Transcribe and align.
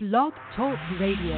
Blog 0.00 0.32
Talk 0.54 0.78
Radio. 1.00 1.34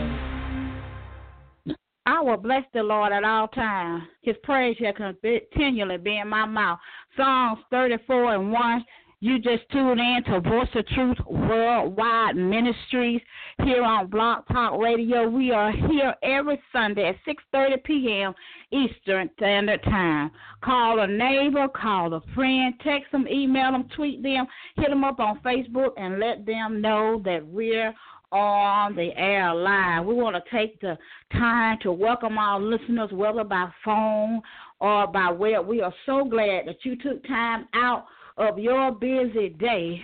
I 2.04 2.20
will 2.20 2.36
bless 2.36 2.62
the 2.74 2.82
Lord 2.82 3.10
at 3.10 3.24
all 3.24 3.48
times. 3.48 4.02
His 4.20 4.36
praise 4.42 4.76
shall 4.76 4.92
continually 4.92 5.96
be 5.96 6.18
in 6.18 6.28
my 6.28 6.44
mouth. 6.44 6.78
Psalms 7.16 7.60
34 7.70 8.34
and 8.34 8.52
1. 8.52 8.84
You 9.20 9.38
just 9.38 9.62
tune 9.72 9.98
in 9.98 10.24
to 10.24 10.40
Voice 10.40 10.68
of 10.74 10.86
Truth 10.88 11.16
Worldwide 11.26 12.36
Ministries 12.36 13.22
here 13.64 13.82
on 13.82 14.08
Blog 14.08 14.46
Talk 14.52 14.78
Radio. 14.78 15.26
We 15.26 15.52
are 15.52 15.72
here 15.72 16.14
every 16.22 16.60
Sunday 16.70 17.08
at 17.08 17.16
6:30 17.26 17.82
p.m. 17.84 18.34
Eastern 18.72 19.30
Standard 19.38 19.82
Time. 19.84 20.30
Call 20.62 21.00
a 21.00 21.06
neighbor, 21.06 21.66
call 21.68 22.12
a 22.12 22.20
friend, 22.34 22.74
text 22.84 23.10
them, 23.12 23.26
email 23.26 23.72
them, 23.72 23.88
tweet 23.96 24.22
them, 24.22 24.46
hit 24.76 24.90
them 24.90 25.04
up 25.04 25.18
on 25.18 25.40
Facebook, 25.40 25.92
and 25.96 26.18
let 26.18 26.44
them 26.44 26.82
know 26.82 27.22
that 27.24 27.46
we're 27.46 27.94
on 28.32 28.94
the 28.94 29.10
air 29.16 29.54
live. 29.54 30.06
We 30.06 30.14
want 30.14 30.36
to 30.36 30.56
take 30.56 30.80
the 30.80 30.96
time 31.32 31.78
to 31.82 31.92
welcome 31.92 32.38
our 32.38 32.60
listeners, 32.60 33.10
whether 33.12 33.44
by 33.44 33.68
phone 33.84 34.40
or 34.78 35.06
by 35.06 35.30
web. 35.30 35.66
We 35.66 35.80
are 35.80 35.94
so 36.06 36.24
glad 36.24 36.66
that 36.66 36.84
you 36.84 36.96
took 36.96 37.26
time 37.26 37.66
out 37.74 38.06
of 38.36 38.58
your 38.58 38.92
busy 38.92 39.50
day 39.50 40.00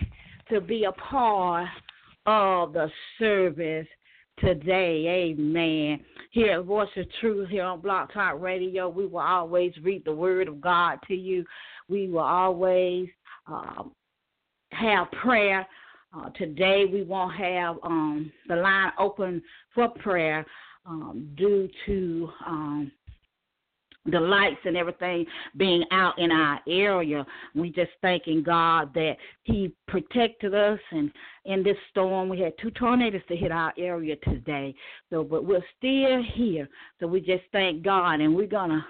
to 0.51 0.61
be 0.61 0.85
a 0.85 0.93
part 0.93 1.69
of 2.27 2.73
the 2.73 2.91
service 3.19 3.87
today. 4.39 5.33
Amen. 5.33 6.01
Here 6.31 6.59
at 6.59 6.65
Voice 6.65 6.89
of 6.97 7.07
Truth, 7.21 7.49
here 7.49 7.65
on 7.65 7.81
Blog 7.81 8.13
Talk 8.13 8.41
Radio, 8.41 8.89
we 8.89 9.07
will 9.07 9.21
always 9.21 9.73
read 9.83 10.05
the 10.05 10.15
Word 10.15 10.49
of 10.49 10.61
God 10.61 10.99
to 11.09 11.15
you. 11.15 11.45
We 11.89 12.09
will 12.09 12.19
always 12.19 13.09
um, 13.47 13.93
have 14.73 15.11
prayer. 15.23 15.67
Uh, 16.17 16.31
today, 16.31 16.85
we 16.91 17.03
won't 17.03 17.35
have 17.35 17.77
um, 17.83 18.33
the 18.49 18.57
line 18.57 18.93
open 18.99 19.43
for 19.75 19.89
prayer 19.89 20.47
um, 20.87 21.29
due 21.37 21.69
to 21.85 22.29
um, 22.47 22.93
the 24.07 24.21
lights 24.21 24.61
and 24.65 24.77
everything 24.77 25.27
being 25.57 25.85
out 25.91 26.19
in 26.19 26.31
our 26.31 26.61
area. 26.69 27.27
We 27.55 27.71
just 27.71 27.91
thanking 28.01 28.43
God 28.43 28.95
that 28.95 29.17
He 29.43 29.75
protected 29.89 30.55
us 30.55 30.79
and 30.93 31.11
in 31.45 31.63
this 31.63 31.77
storm 31.91 32.29
we 32.29 32.41
had 32.41 32.53
two 32.61 32.71
tornadoes 32.71 33.23
to 33.29 33.37
hit 33.37 33.53
our 33.53 33.75
area 33.77 34.17
today. 34.23 34.75
So 35.11 35.25
but 35.25 35.45
we're 35.45 35.65
still 35.77 36.23
here. 36.35 36.69
So 37.01 37.07
we 37.07 37.21
just 37.21 37.45
thank 37.53 37.83
God 37.83 38.21
and 38.21 38.35
we're 38.35 38.47
gonna 38.47 38.87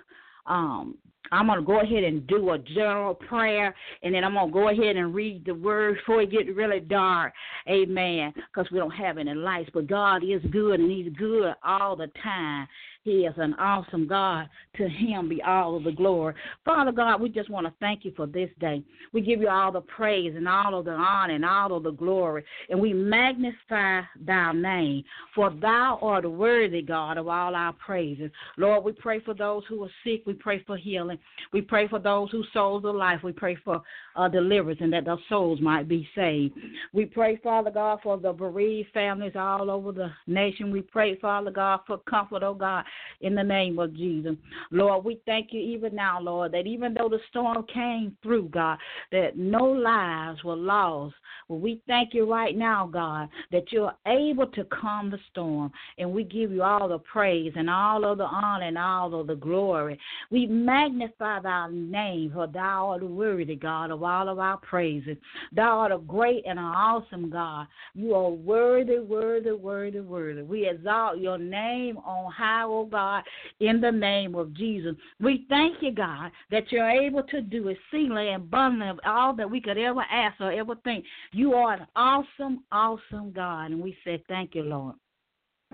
um 0.46 0.96
I'm 1.32 1.46
going 1.46 1.58
to 1.58 1.64
go 1.64 1.80
ahead 1.80 2.04
and 2.04 2.26
do 2.26 2.50
a 2.50 2.58
general 2.58 3.14
prayer, 3.14 3.74
and 4.02 4.14
then 4.14 4.24
I'm 4.24 4.34
going 4.34 4.48
to 4.48 4.52
go 4.52 4.68
ahead 4.68 4.96
and 4.96 5.14
read 5.14 5.44
the 5.44 5.54
word 5.54 5.96
before 5.96 6.22
it 6.22 6.30
gets 6.30 6.48
really 6.54 6.80
dark. 6.80 7.32
Amen. 7.68 8.32
Because 8.34 8.70
we 8.70 8.78
don't 8.78 8.90
have 8.92 9.18
any 9.18 9.34
lights, 9.34 9.70
but 9.72 9.86
God 9.86 10.22
is 10.22 10.42
good, 10.50 10.80
and 10.80 10.90
He's 10.90 11.12
good 11.14 11.52
all 11.64 11.96
the 11.96 12.10
time. 12.22 12.68
He 13.06 13.24
is 13.24 13.34
an 13.36 13.54
awesome 13.54 14.08
God. 14.08 14.48
To 14.78 14.88
him 14.88 15.28
be 15.28 15.40
all 15.40 15.76
of 15.76 15.84
the 15.84 15.92
glory. 15.92 16.34
Father 16.64 16.90
God, 16.90 17.20
we 17.20 17.28
just 17.28 17.48
want 17.48 17.64
to 17.64 17.72
thank 17.78 18.04
you 18.04 18.12
for 18.16 18.26
this 18.26 18.50
day. 18.58 18.82
We 19.12 19.20
give 19.20 19.40
you 19.40 19.48
all 19.48 19.70
the 19.70 19.80
praise 19.80 20.34
and 20.34 20.48
all 20.48 20.76
of 20.76 20.86
the 20.86 20.90
honor 20.90 21.36
and 21.36 21.44
all 21.44 21.76
of 21.76 21.84
the 21.84 21.92
glory. 21.92 22.42
And 22.68 22.80
we 22.80 22.92
magnify 22.92 24.00
thy 24.20 24.52
name. 24.52 25.04
For 25.36 25.50
thou 25.50 26.00
art 26.02 26.28
worthy 26.28 26.82
God 26.82 27.16
of 27.16 27.28
all 27.28 27.54
our 27.54 27.72
praises. 27.74 28.32
Lord, 28.56 28.82
we 28.82 28.90
pray 28.90 29.20
for 29.20 29.34
those 29.34 29.62
who 29.68 29.84
are 29.84 29.90
sick. 30.02 30.22
We 30.26 30.34
pray 30.34 30.64
for 30.66 30.76
healing. 30.76 31.18
We 31.52 31.62
pray 31.62 31.86
for 31.86 32.00
those 32.00 32.32
whose 32.32 32.48
souls 32.52 32.84
are 32.84 32.92
life. 32.92 33.20
We 33.22 33.30
pray 33.30 33.56
for 33.64 33.82
uh, 34.16 34.28
deliverance 34.28 34.80
and 34.82 34.92
that 34.92 35.04
their 35.04 35.16
souls 35.28 35.60
might 35.60 35.86
be 35.86 36.08
saved. 36.16 36.54
We 36.92 37.04
pray, 37.04 37.36
Father 37.36 37.70
God, 37.70 38.00
for 38.02 38.18
the 38.18 38.32
bereaved 38.32 38.88
families 38.92 39.34
all 39.36 39.70
over 39.70 39.92
the 39.92 40.10
nation. 40.26 40.72
We 40.72 40.82
pray, 40.82 41.16
Father 41.20 41.52
God, 41.52 41.80
for 41.86 41.98
comfort, 41.98 42.42
oh 42.42 42.54
God, 42.54 42.84
in 43.20 43.34
the 43.34 43.42
name 43.42 43.78
of 43.78 43.94
Jesus. 43.94 44.34
Lord, 44.70 45.04
we 45.04 45.20
thank 45.26 45.52
you 45.52 45.60
even 45.60 45.94
now, 45.94 46.20
Lord, 46.20 46.52
that 46.52 46.66
even 46.66 46.94
though 46.94 47.08
the 47.08 47.20
storm 47.30 47.64
came 47.72 48.16
through, 48.22 48.48
God, 48.48 48.78
that 49.12 49.36
no 49.36 49.64
lives 49.64 50.42
were 50.44 50.56
lost. 50.56 51.14
Well, 51.48 51.60
we 51.60 51.80
thank 51.86 52.12
you 52.12 52.30
right 52.30 52.56
now, 52.56 52.88
God, 52.92 53.28
that 53.52 53.70
you're 53.70 53.94
able 54.06 54.48
to 54.48 54.64
calm 54.64 55.10
the 55.10 55.18
storm. 55.30 55.70
And 55.98 56.10
we 56.12 56.24
give 56.24 56.50
you 56.50 56.62
all 56.62 56.88
the 56.88 56.98
praise 56.98 57.52
and 57.56 57.70
all 57.70 58.04
of 58.04 58.18
the 58.18 58.24
honor 58.24 58.66
and 58.66 58.78
all 58.78 59.20
of 59.20 59.28
the 59.28 59.36
glory. 59.36 59.98
We 60.30 60.46
magnify 60.46 61.40
thy 61.40 61.68
name, 61.70 62.32
for 62.34 62.46
thou 62.46 62.88
art 62.88 63.02
worthy, 63.02 63.56
God, 63.56 63.90
of 63.90 64.02
all 64.02 64.28
of 64.28 64.38
our 64.38 64.56
praises. 64.58 65.16
Thou 65.52 65.78
art 65.78 65.92
a 65.92 65.98
great 65.98 66.44
and 66.46 66.58
an 66.58 66.64
awesome 66.64 67.30
God. 67.30 67.66
You 67.94 68.14
are 68.14 68.30
worthy, 68.30 68.98
worthy, 68.98 69.52
worthy, 69.52 70.00
worthy. 70.00 70.42
We 70.42 70.68
exalt 70.68 71.18
your 71.18 71.38
name 71.38 71.98
on 71.98 72.32
high, 72.32 72.64
oh 72.64 72.85
Oh, 72.86 72.88
God, 72.88 73.24
in 73.60 73.80
the 73.80 73.90
name 73.90 74.34
of 74.34 74.52
Jesus. 74.54 74.94
We 75.20 75.46
thank 75.48 75.76
you, 75.80 75.92
God, 75.92 76.30
that 76.50 76.70
you're 76.70 76.88
able 76.88 77.22
to 77.24 77.40
do 77.40 77.68
exceedingly 77.68 78.32
abundantly 78.32 78.88
of 78.88 79.00
all 79.04 79.34
that 79.34 79.50
we 79.50 79.60
could 79.60 79.78
ever 79.78 80.02
ask 80.10 80.40
or 80.40 80.52
ever 80.52 80.74
think. 80.84 81.04
You 81.32 81.54
are 81.54 81.74
an 81.74 81.86
awesome, 81.96 82.64
awesome 82.70 83.32
God. 83.32 83.70
And 83.72 83.82
we 83.82 83.96
say 84.04 84.22
thank 84.28 84.54
you, 84.54 84.62
Lord. 84.62 84.94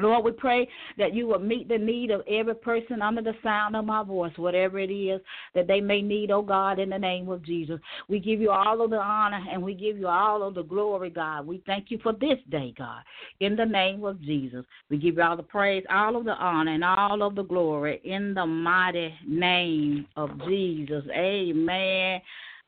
Lord, 0.03 0.25
we 0.25 0.33
pray 0.33 0.69
that 0.99 1.15
you 1.15 1.27
will 1.27 1.39
meet 1.39 1.69
the 1.69 1.79
need 1.79 2.11
of 2.11 2.23
every 2.29 2.55
person 2.55 3.01
under 3.01 3.23
the 3.23 3.35
sound 3.43 3.77
of 3.77 3.85
my 3.85 4.03
voice, 4.03 4.33
whatever 4.37 4.79
it 4.79 4.91
is 4.91 5.21
that 5.55 5.67
they 5.67 5.81
may 5.81 6.03
need, 6.03 6.31
oh 6.31 6.43
God, 6.43 6.79
in 6.79 6.91
the 6.91 6.99
name 6.99 7.29
of 7.29 7.43
Jesus. 7.43 7.81
We 8.09 8.19
give 8.19 8.41
you 8.41 8.51
all 8.51 8.83
of 8.83 8.91
the 8.91 8.99
honor 8.99 9.43
and 9.51 9.63
we 9.63 9.75
give 9.75 9.99
you 9.99 10.09
all 10.09 10.43
of 10.43 10.55
the 10.55 10.63
glory, 10.63 11.11
God. 11.11 11.47
We 11.47 11.63
thank 11.67 11.91
you 11.91 11.99
for 12.03 12.13
this 12.13 12.39
day, 12.51 12.75
God, 12.77 13.03
in 13.41 13.57
the 13.57 13.65
name 13.65 14.05
of 14.05 14.21
Jesus. 14.21 14.65
We 14.91 14.99
give 14.99 15.17
you 15.17 15.23
all 15.23 15.37
the 15.37 15.43
praise, 15.43 15.85
all 15.91 16.17
of 16.17 16.25
the 16.25 16.33
honor, 16.33 16.73
and 16.73 16.85
all 16.85 17.23
of 17.23 17.35
the 17.35 17.45
glory 17.45 18.01
in 18.05 18.35
the 18.35 18.47
mighty 18.47 19.15
name 19.27 20.07
of 20.17 20.31
Jesus. 20.47 21.05
Amen. 21.15 22.21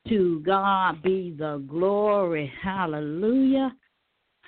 To 0.08 0.40
God 0.40 1.02
be 1.02 1.34
the 1.36 1.64
glory. 1.66 2.52
Hallelujah. 2.62 3.74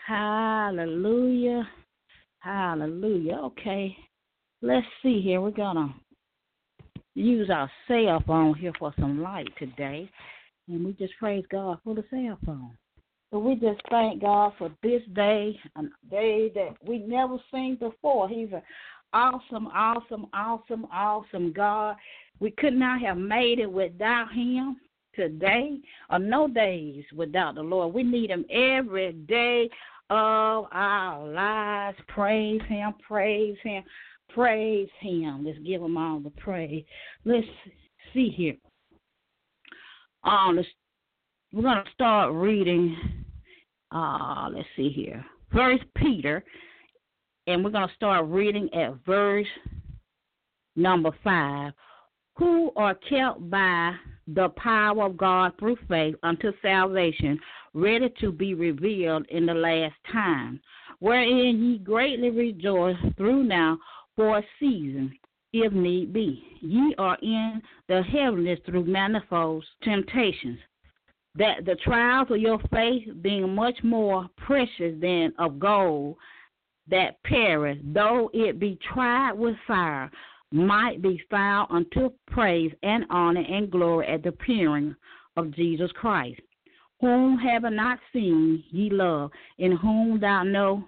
Hallelujah. 0.06 1.66
Hallelujah. 2.46 3.38
Okay. 3.38 3.96
Let's 4.62 4.86
see 5.02 5.20
here. 5.20 5.40
We're 5.40 5.50
going 5.50 5.74
to 5.74 5.94
use 7.16 7.50
our 7.50 7.68
cell 7.88 8.22
phone 8.24 8.54
here 8.54 8.72
for 8.78 8.94
some 9.00 9.20
light 9.20 9.48
today. 9.58 10.08
And 10.68 10.84
we 10.86 10.92
just 10.92 11.14
praise 11.18 11.44
God 11.50 11.78
for 11.82 11.96
the 11.96 12.04
cell 12.08 12.38
phone. 12.46 12.70
So 13.32 13.40
we 13.40 13.56
just 13.56 13.80
thank 13.90 14.22
God 14.22 14.52
for 14.58 14.70
this 14.80 15.02
day, 15.12 15.58
a 15.76 15.82
day 16.08 16.52
that 16.54 16.76
we 16.86 16.98
never 16.98 17.38
seen 17.52 17.78
before. 17.80 18.28
He's 18.28 18.52
an 18.52 18.62
awesome, 19.12 19.66
awesome, 19.66 20.26
awesome, 20.32 20.86
awesome 20.92 21.52
God. 21.52 21.96
We 22.38 22.52
could 22.52 22.74
not 22.74 23.00
have 23.00 23.16
made 23.16 23.58
it 23.58 23.70
without 23.70 24.32
Him 24.32 24.76
today 25.16 25.78
or 26.10 26.20
no 26.20 26.46
days 26.46 27.02
without 27.12 27.56
the 27.56 27.62
Lord. 27.62 27.92
We 27.92 28.04
need 28.04 28.30
Him 28.30 28.44
every 28.50 29.14
day 29.14 29.68
of 30.10 30.66
our 30.72 31.26
lives. 31.28 31.98
Praise 32.08 32.60
Him, 32.68 32.94
praise 33.06 33.56
Him, 33.62 33.82
praise 34.28 34.88
Him. 35.00 35.44
Let's 35.44 35.58
give 35.58 35.82
Him 35.82 35.96
all 35.96 36.20
the 36.20 36.30
praise. 36.30 36.84
Let's 37.24 37.46
see 38.12 38.28
here. 38.28 38.56
Um, 40.24 40.56
let's, 40.56 40.68
we're 41.52 41.62
going 41.62 41.84
to 41.84 41.90
start 41.92 42.32
reading. 42.32 42.96
Uh, 43.92 44.48
let's 44.52 44.68
see 44.76 44.90
here. 44.90 45.24
First 45.52 45.84
Peter, 45.96 46.44
and 47.46 47.64
we're 47.64 47.70
going 47.70 47.88
to 47.88 47.94
start 47.94 48.26
reading 48.26 48.68
at 48.74 48.94
verse 49.04 49.46
number 50.74 51.10
five. 51.22 51.72
Who 52.38 52.70
are 52.76 52.94
kept 53.08 53.48
by 53.48 53.94
the 54.26 54.50
power 54.56 55.06
of 55.06 55.16
God 55.16 55.52
through 55.58 55.78
faith 55.88 56.16
unto 56.22 56.52
salvation, 56.60 57.38
ready 57.76 58.10
to 58.18 58.32
be 58.32 58.54
revealed 58.54 59.26
in 59.28 59.44
the 59.44 59.54
last 59.54 59.94
time, 60.10 60.58
wherein 61.00 61.62
ye 61.62 61.78
greatly 61.78 62.30
rejoice 62.30 62.96
through 63.18 63.44
now 63.44 63.78
for 64.16 64.38
a 64.38 64.42
season, 64.58 65.12
if 65.52 65.70
need 65.74 66.10
be. 66.10 66.42
Ye 66.62 66.94
are 66.96 67.18
in 67.20 67.60
the 67.88 68.02
heaviness 68.02 68.58
through 68.64 68.86
manifold 68.86 69.62
temptations, 69.82 70.58
that 71.34 71.66
the 71.66 71.76
trials 71.84 72.28
of 72.30 72.38
your 72.38 72.58
faith, 72.72 73.06
being 73.20 73.54
much 73.54 73.76
more 73.82 74.26
precious 74.38 74.94
than 75.02 75.34
of 75.38 75.58
gold 75.58 76.16
that 76.88 77.22
perish, 77.24 77.78
though 77.92 78.30
it 78.32 78.58
be 78.58 78.78
tried 78.90 79.32
with 79.32 79.54
fire, 79.66 80.10
might 80.50 81.02
be 81.02 81.22
found 81.30 81.70
unto 81.70 82.10
praise 82.30 82.72
and 82.82 83.04
honor 83.10 83.44
and 83.46 83.70
glory 83.70 84.06
at 84.06 84.22
the 84.22 84.30
appearing 84.30 84.96
of 85.36 85.50
Jesus 85.54 85.90
Christ 85.92 86.40
whom 87.00 87.38
have 87.38 87.62
not 87.64 87.98
seen 88.12 88.62
ye 88.70 88.90
love, 88.90 89.30
in 89.58 89.72
whom 89.72 90.18
thou 90.20 90.42
know 90.42 90.84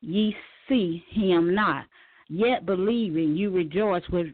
ye 0.00 0.34
see 0.68 1.04
him 1.10 1.54
not, 1.54 1.86
yet 2.28 2.66
believing 2.66 3.36
you 3.36 3.50
rejoice 3.50 4.02
with 4.10 4.28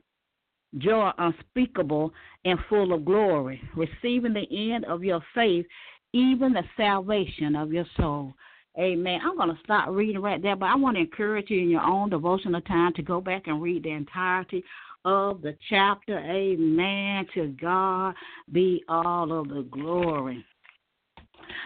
joy 0.78 1.10
unspeakable 1.18 2.12
and 2.44 2.58
full 2.68 2.92
of 2.92 3.04
glory, 3.04 3.60
receiving 3.74 4.34
the 4.34 4.72
end 4.74 4.84
of 4.84 5.02
your 5.02 5.22
faith, 5.34 5.66
even 6.12 6.52
the 6.52 6.64
salvation 6.76 7.56
of 7.56 7.72
your 7.72 7.86
soul. 7.96 8.34
Amen. 8.78 9.20
I'm 9.24 9.36
going 9.36 9.48
to 9.48 9.58
stop 9.64 9.88
reading 9.88 10.22
right 10.22 10.40
there, 10.40 10.54
but 10.54 10.66
I 10.66 10.76
want 10.76 10.96
to 10.96 11.00
encourage 11.00 11.50
you 11.50 11.60
in 11.60 11.70
your 11.70 11.82
own 11.82 12.10
devotional 12.10 12.60
time 12.60 12.92
to 12.94 13.02
go 13.02 13.20
back 13.20 13.46
and 13.46 13.60
read 13.60 13.82
the 13.82 13.90
entirety 13.90 14.62
of 15.04 15.42
the 15.42 15.56
chapter. 15.68 16.18
Amen. 16.18 17.26
To 17.34 17.48
God 17.60 18.14
be 18.52 18.84
all 18.88 19.32
of 19.32 19.48
the 19.48 19.62
glory. 19.70 20.44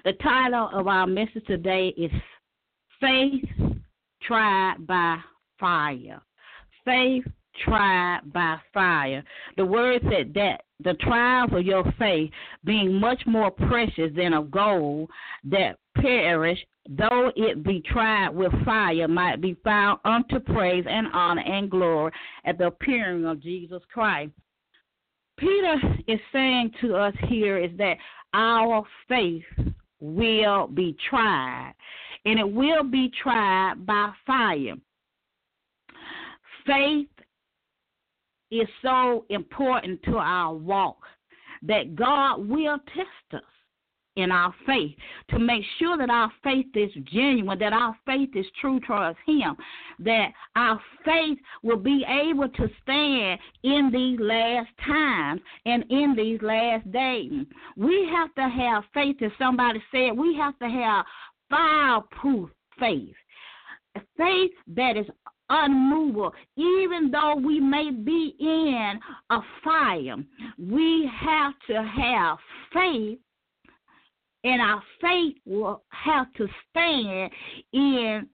The 0.05 0.13
title 0.15 0.71
of 0.73 0.87
our 0.87 1.07
message 1.07 1.45
today 1.47 1.89
is 1.97 2.11
Faith 3.01 3.45
Tried 4.23 4.77
by 4.87 5.19
Fire. 5.59 6.21
Faith 6.85 7.25
tried 7.65 8.21
by 8.33 8.57
fire. 8.73 9.23
The 9.57 9.65
word 9.65 10.03
said 10.11 10.33
that 10.35 10.63
the 10.81 10.95
trials 10.95 11.51
of 11.53 11.65
your 11.65 11.85
faith, 11.99 12.31
being 12.65 12.95
much 12.99 13.23
more 13.27 13.51
precious 13.51 14.11
than 14.17 14.33
of 14.33 14.51
gold 14.51 15.09
that 15.45 15.77
perish, 15.97 16.59
though 16.89 17.31
it 17.37 17.63
be 17.63 17.81
tried 17.81 18.31
with 18.31 18.53
fire, 18.65 19.07
might 19.07 19.41
be 19.41 19.57
found 19.63 20.01
unto 20.05 20.41
praise 20.41 20.85
and 20.89 21.07
honor 21.13 21.43
and 21.43 21.71
glory 21.71 22.13
at 22.45 22.59
the 22.59 22.67
appearing 22.67 23.25
of 23.27 23.41
Jesus 23.41 23.83
Christ. 23.93 24.33
Peter 25.39 25.77
is 26.07 26.21
saying 26.33 26.73
to 26.81 26.97
us 26.97 27.15
here 27.29 27.59
is 27.59 27.71
that 27.79 27.97
our 28.35 28.85
faith 29.09 29.43
will 30.03 30.67
be 30.67 30.97
tried, 31.09 31.75
and 32.25 32.39
it 32.39 32.51
will 32.51 32.83
be 32.83 33.11
tried 33.23 33.87
by 33.87 34.11
fire. 34.27 34.75
Faith 36.67 37.09
is 38.51 38.69
so 38.83 39.25
important 39.31 40.03
to 40.03 40.17
our 40.17 40.55
walk 40.55 40.99
that 41.63 41.95
God 41.95 42.47
will 42.49 42.79
test 42.95 43.35
us 43.35 43.52
in 44.17 44.31
our 44.31 44.55
faith 44.67 44.95
to 45.31 45.39
make 45.39 45.63
sure 45.79 45.97
that 45.97 46.11
our 46.11 46.31
faith 46.45 46.67
is 46.75 46.91
genuine, 47.13 47.59
that 47.59 47.73
our 47.73 47.97
faith 48.05 48.31
is 48.35 48.47
true 48.61 48.81
towards 48.87 49.19
Him, 49.27 49.57
that 50.01 50.33
our 50.57 50.81
faith 51.05 51.39
will 51.63 51.79
be 51.79 52.05
able 52.09 52.49
to 52.49 52.69
stand 52.83 53.41
in 53.63 53.91
these 53.93 54.19
last 54.21 54.69
times 54.87 55.41
and 55.65 55.85
in 55.91 56.15
these 56.17 56.41
last 56.43 56.91
days. 56.93 57.47
We 57.77 58.09
have 58.13 58.35
to 58.35 58.49
have 58.49 58.85
faith, 58.93 59.17
as 59.23 59.33
somebody 59.39 59.83
said, 59.91 60.17
we 60.17 60.37
have 60.37 60.59
to 60.59 60.69
have 60.69 61.07
fireproof 61.49 62.51
faith. 62.79 63.15
Faith 64.17 64.53
that 64.69 64.97
is 64.97 65.07
unmovable. 65.51 66.33
Even 66.57 67.11
though 67.11 67.37
we 67.37 67.61
may 67.61 67.91
be 67.91 68.35
in 68.41 68.99
a 69.31 69.41
fire, 69.63 70.17
we 70.59 71.11
have 71.21 71.53
to 71.69 71.75
have 71.75 72.39
faith, 72.73 73.19
and 74.45 74.61
our 74.61 74.83
faith 75.01 75.37
will 75.47 75.83
have 75.91 76.33
to 76.35 76.49
stand 76.71 77.31
in 77.73 78.29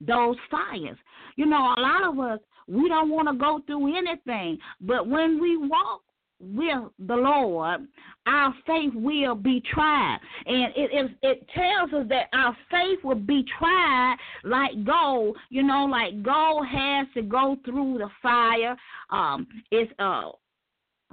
those 0.00 0.36
fires. 0.50 0.98
You 1.36 1.46
know, 1.46 1.74
a 1.76 1.80
lot 1.80 2.04
of 2.04 2.18
us, 2.18 2.40
we 2.66 2.88
don't 2.88 3.10
want 3.10 3.28
to 3.28 3.34
go 3.34 3.60
through 3.66 3.96
anything, 3.96 4.58
but 4.80 5.08
when 5.08 5.40
we 5.40 5.56
walk 5.56 6.00
with 6.40 6.90
the 6.98 7.14
Lord, 7.14 7.86
our 8.26 8.54
faith 8.66 8.92
will 8.94 9.34
be 9.34 9.62
tried. 9.72 10.18
And 10.46 10.72
it, 10.76 10.90
it, 10.92 11.10
it 11.22 11.48
tells 11.54 11.92
us 11.92 12.08
that 12.08 12.28
our 12.32 12.56
faith 12.70 12.98
will 13.04 13.14
be 13.14 13.44
tried 13.58 14.16
like 14.42 14.84
gold. 14.84 15.36
You 15.50 15.62
know, 15.62 15.86
like 15.86 16.22
gold 16.22 16.66
has 16.66 17.06
to 17.14 17.22
go 17.22 17.56
through 17.64 17.98
the 17.98 18.08
fire. 18.22 18.76
Um, 19.10 19.46
it's 19.70 19.92
uh 19.98 20.30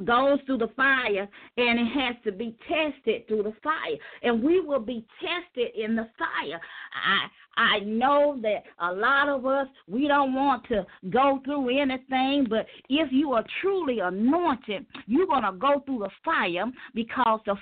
goes 0.06 0.40
through 0.46 0.60
the 0.60 0.70
fire 0.76 1.28
and 1.58 1.80
it 1.80 1.86
has 1.86 2.16
to 2.24 2.32
be 2.32 2.56
tested 2.68 3.28
through 3.28 3.44
the 3.44 3.54
fire. 3.64 3.98
And 4.24 4.44
we 4.44 4.60
will 4.60 4.80
be 4.80 5.06
tested 5.20 5.76
in 5.76 5.96
the 5.96 6.08
fire. 6.18 6.60
I 6.94 7.28
I 7.58 7.80
know 7.80 8.40
that 8.42 8.64
a 8.80 8.94
lot 8.94 9.28
of 9.28 9.46
us, 9.46 9.68
we 9.88 10.08
don't 10.08 10.34
want 10.34 10.66
to 10.70 10.86
go 11.10 11.42
through 11.44 11.78
anything, 11.80 12.48
but 12.50 12.66
if 12.90 13.12
you 13.12 13.34
are 13.34 13.44
truly 13.62 14.00
anointed, 14.00 14.86
you're 15.06 15.28
going 15.28 15.44
to 15.44 15.52
go 15.52 15.82
through 15.86 16.00
the 16.00 16.10
fire 16.24 16.66
because 16.94 17.40
the, 17.46 17.56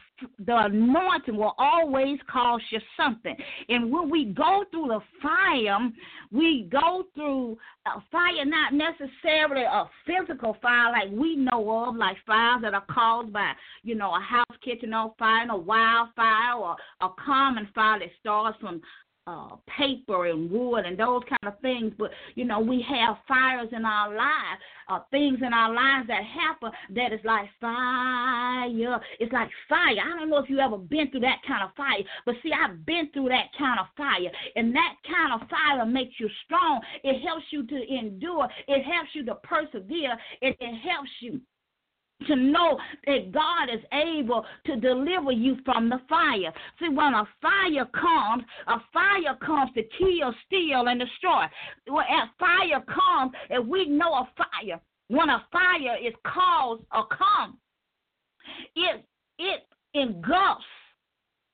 the 0.46 0.66
anointing 0.66 1.36
will 1.36 1.56
always 1.58 2.20
cost 2.32 2.64
you 2.72 2.80
something. 2.96 3.36
And 3.70 3.92
when 3.92 4.10
we 4.10 4.26
go 4.26 4.64
through 4.72 4.88
the 4.90 5.00
fire, 5.22 5.90
we 6.32 6.68
go 6.72 7.06
through 7.16 7.58
a 7.88 8.02
fire, 8.12 8.46
not 8.46 8.74
necessarily 8.74 9.64
a 9.64 9.86
physical 10.06 10.56
fire 10.62 10.92
like 10.92 11.10
we 11.12 11.36
know 11.36 11.88
of, 11.88 11.96
like 11.96 12.18
fires 12.28 12.62
that 12.62 12.74
are 12.74 12.86
caused 12.92 13.34
by, 13.34 13.54
you 13.84 13.96
know, 13.96 14.14
a 14.16 14.20
house 14.20 14.58
kitchen 14.64 14.94
on 14.94 15.12
fire, 15.18 15.48
a 15.50 15.58
wildfire, 15.58 16.54
or 16.56 16.76
a 17.02 17.08
common 17.26 17.68
fire 17.74 18.00
that 18.00 18.10
starts 18.20 18.58
from 18.60 18.82
uh, 19.28 19.56
paper 19.78 20.26
and 20.28 20.50
wood 20.50 20.86
and 20.86 20.98
those 20.98 21.22
kind 21.30 21.54
of 21.54 21.60
things. 21.62 21.94
But 21.98 22.12
you 22.36 22.46
know, 22.46 22.60
we 22.60 22.84
have 22.90 23.18
fires 23.28 23.70
in 23.72 23.86
our 23.86 24.10
lives, 24.10 24.62
uh, 24.90 25.00
things 25.12 25.40
in 25.46 25.54
our 25.54 25.74
lives 25.74 26.08
that 26.08 26.24
happen 26.24 26.72
that 26.96 27.14
is 27.14 27.20
like 27.24 27.48
fire. 27.62 29.00
It's 29.20 29.32
like 29.32 29.50
fire. 29.68 29.98
I 30.02 30.18
don't 30.18 30.30
know 30.30 30.38
if 30.38 30.50
you 30.50 30.60
ever 30.60 30.78
been 30.78 31.12
through 31.12 31.22
that 31.22 31.42
kind 31.48 31.64
of 31.64 31.76
fire, 31.76 32.04
but 32.26 32.36
see, 32.42 32.52
I've 32.52 32.86
been 32.86 33.10
through 33.14 33.30
that 33.30 33.48
kind 33.58 33.80
of 33.80 33.88
fire, 33.96 34.32
and 34.56 34.74
that 34.76 34.96
kind 35.08 35.42
of 35.42 35.48
fire 35.50 35.86
makes 35.86 36.20
you 36.20 36.30
strong. 36.46 36.82
It 37.04 37.22
helps 37.22 37.46
you 37.52 37.66
to 37.68 37.94
endure. 37.94 38.48
It 38.68 38.84
helps 38.84 39.10
you 39.14 39.26
to 39.26 39.36
persevere. 39.36 40.18
It, 40.42 40.58
it 40.60 40.80
helps 40.82 41.12
you 41.22 41.42
to 42.28 42.36
know 42.36 42.78
that 43.06 43.32
God 43.32 43.70
is 43.74 43.84
able 43.94 44.46
to 44.66 44.76
deliver 44.76 45.32
you 45.32 45.58
from 45.66 45.90
the 45.90 46.00
fire. 46.10 46.52
See, 46.80 46.90
when 46.90 47.14
a 47.14 47.28
fire 47.42 47.86
comes, 47.94 48.44
a 48.68 48.78
fire 48.94 49.36
comes 49.46 49.72
to 49.76 49.84
kill, 49.98 50.34
steal, 50.46 50.88
and 50.88 51.00
destroy. 51.00 51.46
When 51.88 52.06
a 52.06 52.32
fire 52.38 52.84
comes, 52.88 53.34
and 53.50 53.68
we 53.68 53.88
know 53.88 54.14
a 54.14 54.30
fire, 54.36 54.80
when 55.08 55.30
a 55.30 55.46
fire 55.52 55.98
is 56.06 56.14
caused 56.26 56.84
or 56.94 57.08
comes, 57.08 57.56
it 58.76 59.06
it 59.38 59.62
engulfs 59.94 60.66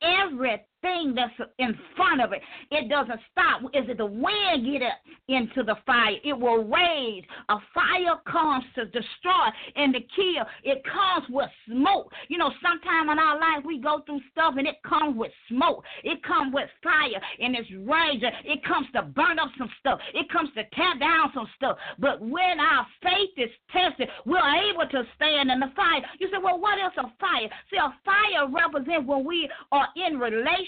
everything 0.01 0.65
that's 0.85 1.49
in 1.57 1.73
front 1.95 2.21
of 2.21 2.31
it. 2.31 2.41
It 2.69 2.89
doesn't 2.89 3.19
stop. 3.31 3.61
Is 3.73 3.89
it 3.89 3.97
the 3.97 4.05
wind 4.05 4.65
get 4.65 4.81
it 4.81 4.97
into 5.27 5.63
the 5.63 5.75
fire? 5.85 6.15
It 6.23 6.37
will 6.37 6.63
rage. 6.63 7.25
A 7.49 7.57
fire 7.73 8.21
comes 8.29 8.63
to 8.75 8.85
destroy 8.85 9.49
and 9.75 9.93
to 9.93 9.99
kill. 10.15 10.45
It 10.63 10.83
comes 10.85 11.25
with 11.29 11.49
smoke. 11.67 12.11
You 12.27 12.37
know, 12.37 12.51
sometime 12.61 13.09
in 13.09 13.17
our 13.17 13.39
life 13.39 13.65
we 13.65 13.79
go 13.79 14.01
through 14.05 14.21
stuff 14.31 14.55
and 14.57 14.67
it 14.67 14.75
comes 14.87 15.17
with 15.17 15.31
smoke. 15.49 15.83
It 16.03 16.21
comes 16.23 16.53
with 16.53 16.69
fire 16.83 17.19
and 17.39 17.55
it's 17.55 17.69
raging. 17.85 18.31
It 18.45 18.63
comes 18.63 18.87
to 18.93 19.01
burn 19.01 19.39
up 19.39 19.49
some 19.57 19.69
stuff. 19.79 19.99
It 20.13 20.29
comes 20.29 20.49
to 20.55 20.63
tear 20.75 20.99
down 20.99 21.31
some 21.33 21.47
stuff. 21.55 21.77
But 21.97 22.21
when 22.21 22.59
our 22.59 22.85
faith 23.01 23.33
is 23.37 23.49
tested, 23.71 24.09
we're 24.25 24.69
able 24.69 24.87
to 24.92 25.04
stand 25.15 25.49
in 25.49 25.59
the 25.59 25.71
fire. 25.75 26.01
You 26.19 26.27
say, 26.27 26.37
well, 26.42 26.59
what 26.59 26.77
is 26.77 26.94
a 26.97 27.09
fire? 27.19 27.49
See, 27.71 27.77
a 27.77 27.89
fire 28.06 28.47
represents 28.49 29.07
when 29.07 29.25
we 29.25 29.49
are 29.71 29.87
in 29.95 30.19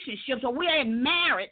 relationships 0.08 0.44
or 0.44 0.54
we're 0.54 0.82
in 0.82 1.04
marriage 1.04 1.52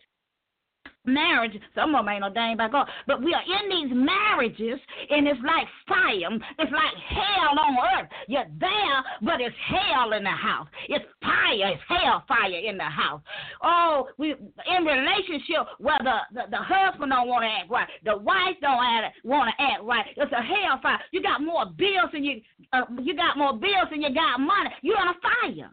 marriage. 1.08 1.54
Some 1.74 1.96
of 1.96 2.06
them 2.06 2.24
ain't 2.24 2.34
dang 2.34 2.58
by 2.58 2.68
God. 2.68 2.88
But 3.08 3.22
we 3.22 3.34
are 3.34 3.44
in 3.44 3.70
these 3.70 3.96
marriages, 3.96 4.80
and 5.10 5.28
it's 5.28 5.40
like 5.46 5.68
fire. 5.88 6.34
It's 6.60 6.72
like 6.72 6.96
hell 7.10 7.60
on 7.60 7.78
earth. 8.00 8.10
You're 8.28 8.46
there, 8.60 8.98
but 9.22 9.40
it's 9.40 9.56
hell 9.68 10.14
in 10.14 10.24
the 10.24 10.32
house. 10.32 10.68
It's 10.90 11.06
fire. 11.22 11.74
It's 11.74 11.84
hell 11.88 12.24
fire 12.28 12.58
in 12.58 12.78
the 12.78 12.84
house. 12.84 13.22
Oh, 13.62 14.08
we 14.18 14.32
in 14.32 14.84
relationship 14.84 15.68
where 15.78 16.00
the, 16.04 16.18
the, 16.34 16.42
the 16.52 16.58
husband 16.58 17.12
don't 17.12 17.28
want 17.28 17.44
to 17.44 17.50
act 17.50 17.70
right, 17.70 17.88
the 18.04 18.18
wife 18.18 18.58
don't 18.62 18.78
want 19.24 19.54
to 19.56 19.64
act 19.64 19.84
right. 19.84 20.06
It's 20.18 20.32
a 20.32 20.42
hell 20.42 20.80
fire. 20.82 21.00
You 21.12 21.22
got 21.22 21.42
more 21.42 21.66
bills 21.66 22.10
and 22.14 22.26
you 22.26 22.42
uh, 22.74 22.82
you 23.02 23.16
got 23.16 23.38
more 23.38 23.54
bills 23.54 23.90
and 23.92 24.02
you 24.02 24.14
got 24.14 24.40
money. 24.40 24.70
You're 24.82 24.98
on 24.98 25.10
a 25.10 25.20
fire 25.22 25.70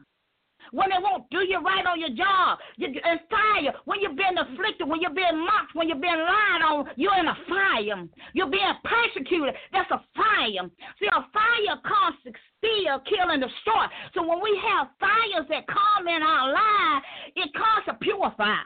when 0.72 0.88
they 0.88 1.00
won't 1.00 1.28
do 1.30 1.44
you 1.44 1.60
right 1.60 1.84
on 1.86 2.00
your 2.00 2.10
job, 2.16 2.58
and 2.80 3.20
fire, 3.28 3.72
when 3.84 4.00
you're 4.00 4.16
being 4.16 4.36
afflicted, 4.36 4.88
when 4.88 5.00
you're 5.00 5.14
being 5.14 5.38
mocked, 5.38 5.74
when 5.74 5.88
you're 5.88 6.00
being 6.00 6.16
lied 6.16 6.64
on, 6.64 6.88
you're 6.96 7.16
in 7.20 7.28
a 7.28 7.36
fire. 7.48 8.08
You're 8.32 8.50
being 8.50 8.72
persecuted. 8.82 9.54
That's 9.72 9.90
a 9.92 10.00
fire. 10.16 10.64
See, 10.98 11.08
a 11.12 11.20
fire 11.32 11.76
to 12.24 12.32
steal, 12.58 13.00
kill, 13.04 13.30
and 13.30 13.42
destroy. 13.42 13.84
So 14.14 14.26
when 14.26 14.40
we 14.42 14.58
have 14.72 14.88
fires 14.98 15.46
that 15.50 15.66
come 15.68 16.08
in 16.08 16.22
our 16.22 16.52
life, 16.52 17.02
it 17.36 17.52
comes 17.52 17.84
to 17.86 17.94
purify. 18.00 18.64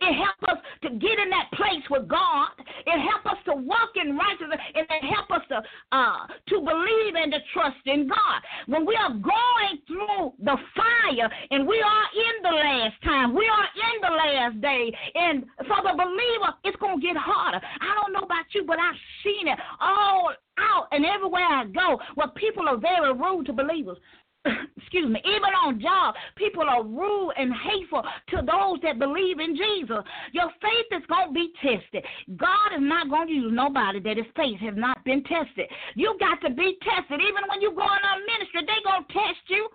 It 0.00 0.14
helps 0.14 0.42
us 0.48 0.58
to 0.82 0.88
get 0.90 1.18
in 1.18 1.30
that 1.30 1.50
place 1.52 1.84
with 1.90 2.08
God. 2.08 2.48
It 2.86 2.98
helps 3.00 3.26
us 3.26 3.40
to 3.46 3.54
walk 3.54 3.96
in 3.96 4.16
righteousness, 4.16 4.60
and 4.74 4.86
it 4.88 5.04
helps 5.04 5.30
us 5.30 5.42
to 5.48 5.62
uh, 5.92 6.26
to 6.48 6.60
believe 6.60 7.14
and 7.14 7.32
to 7.32 7.38
trust 7.52 7.84
in 7.86 8.08
God. 8.08 8.40
When 8.66 8.86
we 8.86 8.96
are 8.96 9.10
going 9.10 9.74
through 9.86 10.32
the 10.40 10.56
fire, 10.76 11.28
and 11.50 11.66
we 11.66 11.80
are 11.80 12.06
in 12.14 12.34
the 12.42 12.56
last 12.56 12.96
time, 13.04 13.34
we 13.34 13.46
are 13.48 13.66
in 13.66 13.96
the 14.02 14.14
last 14.16 14.60
day, 14.60 14.92
and 15.14 15.44
for 15.66 15.82
the 15.82 15.94
believer, 15.94 16.50
it's 16.64 16.76
gonna 16.80 17.00
get 17.00 17.16
harder. 17.16 17.60
I 17.80 17.94
don't 18.00 18.12
know 18.12 18.24
about 18.24 18.46
you, 18.54 18.64
but 18.64 18.78
I've 18.78 19.00
seen 19.24 19.48
it 19.48 19.58
all 19.80 20.32
out 20.58 20.88
and 20.92 21.04
everywhere 21.04 21.44
I 21.44 21.64
go, 21.64 21.98
where 22.14 22.28
people 22.28 22.68
are 22.68 22.76
very 22.76 23.12
rude 23.12 23.46
to 23.46 23.52
believers. 23.52 23.98
excuse 24.76 25.08
me, 25.08 25.20
even 25.24 25.52
on 25.52 25.80
job, 25.80 26.14
people 26.36 26.64
are 26.64 26.82
rude 26.82 27.32
and 27.36 27.52
hateful 27.52 28.02
to 28.28 28.36
those 28.36 28.80
that 28.82 28.98
believe 28.98 29.38
in 29.38 29.56
Jesus. 29.56 30.00
Your 30.32 30.48
faith 30.60 30.88
is 30.92 31.04
going 31.08 31.28
to 31.28 31.34
be 31.34 31.52
tested. 31.60 32.04
God 32.36 32.72
is 32.72 32.80
not 32.82 33.10
going 33.10 33.28
to 33.28 33.34
use 33.34 33.52
nobody 33.52 34.00
that 34.00 34.16
his 34.16 34.30
faith 34.36 34.58
has 34.60 34.74
not 34.76 35.04
been 35.04 35.22
tested. 35.24 35.68
You 35.94 36.16
got 36.18 36.40
to 36.46 36.50
be 36.50 36.78
tested. 36.80 37.20
Even 37.20 37.44
when 37.48 37.60
you 37.60 37.72
go 37.76 37.84
in 37.84 38.02
a 38.02 38.14
ministry, 38.24 38.64
they 38.64 38.80
going 38.84 39.04
to 39.04 39.12
test 39.12 39.44
you. 39.48 39.68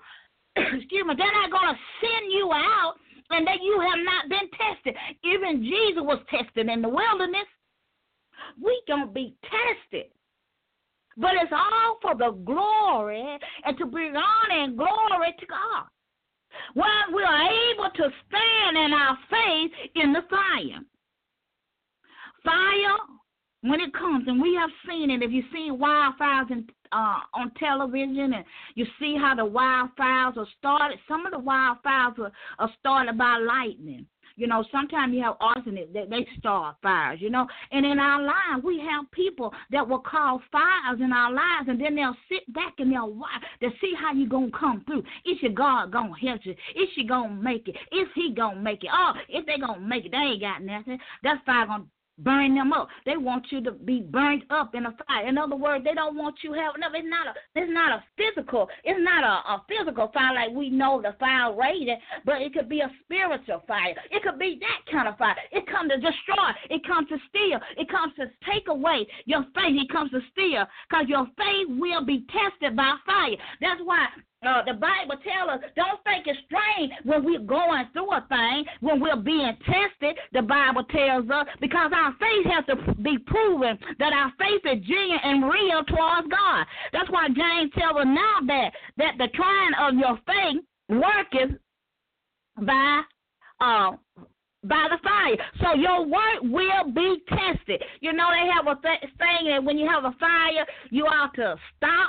excuse 0.81 1.05
me, 1.05 1.13
they're 1.17 1.39
not 1.41 1.51
going 1.51 1.69
to 1.69 1.79
send 2.01 2.31
you 2.31 2.49
out 2.51 2.95
and 3.29 3.45
that 3.45 3.61
you 3.61 3.77
have 3.81 4.01
not 4.05 4.29
been 4.29 4.49
tested. 4.53 4.95
Even 5.23 5.63
Jesus 5.63 6.01
was 6.01 6.19
tested 6.29 6.69
in 6.69 6.81
the 6.81 6.89
wilderness. 6.89 7.49
We 8.61 8.81
going 8.87 9.07
to 9.07 9.13
be 9.13 9.35
tested. 9.41 10.14
But 11.17 11.31
it's 11.41 11.51
all 11.51 11.97
for 12.01 12.15
the 12.15 12.31
glory 12.43 13.37
and 13.63 13.77
to 13.77 13.85
bring 13.85 14.15
honor 14.15 14.63
and 14.63 14.77
glory 14.77 15.33
to 15.39 15.45
God. 15.45 15.85
When 16.73 17.15
we 17.15 17.23
are 17.23 17.49
able 17.71 17.89
to 17.95 18.09
stand 18.27 18.77
in 18.77 18.93
our 18.93 19.17
faith 19.29 19.71
in 19.95 20.13
the 20.13 20.21
fire. 20.29 20.81
Fire, 22.43 22.97
when 23.61 23.79
it 23.81 23.93
comes, 23.93 24.27
and 24.27 24.41
we 24.41 24.55
have 24.55 24.69
seen 24.87 25.09
it, 25.09 25.23
if 25.23 25.31
you've 25.31 25.45
seen 25.51 25.79
wildfires 25.79 26.51
in, 26.51 26.67
uh, 26.91 27.19
on 27.33 27.51
television 27.57 28.33
and 28.33 28.45
you 28.75 28.85
see 28.99 29.17
how 29.19 29.35
the 29.35 29.41
wildfires 29.41 30.37
are 30.37 30.47
started, 30.57 30.99
some 31.07 31.25
of 31.25 31.31
the 31.31 31.39
wildfires 31.39 32.19
are, 32.19 32.31
are 32.59 32.69
started 32.79 33.17
by 33.17 33.37
lightning. 33.37 34.05
You 34.37 34.47
know, 34.47 34.65
sometimes 34.71 35.13
you 35.13 35.23
have 35.23 35.37
arsenic 35.39 35.93
that 35.93 36.09
they 36.09 36.27
start 36.37 36.75
fires, 36.81 37.19
you 37.21 37.29
know. 37.29 37.47
And 37.71 37.85
in 37.85 37.99
our 37.99 38.21
lives, 38.21 38.63
we 38.63 38.79
have 38.79 39.09
people 39.11 39.53
that 39.71 39.87
will 39.87 39.99
cause 39.99 40.41
fires 40.51 40.99
in 40.99 41.13
our 41.13 41.31
lives, 41.31 41.69
and 41.69 41.79
then 41.79 41.95
they'll 41.95 42.15
sit 42.29 42.51
back 42.53 42.73
and 42.79 42.91
they'll 42.91 43.13
watch 43.13 43.41
to 43.61 43.69
see 43.79 43.93
how 43.97 44.13
you 44.13 44.27
going 44.27 44.51
to 44.51 44.57
come 44.57 44.83
through. 44.85 45.03
Is 45.25 45.41
your 45.41 45.53
God 45.53 45.91
going 45.91 46.13
to 46.13 46.27
help 46.27 46.41
you? 46.43 46.51
Is 46.51 46.89
she 46.95 47.05
going 47.05 47.29
to 47.29 47.41
make 47.41 47.67
it? 47.67 47.75
Is 47.91 48.07
he 48.13 48.33
going 48.33 48.55
to 48.55 48.61
make 48.61 48.83
it? 48.83 48.89
Oh, 48.91 49.13
if 49.29 49.45
they 49.45 49.57
going 49.57 49.79
to 49.79 49.85
make 49.85 50.05
it, 50.05 50.11
they 50.11 50.17
ain't 50.17 50.41
got 50.41 50.61
nothing. 50.61 50.99
That 51.23 51.45
fire 51.45 51.65
going 51.65 51.83
to 51.83 51.87
burn 52.19 52.55
them 52.55 52.73
up. 52.73 52.87
They 53.05 53.17
want 53.17 53.45
you 53.49 53.61
to 53.63 53.71
be 53.71 54.01
burned 54.01 54.43
up 54.49 54.75
in 54.75 54.85
a 54.85 54.95
fire. 55.07 55.27
In 55.27 55.37
other 55.37 55.55
words, 55.55 55.83
they 55.83 55.93
don't 55.93 56.15
want 56.15 56.35
you 56.43 56.53
having 56.53 56.81
no. 56.81 56.87
It's 56.93 57.07
not 57.07 57.27
a. 57.27 57.33
It's 57.55 57.71
not 57.71 57.91
a 57.91 58.03
physical. 58.17 58.67
It's 58.83 58.99
not 59.01 59.23
a, 59.23 59.53
a 59.53 59.65
physical 59.67 60.09
fire 60.13 60.33
like 60.33 60.55
we 60.55 60.69
know 60.69 61.01
the 61.01 61.15
fire 61.19 61.55
raging, 61.55 61.97
but 62.25 62.41
it 62.41 62.53
could 62.53 62.69
be 62.69 62.81
a 62.81 62.91
spiritual 63.03 63.63
fire. 63.67 63.93
It 64.11 64.23
could 64.23 64.39
be 64.39 64.59
that 64.61 64.91
kind 64.91 65.07
of 65.07 65.17
fire. 65.17 65.35
It 65.51 65.67
comes 65.67 65.91
to 65.91 65.97
destroy. 65.97 66.49
It 66.69 66.85
comes 66.85 67.09
to 67.09 67.17
steal. 67.29 67.59
It 67.77 67.89
comes 67.89 68.13
to 68.15 68.27
take 68.49 68.67
away 68.67 69.07
your 69.25 69.43
faith. 69.55 69.75
It 69.75 69.91
comes 69.91 70.11
to 70.11 70.21
steal, 70.31 70.65
because 70.89 71.05
your 71.07 71.25
faith 71.37 71.67
will 71.69 72.05
be 72.05 72.25
tested 72.31 72.75
by 72.75 72.95
fire. 73.05 73.35
That's 73.61 73.81
why 73.83 74.07
uh, 74.47 74.63
the 74.65 74.73
Bible 74.73 75.15
tells 75.23 75.49
us 75.49 75.69
don't 75.75 76.03
think 76.03 76.27
it's 76.27 76.39
strange 76.45 76.91
when 77.03 77.23
we're 77.23 77.39
going 77.39 77.85
through 77.93 78.11
a 78.11 78.25
thing, 78.29 78.65
when 78.81 78.99
we're 78.99 79.15
being 79.15 79.55
tested. 79.65 80.17
The 80.33 80.41
Bible 80.41 80.83
tells 80.85 81.29
us 81.29 81.47
because 81.59 81.91
our 81.93 82.13
faith 82.19 82.45
has 82.53 82.65
to 82.67 82.95
be 83.01 83.17
proven 83.19 83.77
that 83.99 84.13
our 84.13 84.31
faith 84.37 84.61
is 84.65 84.85
genuine 84.85 85.19
and 85.23 85.43
real 85.43 85.83
towards 85.85 86.27
God. 86.27 86.65
That's 86.93 87.09
why 87.09 87.27
James 87.27 87.71
tells 87.77 87.97
us 87.97 88.05
now 88.05 88.37
that 88.47 88.71
that 88.97 89.13
the 89.17 89.27
trying 89.33 89.73
of 89.79 89.95
your 89.95 90.17
faith 90.25 90.63
worketh 90.89 91.57
by 92.61 93.01
uh, 93.59 93.91
by 94.67 94.87
the 94.89 94.97
fire. 95.03 95.37
So 95.61 95.79
your 95.79 96.05
work 96.05 96.41
will 96.41 96.91
be 96.91 97.17
tested. 97.29 97.83
You 98.01 98.13
know 98.13 98.29
they 98.31 98.49
have 98.51 98.67
a 98.67 98.81
th- 98.81 99.11
saying 99.19 99.51
that 99.51 99.63
when 99.63 99.77
you 99.77 99.87
have 99.87 100.05
a 100.05 100.15
fire, 100.19 100.65
you 100.89 101.05
ought 101.05 101.33
to 101.35 101.55
stop 101.77 102.04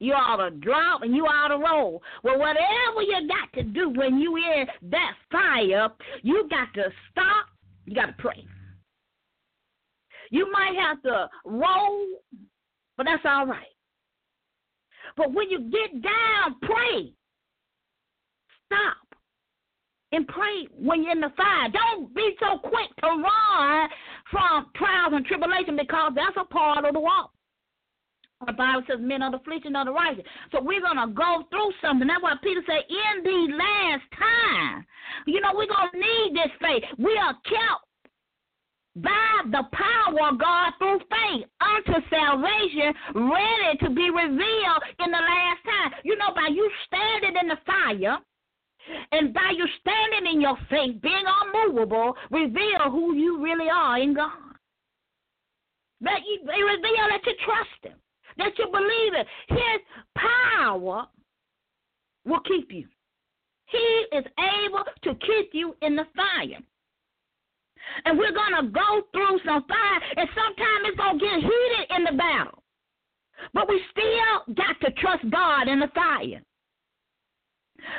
you 0.00 0.12
ought 0.12 0.36
to 0.36 0.50
drop 0.50 1.02
and 1.02 1.14
you 1.14 1.24
ought 1.24 1.48
to 1.48 1.58
roll. 1.58 2.02
Well, 2.22 2.38
whatever 2.38 3.02
you 3.02 3.28
got 3.28 3.52
to 3.54 3.62
do 3.64 3.90
when 3.90 4.18
you 4.18 4.36
in 4.36 4.66
that 4.90 5.14
fire, 5.30 5.88
you 6.22 6.46
got 6.48 6.72
to 6.74 6.90
stop. 7.10 7.46
You 7.84 7.94
got 7.94 8.06
to 8.06 8.14
pray. 8.18 8.44
You 10.30 10.50
might 10.52 10.74
have 10.78 11.02
to 11.02 11.28
roll, 11.44 12.06
but 12.96 13.06
that's 13.06 13.22
all 13.24 13.46
right. 13.46 13.66
But 15.16 15.32
when 15.32 15.50
you 15.50 15.70
get 15.70 16.02
down, 16.02 16.56
pray. 16.62 17.12
Stop 18.66 19.08
and 20.12 20.26
pray 20.28 20.68
when 20.78 21.02
you're 21.02 21.12
in 21.12 21.20
the 21.20 21.32
fire. 21.36 21.68
Don't 21.70 22.14
be 22.14 22.36
so 22.40 22.58
quick 22.58 22.94
to 23.02 23.08
run 23.08 23.88
from 24.30 24.66
trials 24.76 25.12
and 25.14 25.24
tribulation 25.24 25.76
because 25.76 26.12
that's 26.14 26.36
a 26.38 26.44
part 26.44 26.84
of 26.84 26.94
the 26.94 27.00
walk. 27.00 27.32
The 28.46 28.52
Bible 28.52 28.82
says 28.86 28.98
men 29.00 29.22
are 29.22 29.32
the 29.32 29.38
affliction 29.38 29.74
of 29.74 29.86
the 29.86 29.92
righteous. 29.92 30.24
So 30.52 30.62
we're 30.62 30.80
gonna 30.80 31.08
go 31.08 31.44
through 31.50 31.72
something. 31.82 32.06
That's 32.06 32.22
why 32.22 32.34
Peter 32.42 32.62
said, 32.66 32.86
in 32.88 33.24
the 33.24 33.56
last 33.56 34.04
time, 34.14 34.86
you 35.26 35.40
know, 35.40 35.52
we're 35.54 35.66
gonna 35.66 35.90
need 35.92 36.36
this 36.36 36.52
faith. 36.62 36.84
We 36.98 37.18
are 37.18 37.34
kept 37.42 37.82
by 38.94 39.42
the 39.50 39.64
power 39.72 40.28
of 40.30 40.38
God 40.38 40.72
through 40.78 41.00
faith 41.10 41.46
unto 41.60 41.98
salvation, 42.08 42.94
ready 43.14 43.78
to 43.82 43.90
be 43.90 44.08
revealed 44.10 44.82
in 45.02 45.10
the 45.10 45.18
last 45.18 45.60
time. 45.64 45.92
You 46.04 46.16
know, 46.16 46.30
by 46.34 46.48
you 46.48 46.70
standing 46.86 47.34
in 47.42 47.48
the 47.48 47.58
fire, 47.66 48.18
and 49.12 49.34
by 49.34 49.52
you 49.56 49.66
standing 49.80 50.32
in 50.32 50.40
your 50.40 50.56
faith, 50.70 51.02
being 51.02 51.24
unmovable, 51.26 52.16
reveal 52.30 52.90
who 52.90 53.14
you 53.14 53.42
really 53.42 53.68
are 53.68 53.98
in 53.98 54.14
God. 54.14 54.30
That 56.00 56.20
you 56.24 56.40
reveal 56.46 57.08
that 57.10 57.26
you 57.26 57.34
trust 57.44 57.82
Him 57.82 57.98
that 58.38 58.58
you 58.58 58.66
believe 58.66 59.14
it. 59.14 59.26
His 59.48 59.80
power 60.16 61.06
will 62.24 62.40
keep 62.40 62.72
you. 62.72 62.86
He 63.66 64.16
is 64.16 64.24
able 64.64 64.84
to 65.02 65.14
keep 65.14 65.50
you 65.52 65.76
in 65.82 65.94
the 65.96 66.06
fire. 66.16 66.60
And 68.04 68.18
we're 68.18 68.32
going 68.32 68.64
to 68.64 68.70
go 68.70 69.02
through 69.12 69.40
some 69.44 69.64
fire, 69.64 70.00
and 70.16 70.28
sometimes 70.34 70.82
it's 70.84 70.96
going 70.96 71.18
to 71.18 71.24
get 71.24 71.40
heated 71.40 71.96
in 71.96 72.04
the 72.04 72.18
battle. 72.18 72.62
But 73.54 73.68
we 73.68 73.80
still 73.92 74.54
got 74.54 74.80
to 74.80 74.90
trust 74.92 75.28
God 75.30 75.68
in 75.68 75.80
the 75.80 75.88
fire. 75.94 76.42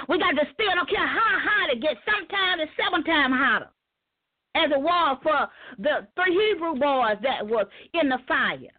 We 0.07 0.19
got 0.19 0.31
to 0.31 0.45
still, 0.53 0.75
don't 0.75 0.89
care 0.89 1.07
how 1.07 1.39
hot 1.39 1.71
it 1.71 1.81
gets, 1.81 1.99
sometimes 2.05 2.61
it's 2.61 2.71
seven 2.77 3.03
times 3.03 3.35
hotter, 3.37 3.69
as 4.55 4.69
it 4.71 4.79
was 4.79 5.17
for 5.23 5.47
the 5.77 6.07
three 6.15 6.33
Hebrew 6.49 6.73
boys 6.73 7.17
that 7.23 7.47
was 7.47 7.67
in 7.93 8.09
the 8.09 8.19
fire. 8.27 8.75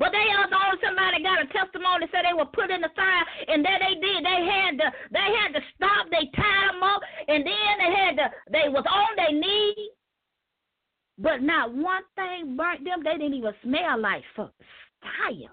But 0.00 0.16
they 0.16 0.32
also 0.32 0.80
somebody 0.80 1.22
got 1.22 1.44
a 1.44 1.46
testimony 1.52 2.08
said 2.08 2.24
they 2.24 2.32
were 2.32 2.48
put 2.48 2.72
in 2.72 2.80
the 2.80 2.88
fire, 2.96 3.24
and 3.52 3.60
that 3.62 3.84
they 3.84 4.00
did. 4.00 4.24
They 4.24 4.40
had 4.48 4.72
to 4.80 4.88
they 5.12 5.28
had 5.36 5.52
to 5.52 5.60
stop. 5.76 6.08
They 6.08 6.24
tied 6.32 6.72
them 6.72 6.82
up, 6.82 7.04
and 7.28 7.44
then 7.44 7.72
they 7.76 7.92
had 7.92 8.16
to 8.16 8.26
they 8.50 8.72
was 8.72 8.88
on 8.88 9.12
their 9.20 9.36
knees. 9.36 9.92
But 11.20 11.42
not 11.42 11.76
one 11.76 12.02
thing 12.16 12.56
burnt 12.56 12.82
them. 12.82 13.04
They 13.04 13.20
didn't 13.20 13.34
even 13.34 13.52
smell 13.62 14.00
like 14.00 14.24
fire. 14.34 15.52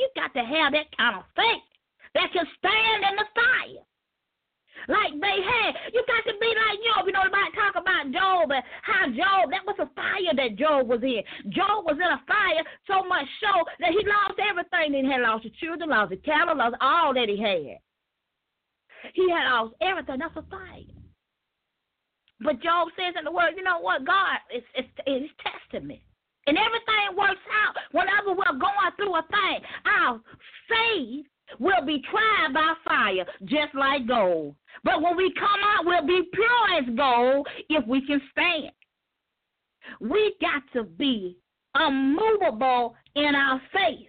You 0.00 0.08
got 0.16 0.32
to 0.32 0.40
have 0.40 0.72
that 0.72 0.88
kind 0.96 1.20
of 1.20 1.28
faith 1.36 1.68
that 2.14 2.32
can 2.32 2.46
stand 2.56 3.04
in 3.04 3.16
the 3.16 3.28
fire 3.36 3.84
like 4.88 5.12
they 5.20 5.38
had. 5.42 5.72
You 5.92 6.04
got 6.06 6.24
to 6.24 6.34
be 6.40 6.50
like 6.54 6.78
Job. 6.86 7.06
You 7.06 7.12
know, 7.12 7.26
about 7.26 7.52
talk 7.52 7.74
about 7.76 8.12
Job 8.12 8.50
and 8.52 8.64
how 8.82 9.06
Job, 9.12 9.50
that 9.50 9.66
was 9.66 9.76
a 9.78 9.88
fire 9.94 10.34
that 10.36 10.56
Job 10.56 10.88
was 10.88 11.02
in. 11.02 11.22
Job 11.50 11.84
was 11.84 11.96
in 11.96 12.10
a 12.10 12.20
fire 12.26 12.64
so 12.86 13.04
much 13.04 13.26
so 13.40 13.52
that 13.80 13.90
he 13.92 14.02
lost 14.06 14.40
everything. 14.40 14.94
He 14.94 15.10
had 15.10 15.22
lost 15.22 15.44
his 15.44 15.52
children, 15.60 15.90
lost 15.90 16.12
his 16.12 16.20
cattle, 16.24 16.56
lost 16.56 16.76
all 16.80 17.14
that 17.14 17.28
he 17.28 17.36
had. 17.36 17.78
He 19.14 19.30
had 19.30 19.48
lost 19.48 19.74
everything. 19.80 20.18
That's 20.18 20.36
a 20.36 20.44
fire. 20.50 21.00
But 22.40 22.62
Job 22.62 22.88
says 22.96 23.14
in 23.18 23.24
the 23.24 23.32
word, 23.32 23.52
you 23.56 23.62
know 23.62 23.80
what? 23.80 24.06
God 24.06 24.40
is, 24.54 24.64
is, 24.76 24.88
is 25.06 25.28
testing 25.44 25.86
me. 25.86 26.02
And 26.46 26.56
everything 26.56 27.16
works 27.16 27.44
out 27.52 27.76
whenever 27.92 28.32
we're 28.32 28.58
going 28.58 28.92
through 28.96 29.14
a 29.14 29.22
thing. 29.28 29.60
Our 29.84 30.20
faith 30.68 31.26
will 31.58 31.84
be 31.84 32.02
tried 32.10 32.52
by 32.54 32.74
fire, 32.84 33.26
just 33.44 33.74
like 33.74 34.06
gold. 34.06 34.54
But 34.84 35.02
when 35.02 35.16
we 35.16 35.32
come 35.34 35.60
out, 35.62 35.84
we'll 35.84 36.06
be 36.06 36.28
pure 36.32 36.78
as 36.78 36.96
gold 36.96 37.48
if 37.68 37.86
we 37.86 38.06
can 38.06 38.20
stand. 38.30 38.72
We 40.00 40.34
got 40.40 40.62
to 40.74 40.84
be 40.84 41.36
unmovable 41.74 42.94
in 43.14 43.34
our 43.34 43.60
faith 43.72 44.08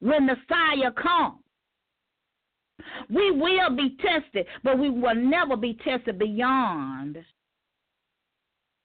when 0.00 0.26
the 0.26 0.36
fire 0.48 0.92
comes. 0.92 1.38
We 3.10 3.32
will 3.32 3.74
be 3.74 3.96
tested, 4.00 4.46
but 4.62 4.78
we 4.78 4.88
will 4.88 5.14
never 5.14 5.56
be 5.56 5.76
tested 5.84 6.18
beyond 6.18 7.18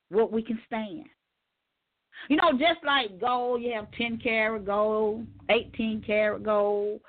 what 0.10 0.32
we 0.32 0.42
can 0.42 0.60
stand. 0.66 1.06
You 2.30 2.38
know, 2.38 2.52
just 2.54 2.84
like 2.86 3.20
gold, 3.20 3.62
you 3.62 3.74
have 3.74 3.92
10 3.92 4.20
karat 4.24 4.66
gold, 4.66 5.26
18 5.50 6.04
karat 6.06 6.44
gold, 6.44 7.02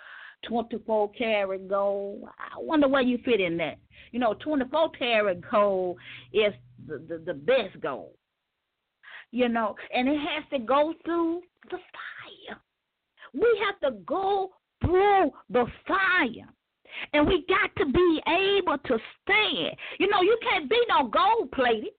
24 0.49 1.13
karat 1.13 1.69
gold. 1.69 2.25
I 2.39 2.61
wonder 2.61 2.89
where 2.89 3.03
you 3.03 3.19
fit 3.25 3.41
in 3.41 3.57
that. 3.59 3.79
You 4.13 4.21
know, 4.21 4.35
24 4.35 4.91
karat 4.91 5.41
gold 5.51 5.99
is 6.33 6.53
the, 6.87 6.99
the, 7.09 7.23
the 7.25 7.35
best 7.35 7.81
gold. 7.81 8.15
You 9.31 9.49
know, 9.49 9.75
and 9.93 10.09
it 10.09 10.19
has 10.19 10.45
to 10.53 10.59
go 10.65 10.95
through 11.05 11.43
the 11.71 11.79
fire. 11.79 12.61
We 13.33 13.61
have 13.65 13.81
to 13.81 13.99
go 14.05 14.51
through 14.81 15.31
the 15.51 15.67
fire. 15.87 16.49
And 17.13 17.27
we 17.27 17.45
got 17.49 17.75
to 17.79 17.91
be 17.91 18.23
able 18.29 18.79
to 18.79 18.99
stand. 19.23 19.77
You 19.99 20.09
know, 20.09 20.23
you 20.23 20.39
can't 20.49 20.71
be 20.71 20.81
no 20.89 21.09
gold 21.09 21.51
plated. 21.51 21.91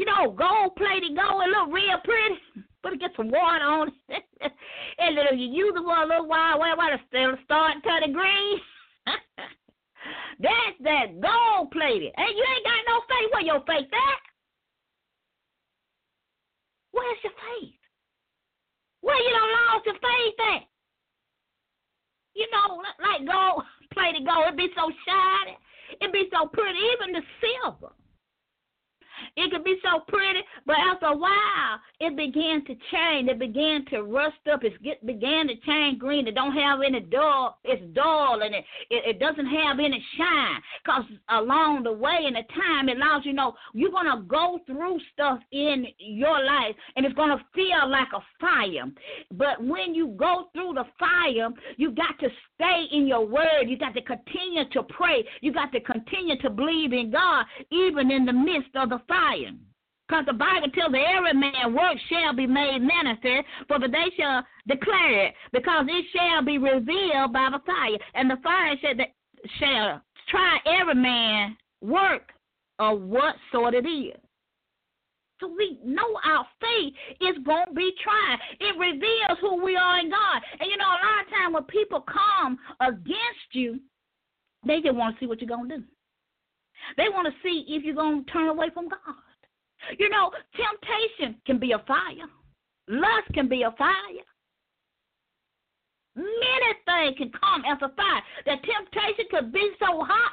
You 0.00 0.06
know, 0.06 0.32
gold 0.32 0.76
plated 0.76 1.12
gold 1.12 1.44
and 1.44 1.52
look 1.52 1.68
real 1.76 2.00
pretty. 2.02 2.40
But 2.82 2.96
get 2.96 3.12
some 3.14 3.28
water 3.28 3.68
on 3.68 3.92
it. 4.08 4.24
and 4.98 5.12
then 5.12 5.36
you 5.36 5.52
use 5.52 5.76
it 5.76 5.84
for 5.84 6.00
a 6.00 6.08
little 6.08 6.24
while, 6.24 6.58
where 6.58 6.74
while 6.74 6.88
it's 6.96 7.04
still 7.12 7.36
starting 7.44 7.84
to 7.84 7.88
turn 7.92 8.16
green. 8.16 8.56
That's 10.40 10.80
that 10.80 11.20
gold 11.20 11.76
plated. 11.76 12.16
And 12.16 12.32
you 12.32 12.40
ain't 12.40 12.64
got 12.64 12.88
no 12.88 13.04
faith. 13.04 13.28
Where 13.36 13.44
your 13.44 13.60
faith 13.68 13.92
at? 13.92 14.20
Where's 16.96 17.20
your 17.20 17.36
faith? 17.36 17.76
Where 19.04 19.20
you 19.20 19.28
don't 19.36 19.52
lost 19.52 19.84
your 19.84 20.00
faith 20.00 20.40
at? 20.56 20.64
You 22.32 22.48
know, 22.48 22.80
like 23.04 23.28
gold, 23.28 23.68
plated 23.92 24.24
gold, 24.24 24.48
it'd 24.48 24.56
be 24.56 24.72
so 24.72 24.88
shiny. 25.04 25.60
it'd 26.00 26.16
be 26.16 26.32
so 26.32 26.48
pretty, 26.48 26.80
even 26.96 27.12
the 27.12 27.20
silver. 27.44 27.92
It 29.36 29.50
could 29.50 29.64
be 29.64 29.76
so 29.82 30.00
pretty, 30.08 30.40
but 30.66 30.76
after 30.76 31.06
a 31.06 31.16
while, 31.16 31.80
it 32.00 32.16
began 32.16 32.64
to 32.66 32.74
change. 32.92 33.28
It 33.28 33.38
began 33.38 33.84
to 33.86 34.02
rust 34.02 34.36
up. 34.52 34.64
It 34.64 34.80
get, 34.82 35.04
began 35.06 35.48
to 35.48 35.56
change 35.66 35.98
green. 35.98 36.26
It 36.26 36.34
don't 36.34 36.54
have 36.54 36.80
any 36.86 37.00
dull. 37.00 37.58
It's 37.64 37.82
dull, 37.94 38.40
and 38.42 38.54
it, 38.54 38.64
it, 38.90 39.16
it 39.16 39.20
doesn't 39.20 39.46
have 39.46 39.78
any 39.78 40.02
shine. 40.16 40.60
Because 40.84 41.04
along 41.28 41.84
the 41.84 41.92
way 41.92 42.24
in 42.26 42.34
the 42.34 42.42
time, 42.54 42.88
it 42.88 42.96
allows 42.96 43.22
you 43.24 43.32
know 43.32 43.54
you're 43.74 43.90
going 43.90 44.06
to 44.06 44.22
go 44.26 44.60
through 44.66 44.98
stuff 45.12 45.40
in 45.52 45.86
your 45.98 46.44
life, 46.44 46.74
and 46.96 47.04
it's 47.04 47.14
going 47.14 47.36
to 47.36 47.44
feel 47.54 47.88
like 47.88 48.08
a 48.14 48.20
fire. 48.40 48.90
But 49.32 49.62
when 49.62 49.94
you 49.94 50.08
go 50.18 50.46
through 50.52 50.74
the 50.74 50.84
fire, 50.98 51.50
you 51.76 51.92
got 51.92 52.18
to 52.20 52.28
stay 52.54 52.84
in 52.92 53.06
your 53.06 53.26
word. 53.26 53.64
You 53.66 53.78
got 53.78 53.94
to 53.94 54.02
continue 54.02 54.68
to 54.72 54.82
pray. 54.84 55.24
You 55.40 55.52
got 55.52 55.72
to 55.72 55.80
continue 55.80 56.40
to 56.40 56.50
believe 56.50 56.92
in 56.92 57.10
God, 57.10 57.44
even 57.70 58.10
in 58.10 58.24
the 58.24 58.32
midst 58.32 58.74
of 58.76 58.90
the 58.90 59.00
fire. 59.10 59.52
Because 60.08 60.26
the 60.26 60.32
Bible 60.32 60.70
tells 60.74 60.90
that 60.90 61.04
every 61.16 61.34
man 61.34 61.74
work 61.74 61.96
shall 62.08 62.34
be 62.34 62.46
made 62.46 62.78
manifest, 62.80 63.46
for 63.68 63.78
the 63.78 63.86
day 63.86 64.10
shall 64.18 64.44
declare 64.66 65.26
it, 65.26 65.34
because 65.52 65.86
it 65.88 66.04
shall 66.14 66.42
be 66.42 66.58
revealed 66.58 67.32
by 67.32 67.48
the 67.52 67.60
fire. 67.66 67.98
And 68.14 68.30
the 68.30 68.36
fire 68.42 68.74
shall, 68.80 68.94
shall 69.58 70.02
try 70.28 70.58
every 70.66 70.96
man 70.96 71.56
work 71.80 72.32
of 72.80 73.02
what 73.02 73.36
sort 73.52 73.74
it 73.74 73.86
is. 73.86 74.16
So 75.40 75.48
we 75.48 75.78
know 75.84 76.18
our 76.24 76.46
faith 76.60 76.92
is 77.20 77.36
going 77.44 77.66
to 77.68 77.74
be 77.74 77.92
tried. 78.02 78.38
It 78.58 78.76
reveals 78.78 79.38
who 79.40 79.64
we 79.64 79.76
are 79.76 80.00
in 80.00 80.10
God. 80.10 80.42
And 80.58 80.70
you 80.70 80.76
know, 80.76 80.84
a 80.84 81.00
lot 81.00 81.24
of 81.24 81.30
times 81.30 81.54
when 81.54 81.64
people 81.64 82.02
come 82.02 82.58
against 82.80 83.52
you, 83.52 83.80
they 84.66 84.80
just 84.80 84.94
want 84.94 85.16
to 85.16 85.20
see 85.20 85.26
what 85.26 85.40
you're 85.40 85.48
going 85.48 85.68
to 85.68 85.78
do. 85.78 85.84
They 86.96 87.08
want 87.08 87.26
to 87.26 87.34
see 87.42 87.64
if 87.68 87.84
you're 87.84 87.94
going 87.94 88.24
to 88.24 88.30
turn 88.30 88.48
away 88.48 88.68
from 88.72 88.88
God. 88.88 88.98
You 89.98 90.08
know, 90.08 90.30
temptation 90.54 91.40
can 91.46 91.58
be 91.58 91.72
a 91.72 91.78
fire, 91.86 92.28
lust 92.88 93.28
can 93.32 93.48
be 93.48 93.62
a 93.62 93.70
fire. 93.72 94.26
Many 96.16 96.72
things 96.84 97.16
can 97.16 97.32
come 97.40 97.62
as 97.64 97.78
a 97.82 97.94
fire. 97.94 98.22
The 98.44 98.56
temptation 98.56 99.24
could 99.30 99.52
be 99.52 99.70
so 99.78 100.04
hot. 100.04 100.32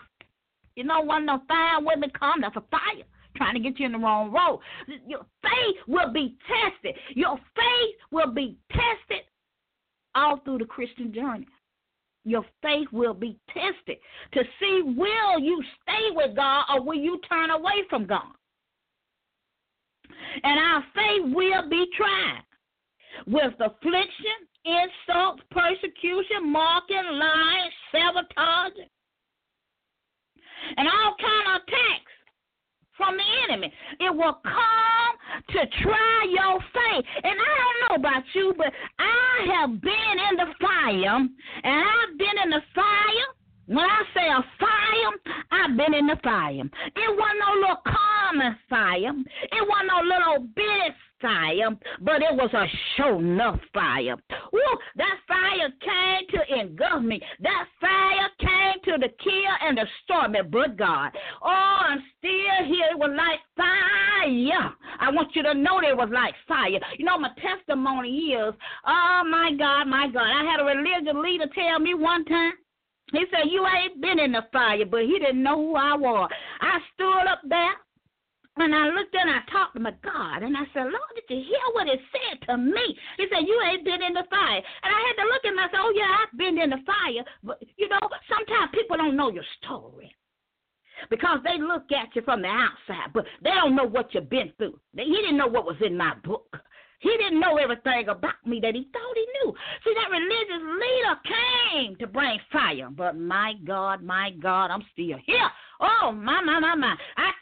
You 0.76 0.84
know, 0.84 1.02
when 1.02 1.26
the 1.26 1.40
fire 1.48 1.80
women 1.82 2.12
come, 2.18 2.42
that's 2.42 2.56
a 2.56 2.64
fire 2.70 3.06
trying 3.38 3.54
to 3.54 3.60
get 3.60 3.80
you 3.80 3.86
in 3.86 3.92
the 3.92 4.00
wrong 4.00 4.32
road. 4.32 4.60
Your 5.08 5.26
faith 5.42 5.78
will 5.88 6.12
be 6.12 6.36
tested. 6.48 6.96
Your 7.16 7.38
faith 7.56 7.96
will 8.12 8.32
be 8.32 8.58
tested 8.72 9.24
all 10.16 10.38
through 10.44 10.58
the 10.58 10.66
Christian 10.66 11.14
journey 11.14 11.48
your 12.28 12.46
faith 12.62 12.88
will 12.92 13.14
be 13.14 13.40
tested 13.48 13.98
to 14.34 14.44
see 14.60 14.82
will 14.84 15.40
you 15.40 15.64
stay 15.82 16.12
with 16.12 16.36
God 16.36 16.66
or 16.70 16.84
will 16.84 17.00
you 17.00 17.20
turn 17.30 17.52
away 17.52 17.84
from 17.90 18.06
God. 18.06 18.34
And 20.44 20.60
our 20.60 20.84
faith 20.94 21.34
will 21.34 21.70
be 21.70 21.86
tried 21.96 22.44
with 23.26 23.54
affliction, 23.60 24.38
insults, 24.66 25.42
persecution, 25.52 26.52
mocking, 26.52 27.04
lying, 27.14 27.72
sabotage, 27.92 28.78
and 30.76 30.88
all 30.88 31.16
kind 31.20 31.56
of 31.56 31.62
attacks 31.64 32.12
from 32.98 33.16
the 33.16 33.54
enemy. 33.54 33.72
It 34.00 34.14
will 34.14 34.40
come 34.44 35.14
to 35.50 35.60
try 35.82 36.26
your 36.30 36.60
faith. 36.60 37.06
And 37.24 37.38
I 37.40 37.54
don't 37.62 37.80
know 37.88 37.96
about 38.10 38.24
you, 38.34 38.54
but 38.58 38.74
I 39.38 39.60
have 39.60 39.82
been 39.82 40.18
in 40.30 40.38
the 40.38 40.54
fire, 40.60 41.18
and 41.64 41.84
I've 41.86 42.18
been 42.18 42.38
in 42.44 42.50
the 42.50 42.62
fire. 42.74 43.28
When 43.68 43.86
I 43.86 44.02
say 44.14 44.28
a 44.28 44.42
fire, 44.60 45.36
I've 45.52 45.78
been 45.78 45.94
in 45.94 46.08
the 46.08 46.18
fire. 46.24 46.54
It 46.54 47.18
wasn't 47.18 47.40
no 47.40 47.54
little 47.60 47.82
common 47.86 48.58
fire. 48.70 49.12
It 49.52 49.68
wasn't 49.68 49.88
no 49.88 50.02
little 50.04 50.48
bit 50.56 50.94
fire, 51.22 51.70
but 52.02 52.22
it 52.22 52.34
was 52.34 52.50
a 52.54 52.66
show 52.96 53.20
enough 53.20 53.60
fire. 53.74 54.16
Woo, 54.52 54.62
that 54.96 55.18
fire 55.28 55.70
came 55.82 56.28
to 56.30 56.60
engulf 56.60 57.04
me. 57.04 57.22
That 57.42 57.66
fire 57.80 58.30
came 58.40 58.82
to 58.86 59.00
the 59.00 59.10
kill 59.24 59.54
and 59.62 59.78
destroy 59.78 60.28
me, 60.28 60.40
but 60.50 60.78
God. 60.78 61.12
Oh, 61.42 61.78
I'm 61.80 62.04
still 62.18 62.66
here. 62.66 62.88
It 62.92 62.98
was 62.98 63.14
like 63.16 63.40
fire. 63.56 64.74
I 65.00 65.12
want 65.12 65.36
you 65.36 65.44
to 65.44 65.54
know 65.54 65.82
that 65.82 65.92
it 65.92 65.98
was 65.98 66.10
like 66.12 66.34
fire. 66.48 66.80
You 66.98 67.06
know, 67.06 67.18
my 67.18 67.30
testimony 67.42 68.34
is, 68.34 68.54
oh 68.86 69.24
my 69.30 69.52
God, 69.58 69.86
my 69.88 70.08
God. 70.12 70.28
I 70.28 70.44
had 70.50 70.60
a 70.60 70.66
religious 70.66 71.16
leader 71.16 71.46
tell 71.54 71.80
me 71.80 71.94
one 71.94 72.26
time. 72.26 72.54
He 73.14 73.24
said, 73.32 73.50
You 73.50 73.66
ain't 73.66 74.02
been 74.02 74.20
in 74.20 74.34
the 74.34 74.42
fire, 74.52 74.86
but 74.86 75.02
he 75.02 75.18
didn't 75.20 75.42
know 75.42 75.56
who 75.56 75.76
I 75.76 75.96
was. 75.96 76.30
I 76.60 76.80
stood 76.94 77.28
up 77.32 77.40
there 77.48 77.74
and 78.60 78.76
I 78.76 78.90
looked 78.90 79.16
and 79.16 79.30
I 79.30 79.40
talked 79.52 79.76
to 79.76 79.80
my 79.80 79.94
God, 80.04 80.44
and 80.44 80.56
I 80.58 80.66
said, 80.74 80.90
Lord, 80.90 81.14
did 81.16 81.30
you 81.30 81.44
hear 81.44 81.68
what 81.74 81.88
it 81.88 82.00
said 82.12 82.48
to 82.48 82.58
me? 82.58 82.98
He 83.18 83.26
said, 83.30 83.48
You 83.48 83.62
ain't 83.70 83.86
been 83.86 84.02
in 84.02 84.14
the 84.14 84.24
fire. 84.30 84.62
And 84.84 84.92
I 84.94 85.00
had 85.08 85.22
to 85.22 85.30
look 85.30 85.44
at 85.46 85.52
him 85.52 85.58
and 85.58 85.66
I 85.66 85.70
said, 85.72 85.82
Oh, 85.82 85.94
yeah, 85.96 86.12
I've 86.18 86.38
been 86.38 86.58
in 86.58 86.70
the 86.72 86.82
fire. 86.86 87.24
But, 87.44 87.62
you 87.78 87.90
know, 87.90 88.00
sometimes 88.30 88.72
people 88.74 88.98
don't 88.98 89.16
know 89.16 89.32
your 89.32 89.46
story 89.62 90.14
because 91.10 91.40
they 91.44 91.62
look 91.62 91.92
at 91.92 92.16
you 92.16 92.22
from 92.24 92.42
the 92.42 92.48
outside, 92.48 93.14
but 93.14 93.26
they 93.44 93.52
don't 93.52 93.76
know 93.76 93.86
what 93.86 94.14
you've 94.14 94.30
been 94.30 94.52
through. 94.58 94.80
He 94.96 95.06
didn't 95.06 95.38
know 95.38 95.48
what 95.48 95.66
was 95.66 95.78
in 95.86 95.96
my 95.96 96.14
book. 96.24 96.58
He 97.00 97.16
didn't 97.18 97.40
know 97.40 97.58
everything 97.58 98.08
about 98.10 98.42
me 98.46 98.60
that 98.62 98.74
he 98.74 98.90
thought 98.92 99.16
he 99.16 99.28
knew. 99.38 99.54
See, 99.84 99.94
that 99.94 100.10
religious 100.10 100.64
leader 100.82 101.20
came 101.30 101.96
to 101.98 102.08
bring 102.08 102.40
fire, 102.52 102.90
but 102.90 103.16
my 103.16 103.54
God, 103.66 104.02
my 104.02 104.32
God, 104.42 104.72
I'm 104.72 104.84
still 104.94 105.18
here. 105.24 105.50
Oh, 105.80 106.12
my, 106.12 106.42
my, 106.42 106.60
my, 106.60 106.74
my. 106.74 106.96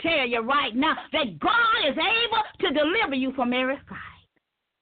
Tell 0.06 0.28
you 0.28 0.42
right 0.42 0.76
now 0.76 0.96
that 1.12 1.40
God 1.40 1.90
is 1.90 1.98
able 1.98 2.44
to 2.62 2.74
deliver 2.74 3.16
you 3.16 3.34
from 3.34 3.54
every 3.54 3.78
fire. 3.90 4.00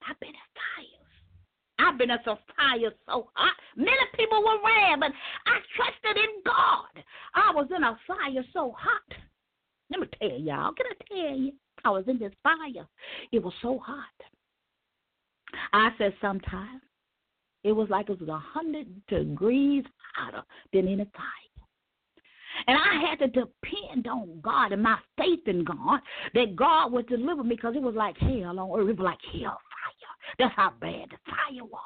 I've 0.09 0.19
been 0.19 0.29
in 0.29 0.49
fires. 0.53 0.93
I've 1.79 1.97
been 1.97 2.11
in 2.11 2.17
some 2.25 2.37
fires 2.55 2.93
so 3.07 3.29
hot. 3.33 3.55
Many 3.75 3.91
people 4.15 4.43
were 4.43 4.59
ran, 4.65 4.99
but 4.99 5.11
I 5.45 5.59
trusted 5.75 6.17
in 6.17 6.41
God. 6.45 7.03
I 7.35 7.51
was 7.53 7.67
in 7.75 7.83
a 7.83 7.97
fire 8.07 8.43
so 8.53 8.75
hot. 8.77 9.17
Let 9.89 10.01
me 10.01 10.07
tell 10.19 10.39
y'all. 10.39 10.73
Can 10.73 10.85
I 10.89 11.03
tell 11.07 11.37
you? 11.37 11.53
I 11.85 11.89
was 11.89 12.05
in 12.07 12.19
this 12.19 12.33
fire. 12.43 12.87
It 13.31 13.43
was 13.43 13.53
so 13.61 13.79
hot. 13.79 13.97
I 15.73 15.89
said 15.97 16.13
sometimes 16.21 16.81
it 17.63 17.71
was 17.71 17.89
like 17.89 18.09
it 18.09 18.19
was 18.19 18.29
a 18.29 18.37
hundred 18.37 18.87
degrees 19.07 19.83
hotter 20.15 20.43
than 20.71 20.87
in 20.87 21.01
a 21.01 21.05
fire. 21.05 21.52
And 22.67 22.77
I 22.77 23.09
had 23.09 23.19
to 23.19 23.27
depend 23.27 24.07
on 24.07 24.39
God 24.41 24.71
and 24.71 24.83
my 24.83 24.97
faith 25.17 25.47
in 25.47 25.63
God 25.63 25.99
that 26.33 26.55
God 26.55 26.91
would 26.91 27.07
deliver 27.07 27.43
me 27.43 27.55
because 27.55 27.75
it 27.75 27.81
was 27.81 27.95
like 27.95 28.17
hell 28.17 28.59
on 28.59 28.79
earth. 28.79 28.89
It 28.89 28.97
was 28.97 29.05
like 29.05 29.19
hell 29.31 29.57
fire. 29.59 30.37
That's 30.39 30.55
how 30.55 30.73
bad 30.79 31.09
the 31.09 31.17
fire 31.25 31.63
was. 31.63 31.81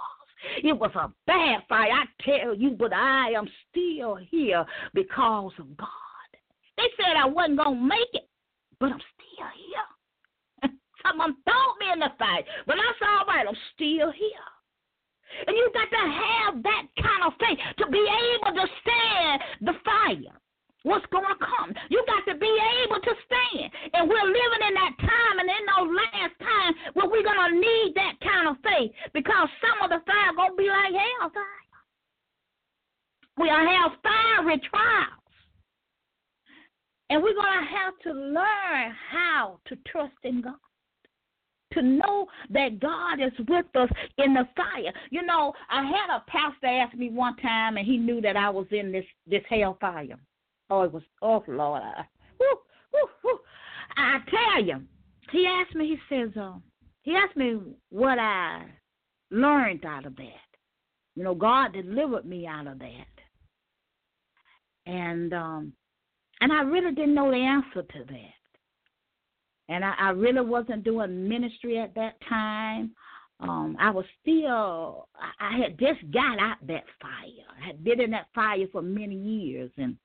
It 0.63 0.77
was 0.77 0.91
a 0.95 1.11
bad 1.25 1.63
fire, 1.67 1.91
I 1.91 2.05
tell 2.23 2.53
you, 2.53 2.71
but 2.71 2.93
I 2.93 3.31
am 3.31 3.49
still 3.69 4.15
here 4.15 4.65
because 4.93 5.53
of 5.59 5.75
God. 5.77 5.87
They 6.77 6.87
said 6.95 7.17
I 7.17 7.25
wasn't 7.25 7.57
going 7.57 7.75
to 7.75 7.83
make 7.83 8.13
it, 8.13 8.29
but 8.79 8.91
I'm 8.91 9.01
still 9.17 9.49
here. 9.57 10.71
Someone 11.05 11.35
throw 11.43 11.75
me 11.79 11.91
in 11.91 11.99
the 11.99 12.11
fight. 12.19 12.45
But 12.67 12.75
that's 12.75 13.09
all 13.09 13.25
right. 13.25 13.47
I'm 13.47 13.57
still 13.73 14.11
here. 14.11 14.47
And 15.47 15.57
you 15.57 15.69
got 15.73 15.89
to 15.89 16.03
have 16.11 16.63
that 16.63 16.85
kind 17.01 17.23
of 17.25 17.33
faith 17.39 17.59
to 17.77 17.91
be 17.91 17.99
able 17.99 18.55
to 18.55 18.67
stand 18.81 19.41
the 19.61 19.73
fire. 19.83 20.39
What's 20.87 21.05
going 21.11 21.27
to 21.27 21.35
come? 21.35 21.75
You 21.91 21.99
got 22.07 22.23
to 22.31 22.39
be 22.39 22.47
able 22.47 23.03
to 23.03 23.13
stand. 23.27 23.67
And 23.91 24.07
we're 24.07 24.23
living 24.23 24.63
in 24.71 24.73
that 24.79 24.95
time 25.03 25.35
and 25.35 25.49
in 25.51 25.63
those 25.67 25.91
last 25.91 26.35
times 26.39 26.75
where 26.95 27.11
we're 27.11 27.27
going 27.27 27.43
to 27.43 27.59
need 27.59 27.91
that 27.99 28.15
kind 28.23 28.47
of 28.47 28.55
faith 28.63 28.95
because 29.11 29.51
some 29.59 29.83
of 29.83 29.91
the 29.91 29.99
fire 30.07 30.31
going 30.31 30.51
to 30.51 30.55
be 30.55 30.71
like 30.71 30.95
hell 30.95 31.27
fire. 31.35 31.67
We'll 33.35 33.51
have 33.51 33.99
fiery 33.99 34.61
trials. 34.71 35.27
And 37.09 37.21
we're 37.21 37.35
going 37.35 37.59
to 37.59 37.67
have 37.67 37.93
to 38.07 38.11
learn 38.13 38.95
how 39.11 39.59
to 39.67 39.75
trust 39.91 40.15
in 40.23 40.41
God 40.41 40.55
to 41.73 41.81
know 41.81 42.27
that 42.49 42.79
God 42.79 43.19
is 43.19 43.33
with 43.47 43.65
us 43.75 43.89
in 44.17 44.33
the 44.33 44.47
fire. 44.55 44.93
You 45.09 45.23
know, 45.23 45.53
I 45.69 45.83
had 45.83 46.15
a 46.15 46.23
pastor 46.27 46.67
ask 46.67 46.95
me 46.95 47.09
one 47.09 47.35
time, 47.37 47.75
and 47.75 47.85
he 47.85 47.97
knew 47.97 48.21
that 48.21 48.37
I 48.37 48.49
was 48.49 48.67
in 48.71 48.91
this 48.93 49.05
this 49.27 49.43
hellfire. 49.49 50.17
Oh, 50.69 50.81
it 50.81 50.91
was 50.91 51.03
oh 51.21 51.43
Lord, 51.47 51.81
I, 51.83 52.03
whoo, 52.39 52.57
whoo, 52.93 53.09
whoo. 53.23 53.39
I 53.95 54.19
tell 54.29 54.63
you, 54.63 54.81
he 55.31 55.47
asked 55.47 55.75
me. 55.75 55.87
He 55.87 56.15
says, 56.15 56.29
uh, 56.37 56.55
he 57.01 57.15
asked 57.15 57.37
me 57.37 57.59
what 57.89 58.19
I 58.19 58.65
learned 59.31 59.85
out 59.85 60.05
of 60.05 60.15
that. 60.17 60.47
You 61.15 61.23
know, 61.23 61.35
God 61.35 61.73
delivered 61.73 62.25
me 62.25 62.45
out 62.47 62.67
of 62.67 62.79
that, 62.79 63.07
and 64.85 65.33
um, 65.33 65.73
and 66.41 66.51
I 66.51 66.61
really 66.61 66.93
didn't 66.93 67.15
know 67.15 67.31
the 67.31 67.37
answer 67.37 67.81
to 67.81 68.03
that. 68.05 68.37
And 69.69 69.83
I, 69.83 69.93
I 69.99 70.09
really 70.09 70.41
wasn't 70.41 70.83
doing 70.83 71.27
ministry 71.27 71.77
at 71.79 71.93
that 71.95 72.15
time. 72.27 72.91
Um, 73.39 73.75
I 73.79 73.91
was 73.91 74.05
still, 74.21 75.09
I, 75.15 75.55
I 75.55 75.57
had 75.57 75.77
just 75.77 75.99
got 76.11 76.39
out 76.39 76.57
that 76.67 76.85
fire. 77.01 77.45
I 77.61 77.67
had 77.67 77.83
been 77.83 78.01
in 78.01 78.11
that 78.11 78.27
fire 78.33 78.65
for 78.71 78.81
many 78.81 79.15
years. 79.15 79.69
And 79.77 79.97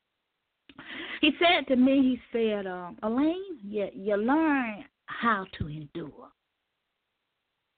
he 1.21 1.31
said 1.39 1.67
to 1.69 1.77
me, 1.77 2.19
he 2.33 2.39
said, 2.39 2.67
um, 2.67 2.99
Elaine, 3.03 3.59
you, 3.63 3.89
you 3.95 4.17
learn 4.17 4.85
how 5.07 5.47
to 5.59 5.69
endure. 5.69 6.29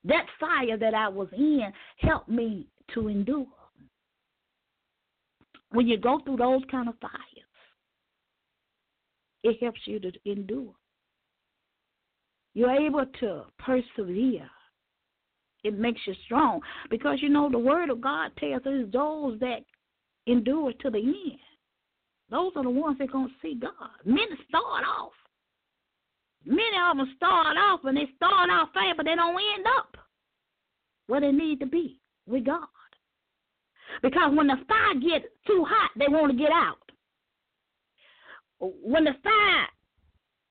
That 0.05 0.27
fire 0.39 0.77
that 0.77 0.95
I 0.95 1.09
was 1.09 1.29
in 1.33 1.73
helped 1.99 2.29
me 2.29 2.67
to 2.95 3.09
endure. 3.09 3.47
When 5.71 5.89
you 5.89 5.97
go 5.99 6.21
through 6.25 6.37
those 6.37 6.63
kind 6.71 6.89
of 6.89 6.95
fires, 7.01 7.13
it 9.43 9.63
helps 9.63 9.81
you 9.87 9.99
to 10.01 10.13
endure. 10.25 10.75
You're 12.55 12.71
able 12.71 13.05
to 13.21 13.43
persevere. 13.59 14.49
It 15.65 15.79
makes 15.79 16.01
you 16.07 16.15
strong 16.27 16.61
because 16.91 17.19
you 17.21 17.29
know 17.29 17.51
the 17.51 17.59
Word 17.59 17.91
of 17.91 18.01
God 18.01 18.31
tells 18.39 18.65
us 18.67 18.85
those 18.93 19.41
that 19.41 19.61
endure 20.27 20.73
to 20.81 20.91
the 20.91 20.99
end. 20.99 21.39
Those 22.31 22.53
are 22.57 22.63
the 22.63 22.71
ones 22.71 22.99
that 22.99 23.09
are 23.09 23.13
gonna 23.13 23.29
see 23.43 23.55
God. 23.55 23.91
Many 24.05 24.37
start 24.49 24.85
off. 24.85 25.13
Many 26.45 26.77
of 26.91 26.97
them 26.97 27.13
start 27.17 27.57
off 27.57 27.81
and 27.85 27.97
they 27.97 28.09
start 28.17 28.51
off 28.51 28.69
fast, 28.75 28.97
but 28.97 29.07
they 29.07 29.15
don't 29.15 29.41
end 29.57 29.67
up 29.79 29.97
where 31.07 31.21
they 31.21 31.33
need 31.33 31.61
to 31.61 31.67
be 31.67 32.01
with 32.27 32.45
God. 32.45 32.67
Because 34.03 34.33
when 34.35 34.47
the 34.47 34.57
fire 34.69 34.95
gets 34.95 35.27
too 35.47 35.65
hot, 35.69 35.91
they 35.97 36.09
want 36.09 36.33
to 36.33 36.39
get 36.39 36.53
out. 36.53 36.79
When 38.61 39.05
the 39.05 39.15
fire 39.23 39.67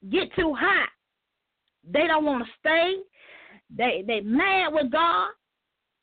get 0.09 0.33
too 0.35 0.53
hot, 0.53 0.89
they 1.83 2.07
don't 2.07 2.25
want 2.25 2.45
to 2.45 2.51
stay. 2.59 2.95
They 3.75 4.03
they 4.05 4.21
mad 4.21 4.73
with 4.73 4.91
God. 4.91 5.29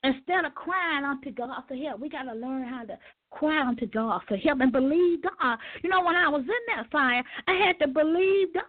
Instead 0.02 0.46
of 0.46 0.54
crying 0.54 1.04
unto 1.04 1.30
God 1.30 1.62
for 1.68 1.74
help, 1.74 2.00
we 2.00 2.08
got 2.08 2.22
to 2.22 2.32
learn 2.32 2.66
how 2.66 2.84
to 2.84 2.98
cry 3.30 3.66
unto 3.66 3.86
God 3.86 4.22
for 4.28 4.36
help 4.36 4.60
and 4.60 4.72
believe 4.72 5.22
God. 5.22 5.58
You 5.82 5.90
know, 5.90 6.04
when 6.04 6.16
I 6.16 6.28
was 6.28 6.42
in 6.42 6.76
that 6.76 6.90
fire, 6.90 7.22
I 7.46 7.52
had 7.66 7.78
to 7.80 7.88
believe 7.88 8.54
God. 8.54 8.64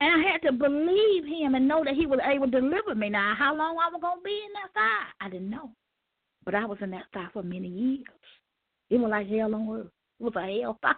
And 0.00 0.22
I 0.22 0.30
had 0.30 0.42
to 0.42 0.52
believe 0.52 1.24
him 1.24 1.56
and 1.56 1.66
know 1.66 1.82
that 1.84 1.94
he 1.94 2.06
was 2.06 2.20
able 2.24 2.46
to 2.50 2.60
deliver 2.60 2.94
me. 2.94 3.10
Now, 3.10 3.34
how 3.36 3.56
long 3.56 3.76
I 3.78 3.90
was 3.90 4.00
going 4.00 4.18
to 4.18 4.24
be 4.24 4.30
in 4.30 4.52
that 4.54 4.72
fire, 4.72 5.06
I 5.20 5.28
didn't 5.28 5.50
know. 5.50 5.72
But 6.44 6.54
I 6.54 6.64
was 6.64 6.78
in 6.80 6.90
that 6.92 7.06
fire 7.12 7.28
for 7.32 7.42
many 7.42 7.68
years. 7.68 8.04
It 8.90 8.98
was 8.98 9.10
like 9.10 9.28
hell 9.28 9.54
on 9.54 9.68
earth. 9.68 9.90
It 10.20 10.22
was 10.22 10.32
a 10.36 10.60
hell 10.60 10.78
fire. 10.80 10.94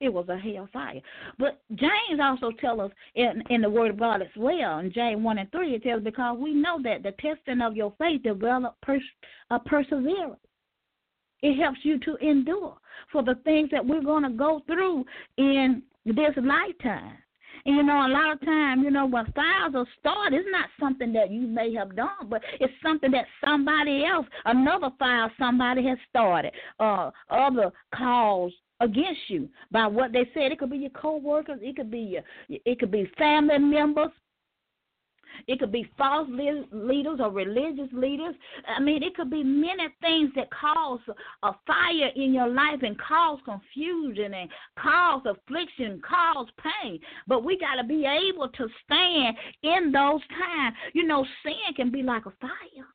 It 0.00 0.12
was 0.12 0.28
a 0.28 0.38
hellfire. 0.38 1.00
But 1.38 1.60
James 1.74 2.20
also 2.22 2.50
tells 2.52 2.80
us 2.80 2.90
in, 3.14 3.42
in 3.50 3.62
the 3.62 3.70
Word 3.70 3.90
of 3.90 3.98
God 3.98 4.22
as 4.22 4.28
well, 4.36 4.78
in 4.78 4.92
James 4.92 5.22
1 5.22 5.38
and 5.38 5.50
3, 5.50 5.74
it 5.74 5.82
tells 5.82 6.02
because 6.02 6.38
we 6.38 6.54
know 6.54 6.80
that 6.82 7.02
the 7.02 7.12
testing 7.20 7.60
of 7.60 7.76
your 7.76 7.92
faith 7.98 8.22
develop 8.22 8.76
pers- 8.82 9.02
a 9.50 9.58
perseverance. 9.58 10.40
It 11.42 11.60
helps 11.60 11.78
you 11.82 11.98
to 12.00 12.16
endure 12.16 12.76
for 13.12 13.22
the 13.22 13.36
things 13.44 13.70
that 13.70 13.84
we're 13.84 14.02
going 14.02 14.24
to 14.24 14.30
go 14.30 14.60
through 14.66 15.04
in 15.36 15.82
this 16.04 16.34
lifetime. 16.36 17.16
And 17.64 17.76
you 17.76 17.82
know, 17.82 18.06
a 18.06 18.08
lot 18.08 18.32
of 18.32 18.40
time, 18.40 18.82
you 18.82 18.90
know, 18.90 19.06
when 19.06 19.26
fires 19.32 19.74
are 19.74 19.86
started, 20.00 20.38
it's 20.38 20.48
not 20.50 20.68
something 20.80 21.12
that 21.12 21.30
you 21.30 21.46
may 21.46 21.72
have 21.74 21.94
done, 21.94 22.28
but 22.28 22.42
it's 22.60 22.72
something 22.82 23.10
that 23.12 23.26
somebody 23.44 24.04
else, 24.04 24.26
another 24.46 24.90
fire 24.98 25.30
somebody 25.38 25.84
has 25.86 25.98
started, 26.08 26.52
uh, 26.80 27.10
other 27.30 27.70
cause 27.94 28.52
against 28.80 29.20
you 29.28 29.48
by 29.70 29.86
what 29.86 30.12
they 30.12 30.28
said. 30.34 30.52
It 30.52 30.58
could 30.58 30.70
be 30.70 30.78
your 30.78 30.90
coworkers, 30.90 31.60
it 31.62 31.76
could 31.76 31.90
be 31.90 32.00
your, 32.00 32.22
it 32.48 32.78
could 32.78 32.90
be 32.90 33.10
family 33.18 33.58
members, 33.58 34.10
it 35.46 35.58
could 35.58 35.72
be 35.72 35.88
false 35.96 36.28
leaders 36.28 37.20
or 37.20 37.30
religious 37.30 37.88
leaders. 37.92 38.34
I 38.66 38.80
mean, 38.80 39.02
it 39.02 39.14
could 39.14 39.30
be 39.30 39.44
many 39.44 39.88
things 40.00 40.30
that 40.36 40.48
cause 40.50 41.00
a 41.42 41.52
fire 41.66 42.10
in 42.16 42.34
your 42.34 42.48
life 42.48 42.82
and 42.82 42.98
cause 42.98 43.38
confusion 43.44 44.34
and 44.34 44.50
cause 44.78 45.22
affliction, 45.26 46.00
cause 46.08 46.48
pain. 46.62 46.98
But 47.26 47.44
we 47.44 47.58
got 47.58 47.76
to 47.76 47.84
be 47.84 48.04
able 48.04 48.48
to 48.48 48.68
stand 48.84 49.36
in 49.62 49.92
those 49.92 50.20
times. 50.28 50.76
You 50.92 51.06
know, 51.06 51.24
sin 51.44 51.74
can 51.76 51.90
be 51.90 52.02
like 52.02 52.26
a 52.26 52.32
fire. 52.40 52.86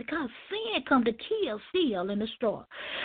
Because 0.00 0.30
sin 0.48 0.82
come 0.88 1.04
to 1.04 1.12
kill, 1.12 1.60
steal, 1.68 2.08
and 2.08 2.18
destroy. 2.18 2.62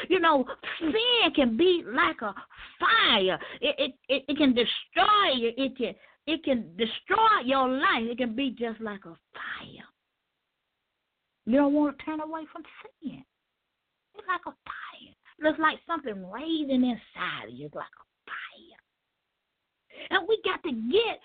You 0.08 0.22
know, 0.22 0.46
sin 0.80 0.94
can 1.36 1.58
be 1.58 1.84
like 1.86 2.22
a 2.22 2.34
fire. 2.80 3.38
It 3.60 3.76
it, 3.78 3.94
it, 4.08 4.24
it 4.30 4.38
can 4.38 4.54
destroy 4.54 5.36
you. 5.36 5.52
It 5.58 5.78
can 5.78 5.94
it 6.26 6.44
can 6.46 6.72
destroy 6.78 7.44
your 7.44 7.68
life. 7.68 8.04
It 8.04 8.18
can 8.18 8.34
be 8.34 8.56
just 8.58 8.80
like 8.80 9.04
a 9.04 9.14
fire. 9.34 9.88
You 11.46 11.58
don't 11.58 11.74
want 11.74 12.00
to 12.00 12.06
turn 12.06 12.22
away 12.22 12.44
from 12.50 12.64
sin. 13.04 13.26
It's 14.18 14.28
like 14.28 14.42
a 14.48 14.56
fire. 14.64 15.52
It's 15.52 15.60
like 15.60 15.80
something 15.86 16.32
raising 16.32 16.86
inside 16.86 17.50
of 17.50 17.54
you. 17.54 17.66
It's 17.66 17.76
like 17.76 17.84
a 17.84 18.06
fire. 18.26 18.80
And 20.12 20.28
we 20.30 20.40
got 20.46 20.64
to 20.64 20.72
get 20.72 21.20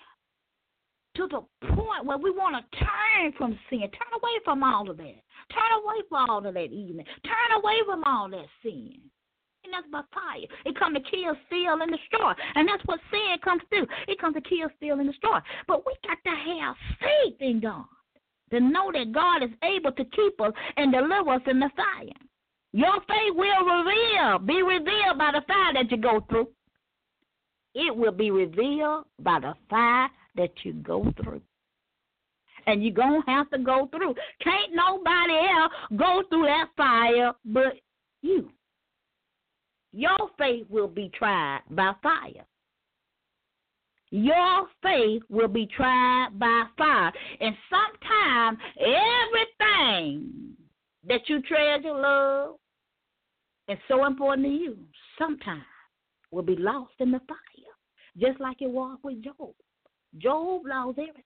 to 1.15 1.27
the 1.27 1.41
point 1.67 2.05
where 2.05 2.17
we 2.17 2.31
want 2.31 2.55
to 2.55 2.77
turn 2.77 3.33
from 3.37 3.57
sin, 3.69 3.81
turn 3.81 4.13
away 4.13 4.35
from 4.43 4.63
all 4.63 4.89
of 4.89 4.97
that, 4.97 5.21
turn 5.51 5.71
away 5.83 5.95
from 6.09 6.29
all 6.29 6.45
of 6.45 6.53
that 6.53 6.71
evil, 6.71 7.03
turn 7.23 7.59
away 7.59 7.75
from 7.85 8.03
all 8.05 8.29
that 8.29 8.45
sin. 8.63 8.95
And 9.63 9.73
that's 9.73 9.87
by 9.91 10.01
fire. 10.11 10.47
It 10.65 10.77
comes 10.79 10.97
to 10.97 11.03
kill, 11.03 11.35
steal, 11.45 11.81
and 11.81 11.91
destroy. 11.91 12.33
And 12.55 12.67
that's 12.67 12.81
what 12.85 12.99
sin 13.11 13.37
comes 13.43 13.61
to. 13.71 13.85
It 14.07 14.19
comes 14.19 14.33
to 14.33 14.41
kill, 14.41 14.69
steal, 14.77 14.99
and 14.99 15.07
destroy. 15.07 15.37
But 15.67 15.85
we 15.85 15.93
got 16.07 16.17
to 16.23 16.35
have 16.35 16.75
faith 16.99 17.35
in 17.39 17.59
God 17.59 17.85
to 18.51 18.59
know 18.59 18.91
that 18.91 19.11
God 19.11 19.43
is 19.43 19.51
able 19.63 19.91
to 19.91 20.03
keep 20.03 20.41
us 20.41 20.53
and 20.77 20.91
deliver 20.91 21.29
us 21.29 21.41
in 21.45 21.59
the 21.59 21.69
fire. 21.75 22.17
Your 22.73 22.99
faith 23.01 23.35
will 23.35 23.65
reveal, 23.65 24.39
be 24.39 24.63
revealed 24.63 25.17
by 25.19 25.31
the 25.33 25.41
fire 25.47 25.73
that 25.73 25.91
you 25.91 25.97
go 25.97 26.25
through. 26.29 26.47
It 27.75 27.95
will 27.95 28.11
be 28.11 28.31
revealed 28.31 29.05
by 29.19 29.39
the 29.39 29.53
fire 29.69 30.09
that 30.35 30.51
you 30.63 30.73
go 30.73 31.11
through. 31.21 31.41
And 32.67 32.83
you're 32.83 32.93
going 32.93 33.21
to 33.23 33.31
have 33.31 33.49
to 33.51 33.57
go 33.57 33.89
through. 33.91 34.13
Can't 34.43 34.73
nobody 34.73 35.33
else 35.33 35.71
go 35.97 36.23
through 36.29 36.45
that 36.45 36.67
fire 36.77 37.33
but 37.45 37.73
you. 38.21 38.49
Your 39.93 40.17
faith 40.37 40.67
will 40.69 40.87
be 40.87 41.09
tried 41.17 41.61
by 41.71 41.93
fire. 42.01 42.45
Your 44.11 44.67
faith 44.83 45.23
will 45.29 45.47
be 45.47 45.67
tried 45.75 46.29
by 46.37 46.65
fire. 46.77 47.11
And 47.39 47.55
sometimes 47.69 48.59
everything 48.77 50.55
that 51.07 51.21
you 51.27 51.41
treasure, 51.41 51.93
love, 51.93 52.55
is 53.67 53.77
so 53.87 54.05
important 54.05 54.47
to 54.47 54.53
you, 54.53 54.77
sometimes 55.17 55.63
will 56.31 56.43
be 56.43 56.55
lost 56.57 56.93
in 56.99 57.11
the 57.11 57.19
fire. 57.27 57.37
Just 58.17 58.39
like 58.41 58.61
it 58.61 58.69
was 58.69 58.97
with 59.03 59.23
Job. 59.23 59.53
Job 60.17 60.61
lost 60.65 60.97
everything. 60.99 61.23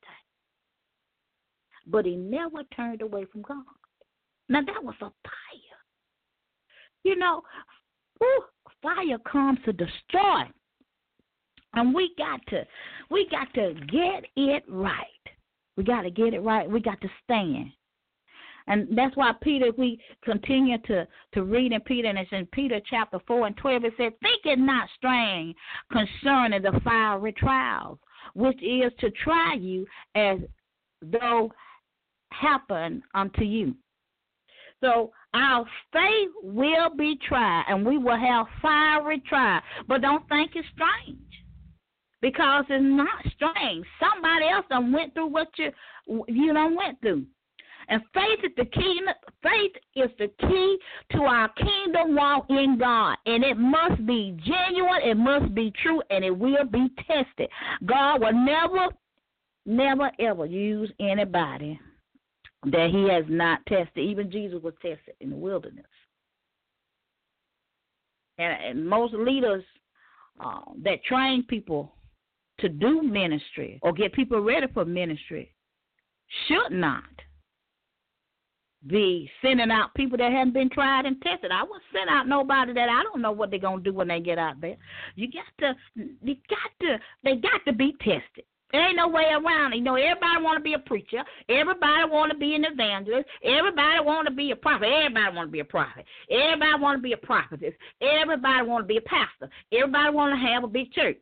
But 1.88 2.06
he 2.06 2.16
never 2.16 2.64
turned 2.76 3.02
away 3.02 3.26
from 3.32 3.42
God. 3.42 3.64
Now 4.50 4.62
that 4.62 4.84
was 4.84 4.96
a 5.02 5.12
fire. 5.24 5.80
You 7.04 7.16
know, 7.16 7.42
whew, 8.20 8.44
fire 8.82 9.20
comes 9.20 9.60
to 9.66 9.74
destroy. 9.74 10.44
And 11.74 11.94
we 11.94 12.12
got 12.18 12.40
to 12.48 12.66
we 13.12 13.28
got 13.30 13.54
to 13.56 13.74
get 13.92 14.26
it 14.36 14.64
right. 14.68 15.06
We 15.78 15.84
got 15.84 16.04
to 16.04 16.12
get 16.12 16.34
it 16.34 16.40
right. 16.40 16.70
We 16.70 16.80
got 16.80 17.02
to 17.02 17.10
stand. 17.24 17.72
And 18.68 18.88
that's 18.98 19.16
why 19.16 19.32
Peter, 19.42 19.72
we 19.78 20.00
continue 20.24 20.78
to, 20.88 21.08
to 21.34 21.44
read 21.44 21.72
in 21.72 21.82
Peter, 21.82 22.08
and 22.08 22.18
it's 22.18 22.32
in 22.32 22.48
Peter 22.48 22.80
chapter 22.90 23.20
4 23.28 23.48
and 23.48 23.58
12, 23.58 23.86
it 23.86 23.94
said, 23.98 24.20
Think 24.22 24.42
it 24.46 24.58
not 24.58 24.90
strange 24.98 25.56
concerning 25.92 26.64
the 26.64 26.80
fiery 26.84 27.34
trials, 27.34 28.00
which 28.34 28.62
is 28.64 28.92
to 29.00 29.10
try 29.12 29.54
you 29.54 29.86
as 30.16 30.40
though 31.02 31.52
happen 32.32 33.02
unto 33.14 33.44
you. 33.44 33.76
So 34.82 35.12
our 35.34 35.66
faith 35.94 36.30
will 36.44 36.90
be 36.96 37.18
tried, 37.28 37.64
and 37.70 37.86
we 37.86 37.98
will 37.98 38.18
have 38.18 38.46
fiery 38.62 39.22
trial. 39.28 39.62
But 39.88 40.02
don't 40.02 40.28
think 40.30 40.52
it's 40.56 40.68
strange. 40.74 41.20
because 42.22 42.66
it's 42.70 42.84
not 42.84 43.24
strange. 43.36 43.86
Somebody 44.00 44.48
else 44.50 44.66
done 44.70 44.92
went 44.92 45.14
through 45.14 45.28
what 45.28 45.48
you 45.58 45.72
you 46.28 46.54
done 46.54 46.76
went 46.76 47.00
through. 47.02 47.26
And 47.88 48.02
faith 48.14 48.40
is 48.44 48.52
the 48.58 48.66
key. 48.66 49.02
Faith 49.44 49.72
is 49.96 50.10
the 50.18 50.30
key 50.48 50.78
to 51.12 51.20
our 51.24 51.50
kingdom 51.50 52.16
walk 52.16 52.46
in 52.50 52.78
God, 52.80 53.18
and 53.26 53.44
it 53.44 53.58
must 53.58 54.06
be 54.06 54.38
genuine. 54.44 55.02
It 55.04 55.18
must 55.18 55.54
be 55.54 55.72
true, 55.82 56.02
and 56.10 56.24
it 56.24 56.36
will 56.36 56.66
be 56.66 56.88
tested. 57.08 57.50
God 57.86 58.22
will 58.22 58.34
never, 58.34 58.88
never, 59.66 60.12
ever 60.20 60.46
use 60.46 60.92
anybody 61.00 61.80
that 62.66 62.90
He 62.92 63.08
has 63.14 63.26
not 63.30 63.66
tested. 63.68 64.04
Even 64.04 64.32
Jesus 64.32 64.62
was 64.62 64.74
tested 64.82 65.16
in 65.20 65.30
the 65.30 65.36
wilderness, 65.36 65.86
and, 68.38 68.54
and 68.64 68.88
most 68.88 69.14
leaders 69.14 69.64
uh, 70.44 70.62
that 70.84 71.04
train 71.04 71.44
people 71.44 71.94
to 72.60 72.70
do 72.70 73.02
ministry 73.02 73.80
or 73.82 73.92
get 73.92 74.14
people 74.14 74.40
ready 74.40 74.68
for 74.74 74.86
ministry 74.86 75.54
should 76.48 76.72
not 76.72 77.04
be 78.88 79.30
sending 79.42 79.72
out 79.72 79.94
people 79.96 80.18
that 80.18 80.32
haven't 80.32 80.54
been 80.54 80.70
tried 80.70 81.06
and 81.06 81.22
tested. 81.22 81.52
I 81.52 81.64
won't 81.64 81.84
send 81.94 82.10
out 82.10 82.28
nobody 82.28 82.74
that 82.74 82.90
I 82.90 83.04
don't 83.04 83.22
know 83.22 83.32
what 83.32 83.50
they're 83.50 83.60
gonna 83.60 83.82
do 83.82 83.94
when 83.94 84.08
they 84.08 84.20
get 84.20 84.38
out 84.38 84.62
there. 84.62 84.78
You 85.16 85.30
got 85.32 85.46
to, 85.60 85.76
you 85.96 86.36
got 86.50 86.86
to, 86.86 87.00
they 87.24 87.36
got 87.36 87.66
to 87.66 87.74
be 87.74 87.94
tested. 88.02 88.46
There 88.72 88.88
ain't 88.88 88.98
no 88.98 89.08
way 89.08 89.26
around 89.32 89.74
it. 89.74 89.78
You 89.78 89.84
know, 89.84 89.96
everybody 89.96 90.44
want 90.44 90.58
to 90.58 90.64
be 90.64 90.74
a 90.74 90.80
preacher. 90.80 91.24
Everybody 91.48 92.10
want 92.10 92.32
to 92.32 92.38
be 92.38 92.56
an 92.56 92.66
evangelist. 92.66 93.26
Everybody 93.44 94.04
want 94.04 94.28
to 94.28 94.34
be 94.34 94.52
a 94.52 94.56
prophet. 94.56 94.88
Everybody 94.88 95.36
want 95.36 95.48
to 95.48 95.52
be 95.52 95.60
a 95.62 95.66
prophet. 95.66 96.06
Everybody 96.32 96.82
want 96.82 96.98
to 96.98 97.02
be 97.02 97.14
a 97.14 97.18
prophetess. 97.18 97.74
Everybody 98.02 98.68
want 98.68 98.84
to 98.84 98.88
be 98.88 98.98
a 98.98 99.02
pastor. 99.02 99.50
Everybody 99.72 100.14
want 100.14 100.34
to 100.34 100.46
have 100.46 100.64
a 100.64 100.68
big 100.68 100.92
church. 100.92 101.18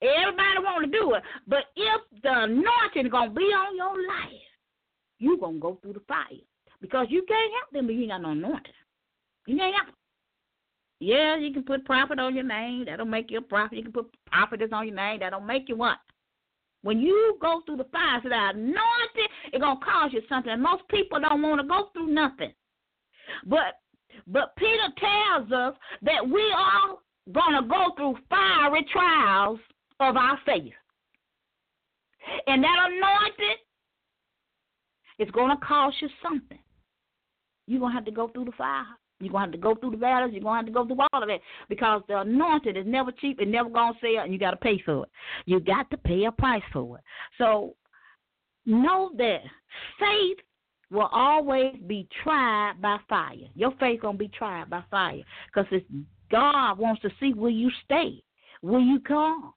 Everybody 0.00 0.58
want 0.60 0.84
to 0.84 0.98
do 0.98 1.14
it. 1.14 1.22
But 1.46 1.64
if 1.76 2.00
the 2.22 2.32
anointing 2.32 3.10
gonna 3.10 3.30
be 3.30 3.42
on 3.42 3.76
your 3.76 3.96
life, 4.08 4.40
you 5.18 5.36
gonna 5.38 5.58
go 5.58 5.78
through 5.82 5.94
the 5.94 6.02
fire 6.08 6.40
because 6.80 7.06
you 7.10 7.24
can't 7.26 7.52
help 7.60 7.70
them, 7.72 7.86
but 7.86 7.94
you 7.94 8.08
got 8.08 8.22
no 8.22 8.30
anointing. 8.30 8.72
You 9.46 9.56
can't 9.56 9.74
help 9.74 9.86
them. 9.86 9.94
Yeah, 11.00 11.36
you 11.36 11.52
can 11.52 11.64
put 11.64 11.84
prophet 11.84 12.18
on 12.18 12.34
your 12.34 12.44
name. 12.44 12.84
That'll 12.86 13.04
make 13.04 13.30
you 13.30 13.38
a 13.38 13.42
prophet. 13.42 13.76
You 13.76 13.82
can 13.82 13.92
put 13.92 14.14
prophetess 14.26 14.70
on 14.72 14.86
your 14.86 14.96
name. 14.96 15.20
That'll 15.20 15.40
make 15.40 15.68
you 15.68 15.76
what? 15.76 15.98
When 16.82 17.00
you 17.00 17.36
go 17.40 17.62
through 17.64 17.78
the 17.78 17.84
fire, 17.84 18.20
so 18.22 18.28
that 18.28 18.54
anointing, 18.54 19.28
it's 19.52 19.62
gonna 19.62 19.80
cause 19.80 20.10
you 20.12 20.22
something. 20.28 20.60
most 20.60 20.86
people 20.88 21.18
don't 21.18 21.42
want 21.42 21.60
to 21.60 21.66
go 21.66 21.88
through 21.92 22.08
nothing. 22.08 22.52
But 23.46 23.80
but 24.26 24.54
Peter 24.56 24.88
tells 24.98 25.50
us 25.50 25.74
that 26.02 26.26
we 26.26 26.54
are 26.56 26.96
gonna 27.32 27.66
go 27.66 27.94
through 27.96 28.16
fiery 28.28 28.86
trials 28.92 29.58
of 30.00 30.16
our 30.16 30.38
faith. 30.46 30.72
And 32.46 32.62
that 32.62 32.88
anointing 32.90 33.56
is 35.18 35.30
gonna 35.30 35.58
cost 35.58 35.96
you 36.00 36.08
something. 36.22 36.58
You're 37.66 37.80
gonna 37.80 37.94
have 37.94 38.04
to 38.04 38.10
go 38.10 38.28
through 38.28 38.46
the 38.46 38.52
fire. 38.52 38.86
You're 39.20 39.32
going 39.32 39.42
to 39.42 39.46
have 39.46 39.52
to 39.52 39.58
go 39.58 39.74
through 39.74 39.92
the 39.92 39.96
battles. 39.96 40.32
You're 40.32 40.42
going 40.42 40.54
to 40.54 40.56
have 40.56 40.66
to 40.66 40.72
go 40.72 40.86
through 40.86 41.06
all 41.12 41.22
of 41.22 41.28
that 41.28 41.40
because 41.68 42.02
the 42.08 42.20
anointed 42.20 42.76
is 42.76 42.84
never 42.86 43.12
cheap. 43.12 43.38
It's 43.40 43.50
never 43.50 43.70
going 43.70 43.94
to 43.94 43.98
sell, 44.00 44.24
and 44.24 44.32
you 44.32 44.38
got 44.38 44.50
to 44.50 44.56
pay 44.56 44.82
for 44.84 45.04
it. 45.04 45.10
You 45.46 45.60
got 45.60 45.88
to 45.90 45.96
pay 45.96 46.24
a 46.24 46.32
price 46.32 46.62
for 46.72 46.98
it. 46.98 47.04
So 47.38 47.76
know 48.66 49.12
that 49.16 49.40
faith 50.00 50.38
will 50.90 51.08
always 51.12 51.74
be 51.86 52.08
tried 52.22 52.74
by 52.80 52.98
fire. 53.08 53.36
Your 53.54 53.72
faith 53.78 54.02
going 54.02 54.18
to 54.18 54.24
be 54.24 54.28
tried 54.28 54.68
by 54.68 54.82
fire 54.90 55.22
because 55.52 55.80
God 56.30 56.78
wants 56.78 57.02
to 57.02 57.10
see 57.20 57.32
will 57.34 57.50
you 57.50 57.70
stay, 57.84 58.22
will 58.62 58.82
you 58.82 59.00
come. 59.00 59.52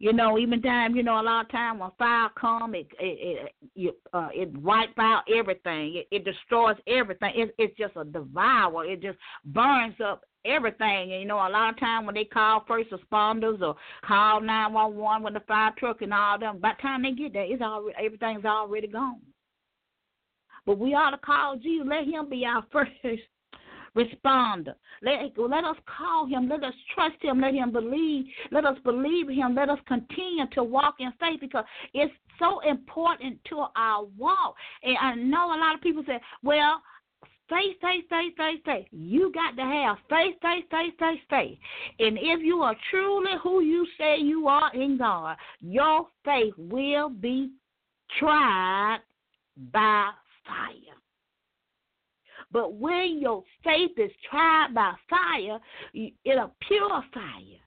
You 0.00 0.12
know, 0.12 0.38
even 0.38 0.60
time, 0.60 0.96
you 0.96 1.02
know, 1.02 1.20
a 1.20 1.22
lot 1.22 1.44
of 1.46 1.50
time 1.50 1.78
when 1.78 1.90
fire 1.98 2.28
come, 2.38 2.74
it 2.74 2.88
it 2.98 3.52
it, 3.76 3.94
uh, 4.12 4.28
it 4.32 4.54
wipes 4.56 4.92
out 4.98 5.22
everything. 5.32 5.96
It, 5.96 6.08
it 6.10 6.24
destroys 6.24 6.76
everything. 6.86 7.32
It, 7.36 7.54
it's 7.58 7.76
just 7.78 7.96
a 7.96 8.04
devour. 8.04 8.84
It 8.84 9.00
just 9.00 9.18
burns 9.44 9.94
up 10.04 10.24
everything. 10.44 11.12
And 11.12 11.20
you 11.20 11.26
know, 11.26 11.36
a 11.36 11.48
lot 11.48 11.74
of 11.74 11.80
time 11.80 12.06
when 12.06 12.16
they 12.16 12.24
call 12.24 12.64
first 12.66 12.90
responders 12.90 13.62
or 13.62 13.76
call 14.04 14.40
nine 14.40 14.72
one 14.72 14.96
one 14.96 15.22
with 15.22 15.34
the 15.34 15.40
fire 15.40 15.72
truck 15.78 16.02
and 16.02 16.12
all 16.12 16.38
them, 16.38 16.58
by 16.58 16.72
the 16.76 16.82
time 16.82 17.02
they 17.02 17.12
get 17.12 17.32
there, 17.32 17.44
it's 17.44 17.62
already 17.62 17.96
everything's 18.04 18.44
already 18.44 18.88
gone. 18.88 19.20
But 20.66 20.78
we 20.78 20.94
ought 20.94 21.10
to 21.10 21.18
call 21.18 21.56
Jesus. 21.56 21.86
Let 21.88 22.04
Him 22.04 22.28
be 22.28 22.44
our 22.44 22.64
first 22.72 22.90
responder. 23.96 24.74
Let, 25.02 25.36
let 25.36 25.64
us 25.64 25.76
call 25.86 26.26
him. 26.26 26.48
Let 26.48 26.64
us 26.64 26.74
trust 26.94 27.16
him. 27.20 27.40
Let 27.40 27.54
him 27.54 27.72
believe. 27.72 28.26
Let 28.50 28.64
us 28.64 28.76
believe 28.84 29.28
him. 29.28 29.54
Let 29.54 29.70
us 29.70 29.78
continue 29.86 30.46
to 30.52 30.64
walk 30.64 30.96
in 30.98 31.12
faith 31.20 31.40
because 31.40 31.64
it's 31.92 32.12
so 32.38 32.60
important 32.60 33.38
to 33.50 33.66
our 33.76 34.04
walk. 34.18 34.54
And 34.82 34.96
I 35.00 35.14
know 35.14 35.46
a 35.46 35.58
lot 35.58 35.74
of 35.74 35.80
people 35.80 36.02
say, 36.06 36.20
well, 36.42 36.80
faith, 37.48 37.76
faith, 37.80 38.04
faith, 38.08 38.34
faith, 38.36 38.60
faith. 38.64 38.86
You 38.90 39.32
got 39.32 39.56
to 39.56 39.62
have 39.62 39.96
faith, 40.08 40.36
faith, 40.42 40.64
faith, 40.70 40.94
faith, 40.98 41.20
faith. 41.30 41.58
And 41.98 42.18
if 42.18 42.40
you 42.42 42.60
are 42.62 42.74
truly 42.90 43.32
who 43.42 43.60
you 43.62 43.86
say 43.98 44.16
you 44.18 44.48
are 44.48 44.74
in 44.74 44.98
God, 44.98 45.36
your 45.60 46.08
faith 46.24 46.54
will 46.56 47.10
be 47.10 47.50
tried 48.18 48.98
by 49.72 50.10
fire. 50.46 51.03
But 52.54 52.74
when 52.74 53.18
your 53.20 53.42
faith 53.64 53.90
is 53.98 54.12
tried 54.30 54.68
by 54.72 54.92
fire, 55.10 55.58
it'll 55.92 56.54
purify 56.68 57.40
you. 57.42 57.58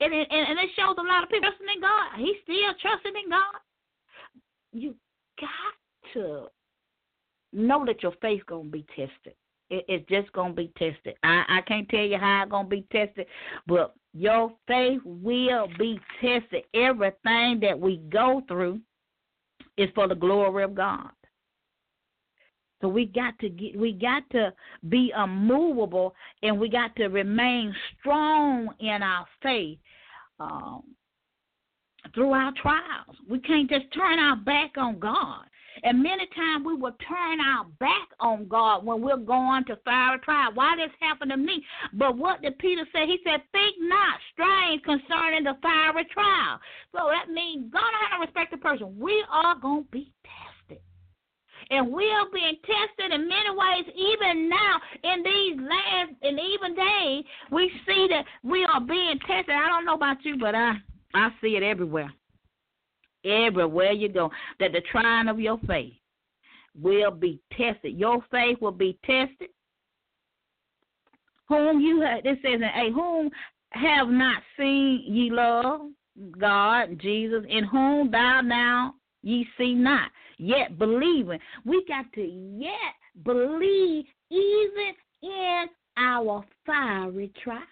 And 0.00 0.14
it, 0.14 0.26
and 0.30 0.58
it 0.58 0.70
shows 0.74 0.96
a 0.96 1.02
lot 1.02 1.22
of 1.22 1.28
people 1.28 1.50
trusting 1.50 1.66
in 1.74 1.80
God. 1.82 2.16
He's 2.16 2.36
still 2.42 2.72
trusting 2.80 3.12
in 3.24 3.28
God. 3.28 3.60
You 4.72 4.94
got 5.38 6.14
to 6.14 6.46
know 7.52 7.84
that 7.84 8.02
your 8.02 8.14
faith's 8.22 8.44
gonna 8.48 8.70
be 8.70 8.86
tested. 8.96 9.34
It, 9.68 9.84
it's 9.86 10.08
just 10.08 10.32
gonna 10.32 10.54
be 10.54 10.72
tested. 10.78 11.16
I, 11.22 11.44
I 11.46 11.60
can't 11.68 11.90
tell 11.90 12.00
you 12.00 12.16
how 12.16 12.44
it's 12.44 12.50
gonna 12.50 12.66
be 12.66 12.86
tested, 12.90 13.26
but 13.66 13.94
your 14.14 14.50
faith 14.66 15.02
will 15.04 15.68
be 15.78 16.00
tested. 16.22 16.64
Everything 16.72 17.60
that 17.60 17.78
we 17.78 17.98
go 18.08 18.42
through 18.48 18.80
is 19.76 19.90
for 19.94 20.08
the 20.08 20.14
glory 20.14 20.64
of 20.64 20.74
God. 20.74 21.10
So 22.80 22.88
we 22.88 23.06
got 23.06 23.38
to 23.40 23.48
get, 23.48 23.78
we 23.78 23.92
got 23.92 24.22
to 24.30 24.52
be 24.88 25.12
unmovable, 25.14 26.14
and 26.42 26.58
we 26.58 26.68
got 26.68 26.96
to 26.96 27.08
remain 27.08 27.74
strong 27.98 28.70
in 28.80 29.02
our 29.02 29.26
faith 29.42 29.78
um, 30.38 30.82
through 32.14 32.32
our 32.32 32.52
trials. 32.60 33.16
We 33.28 33.38
can't 33.40 33.68
just 33.68 33.92
turn 33.92 34.18
our 34.18 34.36
back 34.36 34.72
on 34.76 34.98
God. 34.98 35.44
And 35.82 36.02
many 36.02 36.26
times 36.34 36.66
we 36.66 36.74
will 36.74 36.96
turn 37.06 37.40
our 37.40 37.64
back 37.78 38.08
on 38.18 38.48
God 38.48 38.84
when 38.84 39.00
we're 39.00 39.16
going 39.16 39.64
to 39.66 39.76
fire 39.84 40.16
a 40.16 40.18
trial. 40.18 40.50
Why 40.54 40.76
this 40.76 40.90
happened 41.00 41.30
to 41.30 41.36
me? 41.36 41.64
But 41.94 42.18
what 42.18 42.42
did 42.42 42.58
Peter 42.58 42.84
say? 42.92 43.06
He 43.06 43.18
said, 43.24 43.40
Think 43.52 43.76
not 43.80 44.18
strange 44.32 44.82
concerning 44.82 45.44
the 45.44 45.56
fiery 45.62 46.06
trial. 46.12 46.58
So 46.92 47.08
that 47.10 47.32
means 47.32 47.72
God 47.72 47.80
don't 47.80 48.10
have 48.10 48.20
to 48.20 48.26
respect 48.26 48.50
the 48.50 48.58
person. 48.58 48.98
We 48.98 49.24
are 49.30 49.54
going 49.58 49.84
to 49.84 49.90
be 49.90 50.12
tested 50.24 50.49
and 51.70 51.92
we 51.92 52.10
are 52.10 52.26
being 52.32 52.56
tested 52.64 53.12
in 53.12 53.28
many 53.28 53.50
ways 53.50 53.84
even 53.96 54.48
now 54.48 54.80
in 55.04 55.22
these 55.22 55.56
last 55.56 56.12
and 56.22 56.38
even 56.38 56.74
days 56.74 57.24
we 57.50 57.70
see 57.86 58.08
that 58.10 58.24
we 58.42 58.64
are 58.64 58.80
being 58.80 59.18
tested. 59.26 59.54
I 59.54 59.68
don't 59.68 59.84
know 59.84 59.94
about 59.94 60.24
you 60.24 60.36
but 60.38 60.54
i 60.54 60.74
i 61.14 61.28
see 61.40 61.56
it 61.56 61.62
everywhere. 61.62 62.12
Everywhere 63.24 63.92
you 63.92 64.08
go 64.08 64.30
that 64.58 64.72
the 64.72 64.80
trying 64.90 65.28
of 65.28 65.38
your 65.38 65.58
faith 65.66 65.92
will 66.80 67.10
be 67.10 67.40
tested. 67.56 67.96
Your 67.96 68.24
faith 68.30 68.58
will 68.60 68.70
be 68.72 68.98
tested. 69.04 69.48
Whom 71.48 71.80
you 71.80 72.00
have 72.00 72.22
this 72.22 72.38
says 72.42 72.60
"A 72.62 72.90
whom 72.92 73.30
have 73.72 74.08
not 74.08 74.42
seen 74.56 75.04
ye 75.06 75.30
love 75.30 75.82
god 76.38 76.98
jesus 76.98 77.44
in 77.48 77.64
whom 77.64 78.10
thou 78.10 78.40
now 78.40 78.94
ye 79.22 79.46
see 79.58 79.74
not 79.74 80.10
yet 80.38 80.78
believing. 80.78 81.38
We 81.64 81.84
got 81.86 82.12
to 82.14 82.22
yet 82.22 82.94
believe 83.24 84.04
even 84.30 84.94
in 85.22 85.66
our 85.96 86.44
fiery 86.66 87.32
trial. 87.42 87.62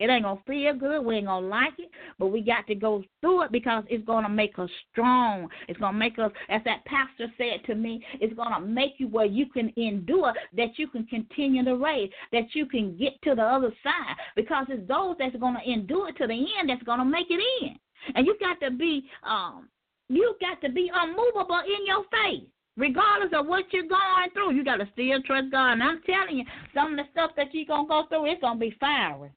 It 0.00 0.10
ain't 0.10 0.24
gonna 0.24 0.40
feel 0.44 0.74
good. 0.74 1.04
We 1.04 1.16
ain't 1.16 1.26
gonna 1.26 1.46
like 1.46 1.78
it, 1.78 1.88
but 2.18 2.26
we 2.26 2.40
got 2.40 2.66
to 2.66 2.74
go 2.74 3.04
through 3.20 3.42
it 3.42 3.52
because 3.52 3.84
it's 3.88 4.04
gonna 4.04 4.28
make 4.28 4.58
us 4.58 4.68
strong. 4.90 5.48
It's 5.68 5.78
gonna 5.78 5.96
make 5.96 6.18
us, 6.18 6.32
as 6.48 6.62
that 6.64 6.84
pastor 6.84 7.32
said 7.38 7.64
to 7.66 7.76
me, 7.76 8.04
it's 8.20 8.34
gonna 8.34 8.60
make 8.60 8.94
you 8.98 9.06
where 9.06 9.24
you 9.24 9.46
can 9.46 9.72
endure, 9.76 10.34
that 10.56 10.78
you 10.78 10.88
can 10.88 11.06
continue 11.06 11.64
the 11.64 11.76
race, 11.76 12.10
that 12.32 12.54
you 12.54 12.66
can 12.66 12.96
get 12.98 13.12
to 13.22 13.36
the 13.36 13.42
other 13.42 13.72
side. 13.84 14.16
Because 14.34 14.66
it's 14.68 14.86
those 14.88 15.14
that's 15.18 15.36
gonna 15.36 15.62
endure 15.64 16.10
to 16.10 16.26
the 16.26 16.46
end 16.58 16.68
that's 16.68 16.82
gonna 16.82 17.04
make 17.04 17.28
it 17.30 17.40
in. 17.62 17.76
And 18.16 18.26
you 18.26 18.36
got 18.40 18.60
to 18.66 18.72
be 18.72 19.08
um 19.22 19.68
you 20.08 20.36
got 20.40 20.60
to 20.62 20.72
be 20.72 20.90
unmovable 20.94 21.62
in 21.66 21.86
your 21.86 22.04
faith. 22.10 22.48
Regardless 22.76 23.30
of 23.32 23.46
what 23.46 23.72
you're 23.72 23.86
going 23.86 24.30
through, 24.32 24.54
you 24.54 24.64
got 24.64 24.78
to 24.78 24.88
still 24.92 25.22
trust 25.22 25.52
God. 25.52 25.72
And 25.74 25.82
I'm 25.82 26.02
telling 26.02 26.38
you, 26.38 26.44
some 26.74 26.92
of 26.92 26.96
the 26.96 27.04
stuff 27.12 27.30
that 27.36 27.54
you're 27.54 27.66
going 27.66 27.86
to 27.86 27.88
go 27.88 28.04
through, 28.08 28.32
it's 28.32 28.40
going 28.40 28.58
to 28.58 28.60
be 28.60 28.76
fiery. 28.80 29.30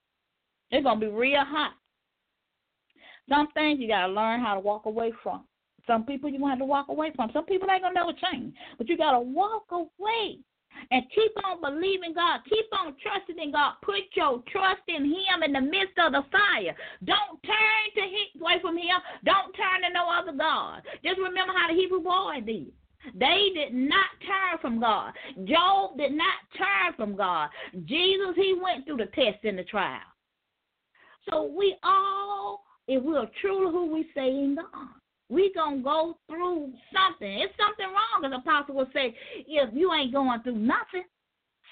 It's 0.72 0.84
gonna 0.84 1.00
be 1.00 1.08
real 1.08 1.44
hot. 1.44 1.74
Some 3.30 3.48
things 3.54 3.80
you 3.80 3.88
gotta 3.88 4.12
learn 4.12 4.42
how 4.42 4.54
to 4.54 4.60
walk 4.60 4.86
away 4.86 5.12
from. 5.24 5.46
Some 5.86 6.04
people 6.04 6.30
you 6.30 6.40
want 6.40 6.60
to 6.60 6.66
walk 6.66 6.88
away 6.90 7.12
from. 7.16 7.30
Some 7.34 7.46
people 7.46 7.70
ain't 7.72 7.84
gonna 7.84 7.94
never 7.94 8.12
change, 8.32 8.54
but 8.78 8.90
you 8.90 8.98
gotta 8.98 9.20
walk 9.20 9.66
away 9.72 10.40
and 10.92 11.04
keep 11.14 11.32
on 11.44 11.62
believing 11.62 12.14
God. 12.14 12.42
Keep 12.50 12.66
on 12.74 12.96
trusting 13.02 13.38
in 13.38 13.52
God. 13.52 13.76
Put 13.82 14.08
your 14.16 14.44
trust 14.52 14.82
in 14.88 15.06
Him 15.06 15.44
in 15.44 15.54
the 15.54 15.62
midst 15.62 15.98
of 15.98 16.14
the 16.14 16.24
fire. 16.32 16.76
Don't 17.04 17.42
turn 17.44 17.84
to 17.96 18.02
him, 18.02 18.42
away 18.42 18.58
from 18.62 18.78
Him. 18.78 18.98
Don't 19.26 19.54
turn 19.54 19.82
to 19.84 19.94
no 19.94 20.10
other 20.10 20.38
God. 20.38 20.82
Just 21.04 21.20
remember 21.20 21.54
how 21.54 21.68
the 21.68 21.76
Hebrew 21.76 22.02
boy 22.02 22.42
did. 22.46 22.72
They 23.16 23.50
did 23.54 23.74
not 23.74 24.10
turn 24.26 24.60
from 24.62 24.80
God. 24.80 25.14
Job 25.46 25.98
did 25.98 26.12
not 26.12 26.40
turn 26.58 26.94
from 26.98 27.16
God. 27.16 27.50
Jesus, 27.86 28.36
he 28.36 28.56
went 28.62 28.86
through 28.86 28.98
the 28.98 29.06
test 29.08 29.44
and 29.44 29.58
the 29.58 29.64
trial. 29.64 30.02
So 31.30 31.52
we 31.58 31.76
all, 31.84 32.64
if 32.88 33.04
we're 33.04 33.28
truly 33.42 33.72
who 33.72 33.94
we 33.94 34.08
say 34.16 34.28
in 34.28 34.56
God, 34.56 34.90
we 35.30 35.52
gonna 35.54 35.82
go 35.82 36.18
through 36.30 36.72
something. 36.94 37.40
It's 37.40 37.54
something 37.58 37.86
wrong, 37.86 38.26
as 38.26 38.40
Apostle 38.40 38.76
would 38.76 38.94
say, 38.94 39.16
if 39.36 39.70
you 39.74 39.94
ain't 39.94 40.14
going 40.14 40.42
through 40.42 40.58
nothing. 40.58 41.04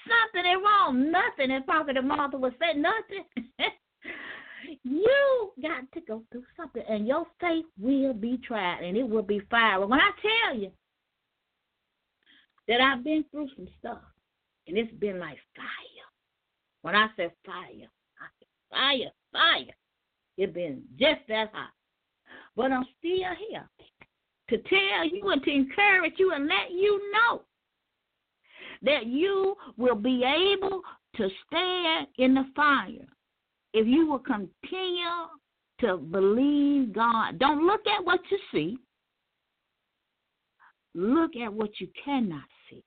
Something 0.06 0.50
is 0.50 0.58
wrong. 0.62 1.10
Nothing. 1.10 1.50
And 1.50 1.64
Prophet 1.64 1.96
Martha 2.04 2.36
would 2.36 2.54
say 2.60 2.78
nothing. 2.78 3.24
you 4.84 5.52
got 5.62 5.90
to 5.92 6.00
go 6.06 6.22
through 6.30 6.44
something, 6.56 6.82
and 6.88 7.06
your 7.06 7.26
faith 7.40 7.64
will 7.80 8.12
be 8.14 8.38
tried, 8.46 8.84
and 8.84 8.96
it 8.96 9.08
will 9.08 9.22
be 9.22 9.40
fire. 9.50 9.84
When 9.84 10.00
I 10.00 10.10
tell 10.22 10.58
you 10.58 10.70
that 12.68 12.80
I've 12.80 13.02
been 13.02 13.24
through 13.30 13.48
some 13.56 13.68
stuff, 13.78 13.98
and 14.68 14.76
it's 14.76 14.92
been 14.94 15.18
like 15.18 15.38
fire. 15.56 15.66
When 16.82 16.94
I 16.94 17.08
say 17.16 17.32
fire, 17.44 17.88
I 18.20 18.26
say 18.38 18.46
fire, 18.70 19.10
fire. 19.32 19.74
It's 20.36 20.52
been 20.52 20.82
just 20.98 21.20
that 21.28 21.50
hot. 21.52 21.70
But 22.56 22.72
I'm 22.72 22.86
still 22.98 23.34
here 23.50 23.68
to 24.48 24.58
tell 24.58 25.04
you 25.04 25.28
and 25.30 25.42
to 25.42 25.50
encourage 25.50 26.14
you 26.18 26.32
and 26.32 26.46
let 26.46 26.70
you 26.70 27.12
know 27.12 27.42
that 28.82 29.06
you 29.06 29.56
will 29.76 29.96
be 29.96 30.24
able 30.24 30.80
to 31.16 31.28
stand 31.46 32.06
in 32.18 32.34
the 32.34 32.44
fire 32.54 33.06
if 33.72 33.86
you 33.86 34.06
will 34.06 34.20
continue 34.20 35.28
to 35.80 35.96
believe 35.98 36.92
God. 36.92 37.38
Don't 37.38 37.66
look 37.66 37.82
at 37.86 38.04
what 38.04 38.20
you 38.30 38.38
see, 38.52 38.78
look 40.94 41.36
at 41.36 41.52
what 41.52 41.78
you 41.78 41.88
cannot 42.02 42.44
see. 42.70 42.82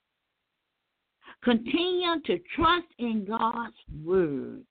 Continue 1.44 2.22
to 2.26 2.40
trust 2.56 2.88
in 2.98 3.26
God's 3.26 3.76
word. 4.04 4.64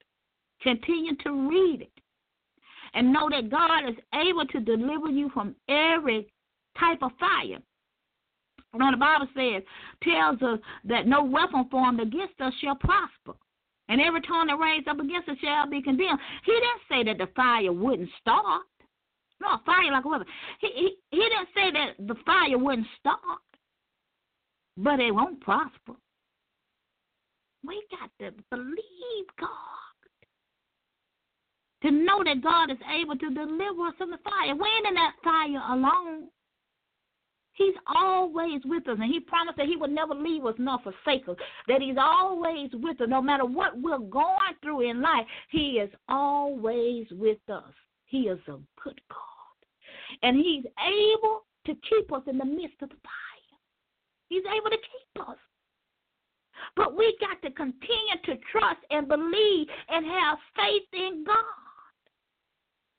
Continue 0.63 1.15
to 1.23 1.49
read 1.49 1.83
it 1.83 2.03
and 2.95 3.13
know 3.13 3.29
that 3.31 3.51
God 3.51 3.89
is 3.89 3.97
able 4.15 4.47
to 4.47 4.61
deliver 4.61 5.09
you 5.09 5.31
from 5.31 5.55
every 5.69 6.29
type 6.79 6.99
of 7.03 7.11
fire. 7.19 7.59
Know, 8.75 8.91
the 8.91 8.97
Bible 8.97 9.27
says, 9.35 9.63
tells 10.03 10.41
us 10.43 10.61
that 10.85 11.07
no 11.07 11.25
weapon 11.25 11.67
formed 11.71 12.01
against 12.01 12.41
us 12.41 12.53
shall 12.61 12.77
prosper. 12.77 13.33
And 13.89 14.01
every 14.01 14.21
tongue 14.21 14.49
that 14.49 14.59
raised 14.59 14.87
up 14.87 15.01
against 15.01 15.29
us 15.29 15.39
shall 15.43 15.69
be 15.69 15.81
condemned. 15.81 16.19
He 16.45 16.53
didn't 16.53 16.87
say 16.89 17.03
that 17.05 17.19
the 17.19 17.33
fire 17.35 17.73
wouldn't 17.73 18.11
start. 18.21 18.63
No, 19.41 19.59
fire 19.65 19.91
like 19.91 20.05
a 20.05 20.09
weapon. 20.09 20.27
He, 20.61 20.69
he, 20.69 20.97
he 21.11 21.19
didn't 21.19 21.49
say 21.55 21.71
that 21.73 22.07
the 22.07 22.15
fire 22.27 22.59
wouldn't 22.59 22.87
start, 23.01 23.41
but 24.77 25.01
it 25.01 25.15
won't 25.15 25.41
prosper. 25.41 25.95
We 27.65 27.83
got 27.91 28.11
to 28.21 28.33
believe 28.51 29.27
God 29.41 29.78
to 31.83 31.91
know 31.91 32.23
that 32.25 32.43
God 32.43 32.71
is 32.71 32.79
able 33.01 33.17
to 33.17 33.31
deliver 33.31 33.87
us 33.87 33.95
from 33.99 34.11
the 34.11 34.19
fire. 34.19 34.55
We 34.55 34.69
ain't 34.69 34.89
in 34.89 34.95
that 34.95 35.13
fire 35.23 35.63
alone. 35.71 36.29
He's 37.53 37.75
always 37.87 38.61
with 38.65 38.87
us, 38.89 38.99
and 39.01 39.13
He 39.13 39.21
promised 39.21 39.57
that 39.59 39.67
He 39.67 39.77
would 39.77 39.91
never 39.91 40.15
leave 40.15 40.45
us 40.45 40.55
nor 40.59 40.79
forsake 40.79 41.29
us. 41.29 41.37
That 41.67 41.83
He's 41.83 41.97
always 41.99 42.71
with 42.73 43.01
us, 43.01 43.09
no 43.09 43.21
matter 43.21 43.45
what 43.45 43.81
we're 43.81 43.99
going 43.99 44.55
through 44.63 44.89
in 44.89 45.03
life. 45.03 45.27
He 45.51 45.81
is 45.81 45.91
always 46.09 47.07
with 47.11 47.39
us. 47.53 47.73
He 48.07 48.23
is 48.23 48.39
a 48.47 48.59
good 48.83 49.01
God, 49.11 50.23
and 50.23 50.37
He's 50.37 50.65
able 50.87 51.45
to 51.67 51.75
keep 51.89 52.13
us 52.13 52.23
in 52.29 52.39
the 52.39 52.45
midst 52.45 52.81
of 52.81 52.91
the 52.91 52.97
fire. 53.03 53.59
He's 54.29 54.45
able 54.47 54.71
to 54.71 54.77
keep 54.77 55.29
us. 55.29 55.37
But 56.77 56.97
we 56.97 57.17
got 57.21 57.41
to 57.43 57.51
continue 57.55 58.19
to 58.25 58.37
trust 58.53 58.81
and 58.91 59.09
believe 59.09 59.67
and 59.89 60.07
have 60.07 60.39
faith 60.55 60.83
in 60.93 61.25
God 61.25 61.68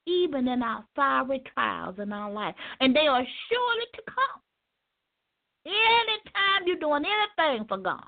even 0.10 0.48
in 0.48 0.64
our 0.64 0.84
fiery 0.96 1.42
trials 1.54 1.96
in 2.00 2.12
our 2.12 2.32
life. 2.32 2.56
And 2.80 2.96
they 2.96 3.08
are 3.08 3.26
surely 3.50 3.86
to 3.96 4.02
come. 4.06 4.42
Anytime 5.66 6.68
you're 6.68 6.78
doing 6.78 7.04
anything 7.06 7.66
for 7.68 7.78
God, 7.78 8.02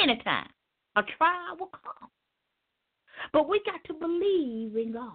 anytime, 0.00 0.48
a 0.96 1.02
trial 1.02 1.56
will 1.58 1.66
come. 1.66 2.08
But 3.32 3.48
we 3.48 3.60
got 3.64 3.82
to 3.86 3.94
believe 3.94 4.76
in 4.76 4.92
God. 4.92 5.12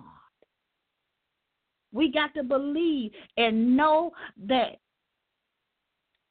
We 1.94 2.12
got 2.12 2.34
to 2.36 2.44
believe 2.44 3.12
and 3.38 3.76
know 3.76 4.12
that 4.48 4.78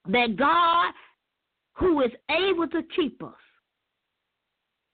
that 0.06 0.36
God 0.36 0.92
who 1.74 2.00
is 2.02 2.10
able 2.30 2.66
to 2.68 2.82
keep 2.96 3.22
us 3.22 3.32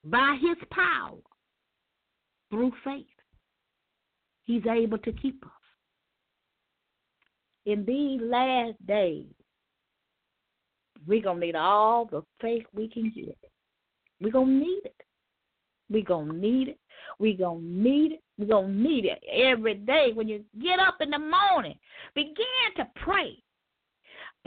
by 0.05 0.37
his 0.40 0.57
power 0.70 1.18
through 2.50 2.72
faith. 2.85 3.07
He's 4.46 4.62
able 4.66 4.98
to 4.98 5.12
keep 5.12 5.44
us. 5.44 5.50
In 7.66 7.85
these 7.85 8.20
last 8.22 8.74
days, 8.87 9.26
we're 11.06 11.22
going 11.22 11.40
to 11.40 11.46
need 11.46 11.56
all 11.56 12.06
the 12.06 12.22
faith 12.40 12.64
we 12.72 12.88
can 12.88 13.12
get. 13.14 13.37
We're 14.20 14.30
going 14.30 14.61
to 14.61 14.64
need 14.64 14.82
it. 14.85 14.94
We're 15.90 16.04
going 16.04 16.28
to 16.28 16.37
need 16.37 16.68
it. 16.68 16.78
We're 17.18 17.37
going 17.37 17.61
to 17.61 17.68
need 17.68 18.12
it. 18.12 18.22
We're 18.38 18.48
going 18.48 18.72
to 18.72 18.88
need 18.88 19.04
it 19.04 19.22
every 19.30 19.74
day. 19.74 20.12
When 20.14 20.28
you 20.28 20.44
get 20.62 20.78
up 20.78 20.96
in 21.00 21.11
the 21.11 21.18
morning, 21.18 21.78
begin 22.14 22.35
to 22.76 22.88
pray. 22.96 23.42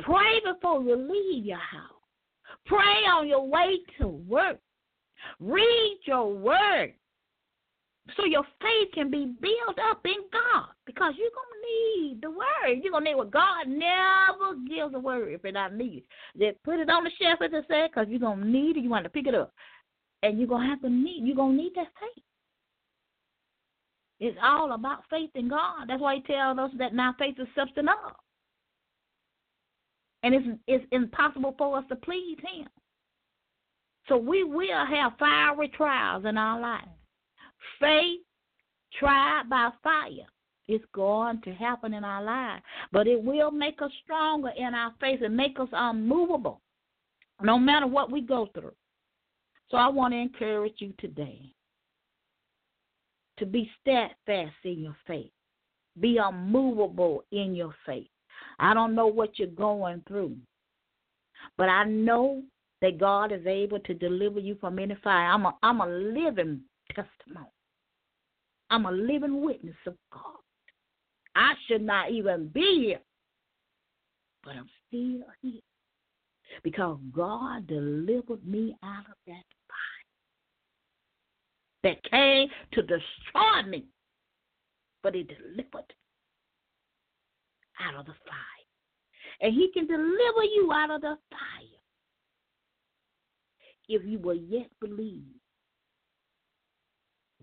Pray 0.01 0.39
before 0.45 0.81
you 0.81 0.95
leave 0.95 1.45
your 1.45 1.57
house. 1.57 1.91
Pray 2.65 3.05
on 3.11 3.27
your 3.27 3.45
way 3.45 3.79
to 3.99 4.07
work. 4.07 4.59
Read 5.39 5.99
your 6.05 6.33
word 6.33 6.93
so 8.15 8.25
your 8.25 8.43
faith 8.61 8.89
can 8.93 9.11
be 9.11 9.33
built 9.41 9.77
up 9.89 10.01
in 10.05 10.21
God 10.31 10.67
because 10.85 11.13
you're 11.17 11.29
going 11.29 11.53
to 11.53 11.67
need 11.67 12.21
the 12.21 12.29
word. 12.29 12.81
You're 12.81 12.91
going 12.91 13.05
to 13.05 13.09
need 13.11 13.15
what 13.15 13.31
God 13.31 13.67
never 13.67 14.55
gives 14.67 14.93
a 14.93 14.99
word 14.99 15.33
if 15.33 15.45
it 15.45 15.53
not 15.53 15.73
needed. 15.73 16.03
Just 16.37 16.61
put 16.63 16.79
it 16.79 16.89
on 16.89 17.03
the 17.03 17.11
shelf, 17.19 17.39
as 17.43 17.51
I 17.53 17.61
said, 17.67 17.89
because 17.91 18.07
you're 18.09 18.19
going 18.19 18.41
to 18.41 18.47
need 18.47 18.77
it. 18.77 18.83
You 18.83 18.89
want 18.89 19.03
to 19.03 19.09
pick 19.09 19.27
it 19.27 19.35
up. 19.35 19.53
And 20.23 20.37
you're 20.37 20.47
going 20.47 20.63
to 20.63 20.69
have 20.69 20.81
to 20.81 20.89
need, 20.89 21.21
you're 21.23 21.35
going 21.35 21.57
to 21.57 21.63
need 21.63 21.73
that 21.75 21.87
faith. 21.99 22.23
It's 24.19 24.37
all 24.43 24.73
about 24.73 25.03
faith 25.09 25.29
in 25.35 25.47
God. 25.47 25.85
That's 25.87 26.01
why 26.01 26.15
he 26.15 26.21
tells 26.21 26.59
us 26.59 26.71
that 26.77 26.93
now 26.93 27.15
faith 27.17 27.35
is 27.39 27.47
substance 27.55 27.87
of. 28.05 28.13
And 30.23 30.35
it's, 30.35 30.47
it's 30.67 30.85
impossible 30.91 31.55
for 31.57 31.77
us 31.77 31.85
to 31.89 31.95
please 31.95 32.37
him. 32.39 32.67
So 34.09 34.17
we 34.17 34.43
will 34.43 34.85
have 34.85 35.13
fiery 35.17 35.69
trials 35.69 36.25
in 36.25 36.37
our 36.37 36.59
lives. 36.59 36.98
Faith 37.79 38.21
tried 38.97 39.43
by 39.49 39.69
fire 39.83 40.27
is 40.67 40.81
going 40.93 41.41
to 41.41 41.51
happen 41.53 41.93
in 41.93 42.03
our 42.03 42.23
lives, 42.23 42.63
but 42.91 43.07
it 43.07 43.21
will 43.21 43.51
make 43.51 43.81
us 43.81 43.91
stronger 44.03 44.51
in 44.55 44.73
our 44.75 44.93
faith 44.99 45.21
and 45.23 45.35
make 45.35 45.59
us 45.59 45.69
unmovable 45.71 46.61
no 47.41 47.57
matter 47.57 47.87
what 47.87 48.11
we 48.11 48.21
go 48.21 48.49
through. 48.53 48.73
So 49.69 49.77
I 49.77 49.87
want 49.87 50.13
to 50.13 50.17
encourage 50.17 50.75
you 50.77 50.93
today 50.99 51.41
to 53.37 53.45
be 53.45 53.69
steadfast 53.81 54.55
in 54.63 54.81
your 54.81 54.95
faith, 55.07 55.31
be 55.99 56.17
unmovable 56.17 57.23
in 57.31 57.55
your 57.55 57.73
faith. 57.85 58.09
I 58.59 58.73
don't 58.73 58.95
know 58.95 59.07
what 59.07 59.39
you're 59.39 59.47
going 59.47 60.03
through, 60.07 60.35
but 61.57 61.69
I 61.69 61.85
know 61.85 62.43
that 62.81 62.97
God 62.97 63.31
is 63.31 63.45
able 63.45 63.79
to 63.79 63.93
deliver 63.93 64.39
you 64.39 64.57
from 64.59 64.79
any 64.79 64.95
fire. 65.03 65.31
I'm 65.31 65.45
a, 65.45 65.55
I'm 65.63 65.81
a 65.81 65.87
living 65.87 66.61
testimony. 67.03 67.51
I'm 68.69 68.85
a 68.85 68.91
living 68.91 69.41
witness 69.41 69.75
of 69.87 69.95
God. 70.11 70.21
I 71.35 71.53
should 71.67 71.81
not 71.81 72.11
even 72.11 72.47
be 72.47 72.85
here, 72.87 72.99
but 74.43 74.55
I'm 74.55 74.69
still 74.87 75.23
here 75.41 75.61
because 76.63 76.97
God 77.15 77.67
delivered 77.67 78.45
me 78.45 78.75
out 78.83 79.05
of 79.09 79.15
that 79.27 79.43
fire 79.67 80.05
that 81.83 82.03
came 82.11 82.49
to 82.73 82.81
destroy 82.81 83.69
me, 83.69 83.85
but 85.03 85.15
He 85.15 85.23
delivered 85.23 85.93
out 87.81 87.95
of 87.99 88.05
the 88.05 88.13
fire. 88.27 88.35
And 89.41 89.53
He 89.53 89.71
can 89.73 89.87
deliver 89.87 90.43
you 90.43 90.71
out 90.73 90.91
of 90.91 91.01
the 91.01 91.17
fire 91.31 91.79
if 93.87 94.03
you 94.05 94.19
will 94.19 94.35
yet 94.35 94.69
believe 94.81 95.38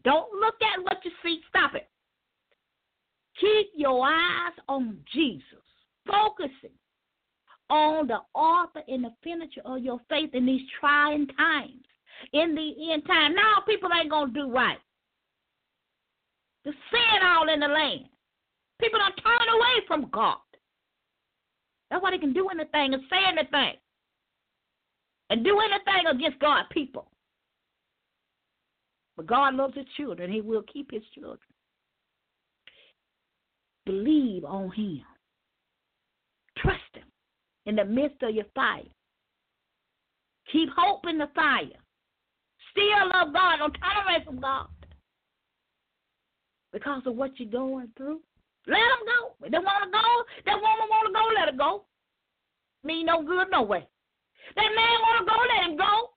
Don't 0.06 0.32
look 0.40 0.54
at 0.62 0.84
what 0.84 0.98
you 1.04 1.10
see. 1.22 1.40
Stop 1.48 1.74
it. 1.74 1.88
Keep 3.40 3.72
your 3.74 4.06
eyes 4.06 4.52
on 4.68 4.98
Jesus, 5.12 5.42
focusing 6.06 6.78
on 7.68 8.06
the 8.06 8.20
author 8.32 8.82
and 8.86 9.02
the 9.02 9.12
finisher 9.24 9.62
of 9.64 9.82
your 9.82 10.00
faith 10.08 10.30
in 10.32 10.46
these 10.46 10.62
trying 10.78 11.26
times. 11.36 11.82
In 12.32 12.54
the 12.54 12.92
end 12.92 13.02
time, 13.04 13.34
now 13.34 13.64
people 13.66 13.90
ain't 13.92 14.08
gonna 14.08 14.32
do 14.32 14.48
right. 14.48 14.78
The 16.64 16.70
sin 16.70 17.26
all 17.26 17.52
in 17.52 17.58
the 17.58 17.66
land. 17.66 18.06
People 18.80 19.00
don't 19.00 19.16
turn 19.16 19.48
away 19.54 19.86
from 19.88 20.08
God. 20.12 20.38
That's 21.90 22.00
why 22.00 22.12
they 22.12 22.18
can 22.18 22.32
do 22.32 22.48
anything 22.48 22.94
and 22.94 23.02
say 23.10 23.18
anything 23.26 23.74
and 25.30 25.44
do 25.44 25.58
anything 25.58 26.06
against 26.06 26.38
God 26.38 26.64
people. 26.70 27.10
But 29.16 29.26
God 29.26 29.54
loves 29.54 29.74
his 29.74 29.86
children. 29.96 30.30
He 30.30 30.40
will 30.40 30.62
keep 30.70 30.90
his 30.90 31.02
children. 31.14 31.38
Believe 33.86 34.44
on 34.44 34.70
him. 34.72 35.02
Trust 36.58 36.80
him 36.94 37.04
in 37.66 37.76
the 37.76 37.84
midst 37.84 38.22
of 38.22 38.34
your 38.34 38.44
fire. 38.54 38.82
Keep 40.52 40.68
hope 40.76 41.06
in 41.08 41.18
the 41.18 41.28
fire. 41.34 41.64
Still 42.72 43.08
love 43.12 43.32
God. 43.32 43.56
Don't 43.58 43.76
away 44.04 44.24
from 44.24 44.40
God. 44.40 44.68
Because 46.72 47.02
of 47.06 47.16
what 47.16 47.38
you're 47.38 47.48
going 47.48 47.88
through. 47.96 48.20
Let 48.66 48.82
them 48.82 49.06
go. 49.06 49.46
If 49.46 49.52
they 49.52 49.58
want 49.58 49.84
to 49.84 49.90
go, 49.90 50.06
that 50.44 50.56
woman 50.56 50.90
want 50.90 51.06
to 51.06 51.12
go, 51.14 51.24
let 51.38 51.48
her 51.48 51.56
go. 51.56 51.84
Mean 52.82 53.06
no 53.06 53.22
good 53.22 53.48
no 53.50 53.62
way. 53.62 53.86
That 54.56 54.70
man 54.74 54.98
want 55.02 55.18
to 55.20 55.30
go, 55.30 55.38
let 55.38 55.70
him 55.70 55.76
go. 55.76 56.10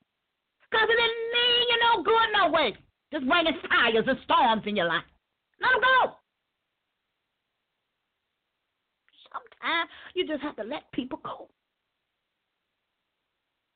Because 0.69 0.89
it 0.89 0.97
didn't 0.97 1.25
mean 1.33 1.63
you 1.69 1.77
no 1.81 2.03
good 2.03 2.29
no 2.33 2.51
way. 2.51 2.75
Just 3.11 3.27
bringing 3.27 3.53
fires 3.67 4.05
and 4.07 4.19
storms 4.23 4.63
in 4.65 4.75
your 4.75 4.87
life. 4.87 5.03
Let 5.61 5.73
him 5.73 5.81
go. 5.81 6.15
Sometimes 9.31 9.89
you 10.13 10.27
just 10.27 10.41
have 10.41 10.55
to 10.57 10.63
let 10.63 10.91
people 10.91 11.19
go. 11.23 11.49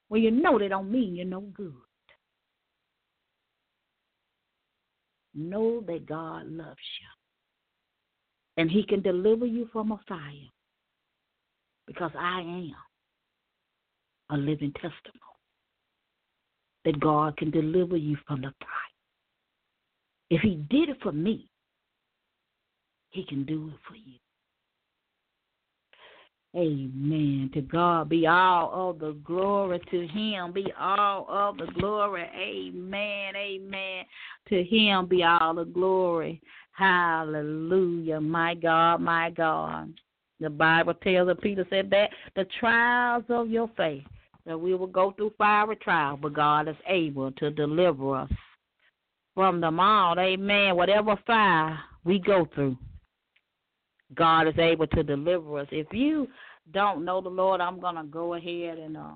Well, 0.10 0.22
you 0.22 0.32
know 0.32 0.60
they 0.60 0.68
don't 0.68 0.92
mean 0.92 1.16
you're 1.16 1.26
no 1.26 1.42
good. 1.42 1.74
Know 5.34 5.82
that 5.88 6.06
God 6.06 6.46
loves 6.46 6.78
you. 7.02 7.08
And 8.58 8.70
He 8.70 8.84
can 8.84 9.02
deliver 9.02 9.48
you 9.48 9.68
from 9.74 9.92
a 9.92 10.00
fire. 10.08 10.20
Because 11.88 12.12
I 12.18 12.42
am 12.42 12.76
a 14.30 14.38
living 14.38 14.72
testimony 14.74 15.20
that 16.86 17.00
God 17.00 17.36
can 17.38 17.50
deliver 17.50 17.98
you 17.98 18.18
from 18.28 18.42
the 18.42 18.54
fire. 18.60 18.93
If 20.34 20.42
He 20.42 20.56
did 20.56 20.90
it 20.90 20.98
for 21.04 21.12
me, 21.12 21.48
He 23.12 23.24
can 23.24 23.46
do 23.46 23.68
it 23.68 23.80
for 23.88 23.96
you. 23.96 24.18
Amen. 26.56 27.52
To 27.54 27.62
God 27.62 28.10
be 28.10 28.26
all 28.26 28.90
of 28.90 28.98
the 28.98 29.14
glory. 29.24 29.80
To 29.92 30.08
Him 30.08 30.52
be 30.52 30.74
all 30.80 31.28
of 31.30 31.58
the 31.58 31.68
glory. 31.80 32.24
Amen. 32.36 33.36
Amen. 33.36 34.06
To 34.50 34.64
Him 34.64 35.06
be 35.06 35.24
all 35.24 35.54
the 35.54 35.66
glory. 35.66 36.42
Hallelujah. 36.72 38.20
My 38.20 38.56
God, 38.56 39.02
my 39.02 39.30
God. 39.30 39.94
The 40.40 40.50
Bible 40.50 40.96
tells 40.96 41.30
us, 41.30 41.38
Peter 41.44 41.68
said 41.70 41.92
that 41.92 42.10
the 42.36 42.46
trials 42.60 43.24
of 43.30 43.50
your 43.50 43.70
faith, 43.78 44.04
that 44.48 44.60
we 44.60 44.74
will 44.74 44.88
go 44.88 45.12
through 45.12 45.34
fiery 45.38 45.76
trials, 45.76 46.20
but 46.24 46.34
God 46.34 46.68
is 46.68 46.76
able 46.88 47.32
to 47.34 47.52
deliver 47.52 48.16
us 48.16 48.32
from 49.36 49.62
them 49.62 49.80
all. 49.80 50.20
Amen. 50.20 50.76
Whatever 50.76 51.18
fire 51.26 51.80
we 52.04 52.20
go 52.20 52.48
through, 52.54 52.78
God 54.14 54.48
is 54.48 54.58
able 54.58 54.88
to 54.88 55.04
deliver 55.04 55.60
us. 55.60 55.68
If 55.72 55.88
you 55.92 56.28
don't 56.72 57.04
know 57.04 57.22
the 57.22 57.30
Lord, 57.30 57.62
I'm 57.62 57.80
going 57.80 57.96
to 57.96 58.04
go 58.04 58.36
ahead 58.36 58.78
and 58.78 58.96
uh, 58.96 59.14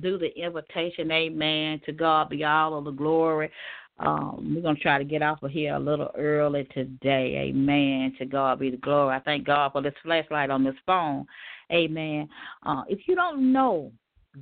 do 0.00 0.18
the 0.18 0.36
invitation. 0.38 1.10
Amen. 1.10 1.80
To 1.86 1.92
God 1.92 2.30
be 2.30 2.44
all 2.44 2.78
of 2.78 2.84
the 2.84 2.90
glory. 2.90 3.50
Um, 3.98 4.52
we're 4.54 4.62
going 4.62 4.76
to 4.76 4.82
try 4.82 4.98
to 4.98 5.04
get 5.04 5.22
off 5.22 5.42
of 5.42 5.50
here 5.50 5.74
a 5.74 5.78
little 5.78 6.10
early 6.16 6.64
today. 6.74 7.48
Amen. 7.48 8.14
To 8.18 8.26
God 8.26 8.58
be 8.58 8.70
the 8.70 8.76
glory. 8.76 9.16
I 9.16 9.20
thank 9.20 9.46
God 9.46 9.72
for 9.72 9.80
this 9.80 9.94
flashlight 10.02 10.50
on 10.50 10.64
this 10.64 10.74
phone. 10.84 11.26
Amen. 11.72 12.28
Uh, 12.64 12.82
if 12.88 13.00
you 13.06 13.14
don't 13.14 13.52
know 13.52 13.90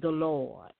the 0.02 0.08
Lord 0.08 0.72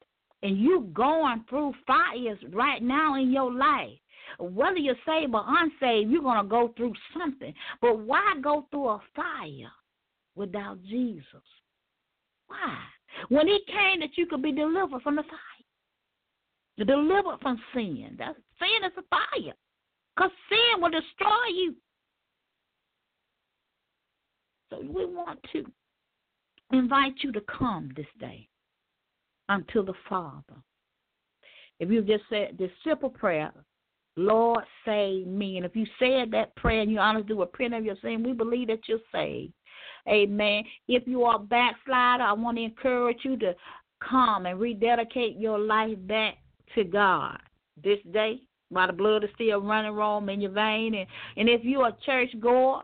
and 0.42 0.58
you're 0.58 0.80
going 0.80 1.44
through 1.48 1.72
fires 1.86 2.38
right 2.52 2.82
now 2.82 3.14
in 3.14 3.32
your 3.32 3.52
life, 3.52 3.96
whether 4.38 4.78
you're 4.78 4.94
saved 5.06 5.34
or 5.34 5.44
unsaved, 5.46 6.10
you're 6.10 6.22
going 6.22 6.42
to 6.42 6.48
go 6.48 6.72
through 6.76 6.94
something. 7.18 7.54
But 7.80 7.98
why 7.98 8.34
go 8.42 8.66
through 8.70 8.88
a 8.88 9.02
fire 9.14 9.72
without 10.34 10.82
Jesus? 10.82 11.24
Why? 12.46 12.78
When 13.28 13.46
he 13.46 13.60
came 13.66 14.00
that 14.00 14.16
you 14.16 14.26
could 14.26 14.42
be 14.42 14.52
delivered 14.52 15.02
from 15.02 15.16
the 15.16 15.22
fire. 15.22 16.86
Delivered 16.86 17.38
from 17.40 17.60
sin. 17.72 18.16
That 18.18 18.34
sin 18.58 18.84
is 18.84 18.92
a 18.98 19.02
fire. 19.08 19.54
Because 20.16 20.30
sin 20.48 20.80
will 20.82 20.90
destroy 20.90 21.46
you. 21.54 21.74
So 24.70 24.80
we 24.80 25.04
want 25.04 25.38
to 25.52 25.64
invite 26.72 27.14
you 27.20 27.30
to 27.32 27.40
come 27.42 27.90
this 27.96 28.06
day 28.18 28.48
unto 29.48 29.84
the 29.84 29.94
Father. 30.08 30.56
If 31.80 31.90
you 31.90 32.02
just 32.02 32.24
said 32.28 32.56
this 32.58 32.70
simple 32.84 33.10
prayer, 33.10 33.52
Lord, 34.16 34.64
save 34.84 35.26
me. 35.26 35.56
And 35.56 35.66
if 35.66 35.74
you 35.74 35.86
said 35.98 36.30
that 36.32 36.54
prayer 36.56 36.80
and 36.80 36.90
you 36.90 36.98
honestly 36.98 37.34
repent 37.34 37.74
of 37.74 37.84
your 37.84 37.96
sin, 38.02 38.22
we 38.22 38.32
believe 38.32 38.68
that 38.68 38.80
you're 38.86 38.98
saved. 39.12 39.52
Amen. 40.08 40.62
If 40.86 41.06
you 41.06 41.24
are 41.24 41.36
a 41.36 41.40
backslider, 41.40 42.22
I 42.22 42.32
want 42.32 42.58
to 42.58 42.62
encourage 42.62 43.18
you 43.22 43.36
to 43.38 43.54
come 44.06 44.46
and 44.46 44.60
rededicate 44.60 45.38
your 45.38 45.58
life 45.58 45.96
back 46.06 46.36
to 46.74 46.84
God 46.84 47.38
this 47.82 47.98
day 48.12 48.40
while 48.68 48.86
the 48.86 48.92
blood 48.92 49.24
is 49.24 49.30
still 49.34 49.60
running 49.60 49.96
warm 49.96 50.28
in 50.28 50.40
your 50.40 50.50
vein. 50.50 50.94
And, 50.94 51.06
and 51.36 51.48
if 51.48 51.64
you're 51.64 51.88
a 51.88 51.96
church 52.04 52.30
goer 52.40 52.82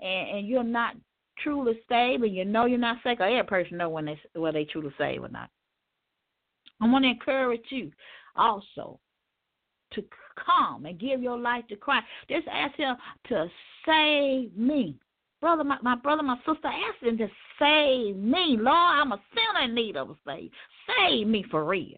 and, 0.00 0.38
and 0.38 0.48
you're 0.48 0.62
not 0.62 0.94
truly 1.42 1.80
saved 1.88 2.22
and 2.22 2.34
you 2.34 2.44
know 2.44 2.66
you're 2.66 2.78
not 2.78 2.98
saved, 3.02 3.20
every 3.20 3.42
person 3.44 3.78
know 3.78 3.88
when 3.88 4.04
they 4.04 4.20
whether 4.34 4.58
they 4.58 4.64
truly 4.64 4.92
saved 4.98 5.24
or 5.24 5.28
not. 5.28 5.50
I 6.80 6.88
want 6.88 7.04
to 7.04 7.10
encourage 7.10 7.64
you 7.70 7.90
also 8.36 9.00
to 9.92 10.04
come 10.44 10.86
and 10.86 10.98
give 10.98 11.22
your 11.22 11.38
life 11.38 11.66
to 11.68 11.76
Christ. 11.76 12.06
Just 12.28 12.46
ask 12.48 12.76
Him 12.76 12.96
to 13.28 13.46
save 13.86 14.56
me. 14.56 14.96
Brother, 15.40 15.64
my, 15.64 15.78
my 15.82 15.94
brother, 15.94 16.22
my 16.22 16.36
sister, 16.38 16.66
ask 16.66 17.02
Him 17.02 17.18
to 17.18 17.28
save 17.58 18.16
me. 18.16 18.56
Lord, 18.58 18.68
I'm 18.68 19.12
a 19.12 19.20
sinner 19.34 19.64
in 19.64 19.74
need 19.74 19.96
of 19.96 20.10
a 20.10 20.14
save. 20.26 20.50
Save 20.86 21.26
me 21.26 21.44
for 21.50 21.64
real. 21.64 21.96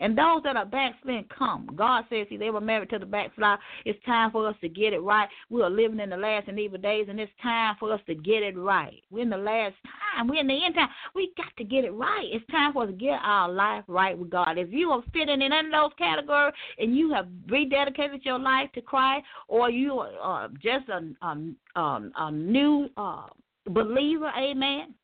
And 0.00 0.16
those 0.16 0.42
that 0.44 0.56
are 0.56 0.64
backsliding 0.64 1.26
come. 1.36 1.68
God 1.74 2.04
says, 2.08 2.26
see, 2.28 2.36
they 2.36 2.50
were 2.50 2.60
married 2.60 2.90
to 2.90 2.98
the 2.98 3.06
backslide. 3.06 3.58
It's 3.84 3.98
time 4.04 4.30
for 4.30 4.48
us 4.48 4.56
to 4.60 4.68
get 4.68 4.92
it 4.92 5.00
right. 5.00 5.28
We 5.50 5.62
are 5.62 5.70
living 5.70 6.00
in 6.00 6.10
the 6.10 6.16
last 6.16 6.48
and 6.48 6.58
evil 6.58 6.78
days, 6.78 7.06
and 7.08 7.18
it's 7.18 7.32
time 7.42 7.76
for 7.80 7.92
us 7.92 8.00
to 8.06 8.14
get 8.14 8.42
it 8.42 8.56
right. 8.56 9.02
We're 9.10 9.22
in 9.22 9.30
the 9.30 9.36
last 9.36 9.74
time. 10.14 10.28
We're 10.28 10.40
in 10.40 10.46
the 10.46 10.64
end 10.64 10.74
time. 10.74 10.88
We 11.14 11.32
got 11.36 11.56
to 11.56 11.64
get 11.64 11.84
it 11.84 11.92
right. 11.92 12.26
It's 12.30 12.46
time 12.50 12.72
for 12.72 12.84
us 12.84 12.90
to 12.90 12.96
get 12.96 13.18
our 13.22 13.50
life 13.50 13.84
right 13.88 14.16
with 14.16 14.30
God. 14.30 14.58
If 14.58 14.72
you 14.72 14.90
are 14.90 15.02
fitting 15.12 15.40
in 15.40 15.52
any 15.52 15.68
of 15.68 15.72
those 15.72 15.92
categories 15.98 16.54
and 16.78 16.96
you 16.96 17.12
have 17.12 17.26
rededicated 17.46 18.24
your 18.24 18.38
life 18.38 18.70
to 18.74 18.80
Christ, 18.80 19.24
or 19.48 19.70
you 19.70 19.94
are 19.94 20.44
uh, 20.44 20.48
just 20.62 20.88
a, 20.88 21.26
a, 21.26 21.80
a, 21.80 22.10
a 22.16 22.30
new 22.30 22.88
uh, 22.96 23.26
believer, 23.66 24.30
amen 24.38 24.94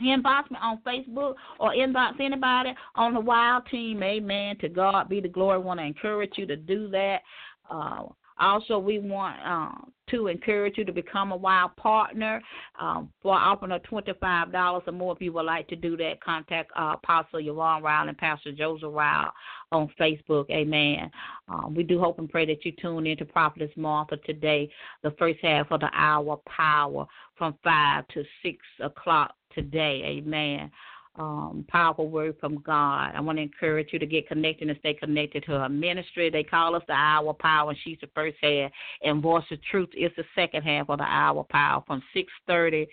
Inbox 0.00 0.50
me 0.50 0.58
on 0.62 0.80
Facebook 0.86 1.34
or 1.58 1.70
inbox 1.72 2.20
anybody 2.20 2.72
on 2.94 3.14
the 3.14 3.20
Wild 3.20 3.64
Team. 3.70 4.02
Amen. 4.02 4.56
To 4.60 4.68
God 4.68 5.08
be 5.08 5.20
the 5.20 5.28
glory. 5.28 5.54
I 5.54 5.58
want 5.58 5.80
to 5.80 5.84
encourage 5.86 6.32
you 6.36 6.46
to 6.46 6.56
do 6.56 6.88
that. 6.90 7.22
Uh, 7.68 8.04
also, 8.40 8.78
we 8.78 8.98
want 9.00 9.36
uh, 9.44 9.72
to 10.10 10.28
encourage 10.28 10.78
you 10.78 10.84
to 10.84 10.92
become 10.92 11.32
a 11.32 11.36
wild 11.36 11.74
partner 11.76 12.40
um, 12.80 13.10
for 13.20 13.34
offering 13.34 13.72
of 13.72 13.82
$25 13.82 14.82
or 14.86 14.92
more. 14.92 15.12
If 15.12 15.20
you 15.20 15.32
would 15.32 15.44
like 15.44 15.66
to 15.68 15.76
do 15.76 15.96
that, 15.96 16.22
contact 16.22 16.70
uh, 16.78 16.94
Apostle 17.02 17.40
Yvonne 17.40 17.82
Ryle 17.82 18.08
and 18.08 18.16
Pastor 18.16 18.52
Joseph 18.52 18.90
Ryle 18.92 19.32
on 19.72 19.90
Facebook. 20.00 20.48
Amen. 20.50 21.10
Um, 21.48 21.74
we 21.74 21.82
do 21.82 21.98
hope 21.98 22.18
and 22.20 22.30
pray 22.30 22.46
that 22.46 22.64
you 22.64 22.72
tune 22.80 23.06
in 23.06 23.16
to 23.18 23.24
Prophetess 23.24 23.70
Martha 23.76 24.16
today, 24.18 24.70
the 25.02 25.10
first 25.18 25.40
half 25.42 25.70
of 25.72 25.80
the 25.80 25.90
hour 25.92 26.38
power 26.46 27.06
from 27.36 27.56
5 27.64 28.08
to 28.08 28.24
6 28.44 28.56
o'clock 28.80 29.34
today. 29.54 30.02
Amen. 30.04 30.70
Um, 31.18 31.64
powerful 31.68 32.08
word 32.08 32.36
from 32.38 32.60
God. 32.60 33.10
I 33.14 33.20
want 33.20 33.38
to 33.38 33.42
encourage 33.42 33.88
you 33.92 33.98
to 33.98 34.06
get 34.06 34.28
connected 34.28 34.68
and 34.68 34.78
stay 34.78 34.94
connected 34.94 35.42
to 35.44 35.52
her 35.52 35.68
ministry. 35.68 36.30
They 36.30 36.44
call 36.44 36.76
us 36.76 36.82
the 36.86 36.92
Hour 36.92 37.34
Power, 37.34 37.70
and 37.70 37.78
she's 37.82 37.98
the 38.00 38.08
first 38.14 38.36
half, 38.40 38.70
and 39.02 39.20
Voice 39.20 39.44
of 39.50 39.58
Truth 39.64 39.88
is 39.96 40.12
the 40.16 40.24
second 40.36 40.62
half 40.62 40.88
of 40.88 40.98
the 40.98 41.04
Hour 41.04 41.44
Power 41.50 41.82
from 41.88 42.02
6:30 42.14 42.86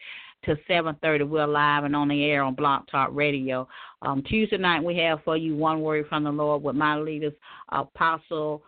to 0.45 0.57
7:30. 0.67 1.23
We're 1.23 1.45
live 1.45 1.83
and 1.83 1.95
on 1.95 2.07
the 2.07 2.25
air 2.25 2.41
on 2.41 2.55
Blog 2.55 2.87
Talk 2.87 3.09
Radio. 3.11 3.67
Um, 4.01 4.23
Tuesday 4.23 4.57
night 4.57 4.83
we 4.83 4.97
have 4.97 5.23
for 5.23 5.37
you 5.37 5.55
one 5.55 5.81
word 5.81 6.07
from 6.07 6.23
the 6.23 6.31
Lord 6.31 6.63
with 6.63 6.75
my 6.75 6.97
leaders, 6.97 7.33
Apostle 7.69 8.63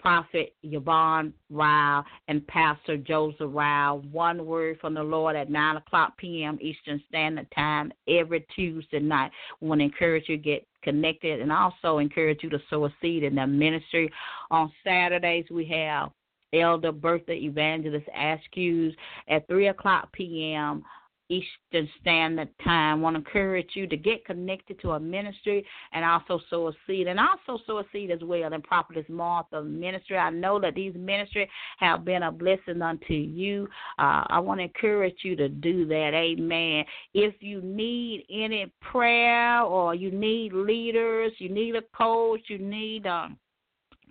Prophet 0.00 0.54
Yvonne 0.62 1.32
Ryle 1.50 2.04
and 2.28 2.46
Pastor 2.46 2.96
Joseph 2.96 3.50
Ryle. 3.50 4.00
One 4.10 4.46
word 4.46 4.78
from 4.80 4.94
the 4.94 5.02
Lord 5.02 5.36
at 5.36 5.50
9 5.50 5.76
o'clock 5.76 6.16
p.m. 6.16 6.58
Eastern 6.60 7.02
Standard 7.08 7.46
Time 7.54 7.92
every 8.08 8.46
Tuesday 8.54 9.00
night. 9.00 9.30
We 9.60 9.68
want 9.68 9.80
to 9.80 9.84
encourage 9.84 10.28
you 10.28 10.36
to 10.36 10.42
get 10.42 10.66
connected 10.82 11.40
and 11.40 11.52
also 11.52 11.98
encourage 11.98 12.42
you 12.42 12.50
to 12.50 12.60
sow 12.70 12.86
a 12.86 12.94
seed 13.00 13.22
in 13.22 13.34
the 13.34 13.46
ministry. 13.46 14.10
On 14.50 14.72
Saturdays, 14.84 15.44
we 15.50 15.66
have 15.66 16.10
Elder 16.52 16.92
Bertha 16.92 17.32
Evangelist 17.32 18.06
Askews 18.16 18.94
at 19.28 19.46
3 19.48 19.68
o'clock 19.68 20.10
p.m. 20.12 20.82
Eastern 21.30 21.88
Standard 22.00 22.48
Time. 22.62 23.00
Want 23.00 23.14
to 23.14 23.18
encourage 23.18 23.70
you 23.74 23.86
to 23.86 23.96
get 23.96 24.24
connected 24.24 24.80
to 24.80 24.90
a 24.90 25.00
ministry 25.00 25.64
and 25.92 26.04
also 26.04 26.40
sow 26.50 26.68
a 26.68 26.72
seed, 26.86 27.06
and 27.06 27.18
also 27.18 27.62
sow 27.66 27.78
a 27.78 27.84
seed 27.92 28.10
as 28.10 28.20
well 28.22 28.52
in 28.52 28.60
Prophetess 28.60 29.06
Martha 29.08 29.62
Ministry. 29.62 30.18
I 30.18 30.30
know 30.30 30.60
that 30.60 30.74
these 30.74 30.94
ministries 30.94 31.48
have 31.78 32.04
been 32.04 32.24
a 32.24 32.32
blessing 32.32 32.82
unto 32.82 33.14
you. 33.14 33.68
Uh, 33.98 34.24
I 34.28 34.40
want 34.40 34.58
to 34.58 34.64
encourage 34.64 35.18
you 35.22 35.36
to 35.36 35.48
do 35.48 35.86
that. 35.86 36.10
Amen. 36.12 36.84
If 37.14 37.34
you 37.40 37.62
need 37.62 38.26
any 38.28 38.70
prayer 38.80 39.62
or 39.62 39.94
you 39.94 40.10
need 40.10 40.52
leaders, 40.52 41.32
you 41.38 41.48
need 41.48 41.76
a 41.76 41.82
coach, 41.96 42.40
you 42.48 42.58
need 42.58 43.06
um, 43.06 43.38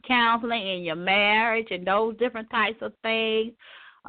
counseling 0.07 0.67
in 0.67 0.83
your 0.83 0.95
marriage 0.95 1.67
and 1.71 1.85
those 1.85 2.17
different 2.17 2.49
types 2.49 2.81
of 2.81 2.93
things. 3.01 3.53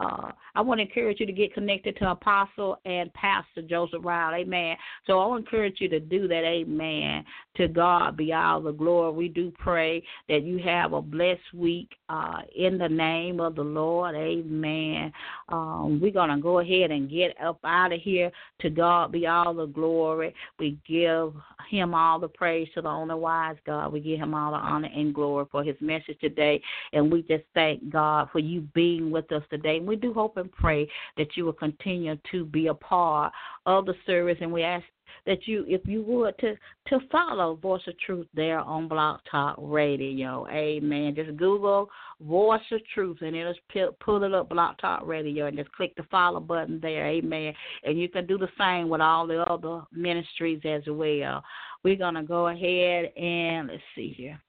Uh, 0.00 0.32
I 0.54 0.62
want 0.62 0.78
to 0.78 0.86
encourage 0.86 1.20
you 1.20 1.26
to 1.26 1.32
get 1.32 1.52
connected 1.52 1.96
to 1.98 2.10
Apostle 2.10 2.78
and 2.84 3.12
Pastor 3.12 3.62
Joseph 3.68 4.00
Ryle. 4.02 4.34
Amen. 4.34 4.76
So 5.06 5.18
I 5.20 5.26
want 5.26 5.44
to 5.44 5.48
encourage 5.48 5.76
you 5.80 5.88
to 5.90 6.00
do 6.00 6.26
that. 6.26 6.44
Amen. 6.44 7.24
To 7.56 7.68
God 7.68 8.16
be 8.16 8.32
all 8.32 8.62
the 8.62 8.72
glory. 8.72 9.12
We 9.12 9.28
do 9.28 9.52
pray 9.58 10.02
that 10.28 10.42
you 10.42 10.58
have 10.58 10.94
a 10.94 11.02
blessed 11.02 11.40
week 11.54 11.90
uh, 12.08 12.42
in 12.56 12.78
the 12.78 12.88
name 12.88 13.40
of 13.40 13.54
the 13.56 13.62
Lord. 13.62 14.14
Amen. 14.14 15.12
Um, 15.48 16.00
we're 16.00 16.12
going 16.12 16.30
to 16.30 16.40
go 16.40 16.60
ahead 16.60 16.90
and 16.90 17.10
get 17.10 17.38
up 17.42 17.58
out 17.64 17.92
of 17.92 18.00
here. 18.00 18.30
To 18.60 18.70
God 18.70 19.12
be 19.12 19.26
all 19.26 19.52
the 19.52 19.66
glory. 19.66 20.34
We 20.58 20.78
give 20.88 21.34
him 21.70 21.94
all 21.94 22.18
the 22.18 22.28
praise 22.28 22.68
to 22.74 22.82
the 22.82 22.88
only 22.88 23.14
wise 23.14 23.56
God. 23.66 23.92
We 23.92 24.00
give 24.00 24.18
him 24.18 24.34
all 24.34 24.52
the 24.52 24.58
honor 24.58 24.88
and 24.94 25.14
glory 25.14 25.46
for 25.50 25.62
his 25.62 25.76
message 25.80 26.18
today. 26.20 26.62
And 26.92 27.12
we 27.12 27.22
just 27.22 27.44
thank 27.54 27.90
God 27.90 28.28
for 28.32 28.38
you 28.38 28.62
being 28.74 29.10
with 29.10 29.30
us 29.32 29.42
today. 29.50 29.78
We 29.90 29.96
do 29.96 30.14
hope 30.14 30.36
and 30.36 30.52
pray 30.52 30.88
that 31.16 31.36
you 31.36 31.44
will 31.44 31.52
continue 31.52 32.16
to 32.30 32.44
be 32.44 32.68
a 32.68 32.74
part 32.74 33.32
of 33.66 33.86
the 33.86 33.94
service. 34.06 34.38
And 34.40 34.52
we 34.52 34.62
ask 34.62 34.84
that 35.26 35.48
you, 35.48 35.64
if 35.66 35.80
you 35.84 36.04
would, 36.04 36.38
to 36.38 36.54
to 36.90 37.00
follow 37.10 37.56
Voice 37.56 37.82
of 37.88 37.98
Truth 37.98 38.28
there 38.32 38.60
on 38.60 38.86
Blog 38.86 39.18
Talk 39.28 39.56
Radio. 39.58 40.46
Amen. 40.48 41.16
Just 41.16 41.36
Google 41.36 41.90
Voice 42.20 42.60
of 42.70 42.80
Truth 42.94 43.18
and 43.22 43.34
it'll 43.34 43.92
pull 43.98 44.22
it 44.22 44.32
up 44.32 44.50
Blog 44.50 44.78
Talk 44.78 45.04
Radio 45.04 45.46
and 45.46 45.56
just 45.56 45.72
click 45.72 45.92
the 45.96 46.04
follow 46.04 46.38
button 46.38 46.78
there. 46.80 47.08
Amen. 47.08 47.52
And 47.82 48.00
you 48.00 48.08
can 48.08 48.28
do 48.28 48.38
the 48.38 48.48
same 48.56 48.88
with 48.88 49.00
all 49.00 49.26
the 49.26 49.40
other 49.40 49.82
ministries 49.90 50.60
as 50.64 50.82
well. 50.86 51.42
We're 51.82 51.96
gonna 51.96 52.22
go 52.22 52.46
ahead 52.46 53.06
and 53.16 53.66
let's 53.66 53.82
see 53.96 54.14
here. 54.16 54.40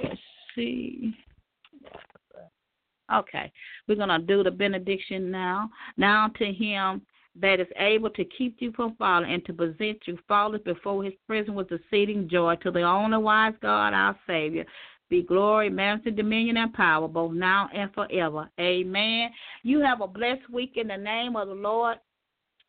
Let's 0.00 0.20
see. 0.54 1.12
Okay, 3.12 3.52
we're 3.86 3.96
going 3.96 4.08
to 4.08 4.18
do 4.18 4.42
the 4.42 4.50
benediction 4.50 5.30
now. 5.30 5.70
Now 5.96 6.28
to 6.38 6.52
him 6.52 7.02
that 7.40 7.60
is 7.60 7.66
able 7.76 8.10
to 8.10 8.24
keep 8.24 8.56
you 8.60 8.72
from 8.72 8.94
falling 8.96 9.30
and 9.30 9.44
to 9.46 9.52
present 9.52 9.98
you 10.06 10.18
faultless 10.28 10.62
before 10.64 11.02
his 11.04 11.14
presence 11.26 11.54
with 11.54 11.72
exceeding 11.72 12.28
joy 12.28 12.56
to 12.56 12.70
the 12.70 12.82
only 12.82 13.18
wise 13.18 13.54
God, 13.60 13.92
our 13.92 14.18
Savior. 14.26 14.64
Be 15.10 15.22
glory, 15.22 15.68
majesty, 15.68 16.12
dominion, 16.12 16.56
and 16.56 16.72
power, 16.72 17.06
both 17.08 17.32
now 17.32 17.68
and 17.74 17.92
forever. 17.92 18.48
Amen. 18.58 19.30
You 19.62 19.80
have 19.80 20.00
a 20.00 20.06
blessed 20.06 20.48
week 20.50 20.72
in 20.76 20.88
the 20.88 20.96
name 20.96 21.36
of 21.36 21.48
the 21.48 21.54
Lord. 21.54 21.98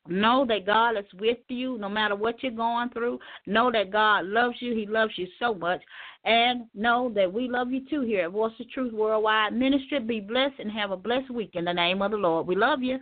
Know 0.08 0.46
that 0.48 0.66
God 0.66 0.98
is 0.98 1.06
with 1.20 1.40
you 1.48 1.78
no 1.78 1.90
matter 1.90 2.16
what 2.16 2.44
you're 2.44 2.52
going 2.52 2.90
through. 2.90 3.20
Know 3.48 3.72
that 3.72 3.92
God 3.92 4.26
loves 4.26 4.56
you. 4.60 4.76
He 4.76 4.86
loves 4.86 5.14
you 5.18 5.28
so 5.40 5.54
much. 5.54 5.82
And 6.26 6.66
know 6.74 7.12
that 7.16 7.32
we 7.32 7.48
love 7.48 7.72
you 7.72 7.82
too 7.90 8.02
here 8.02 8.26
at 8.26 8.32
Voice 8.32 8.54
of 8.60 8.70
Truth 8.70 8.94
Worldwide 8.94 9.54
Ministry. 9.54 10.00
Be 10.00 10.20
blessed 10.20 10.60
and 10.60 10.72
have 10.72 10.92
a 10.92 10.98
blessed 10.98 11.32
week 11.32 11.52
in 11.54 11.66
the 11.66 11.74
name 11.74 12.02
of 12.02 12.12
the 12.12 12.18
Lord. 12.18 12.48
We 12.48 12.56
love 12.56 12.82
you. 12.82 13.00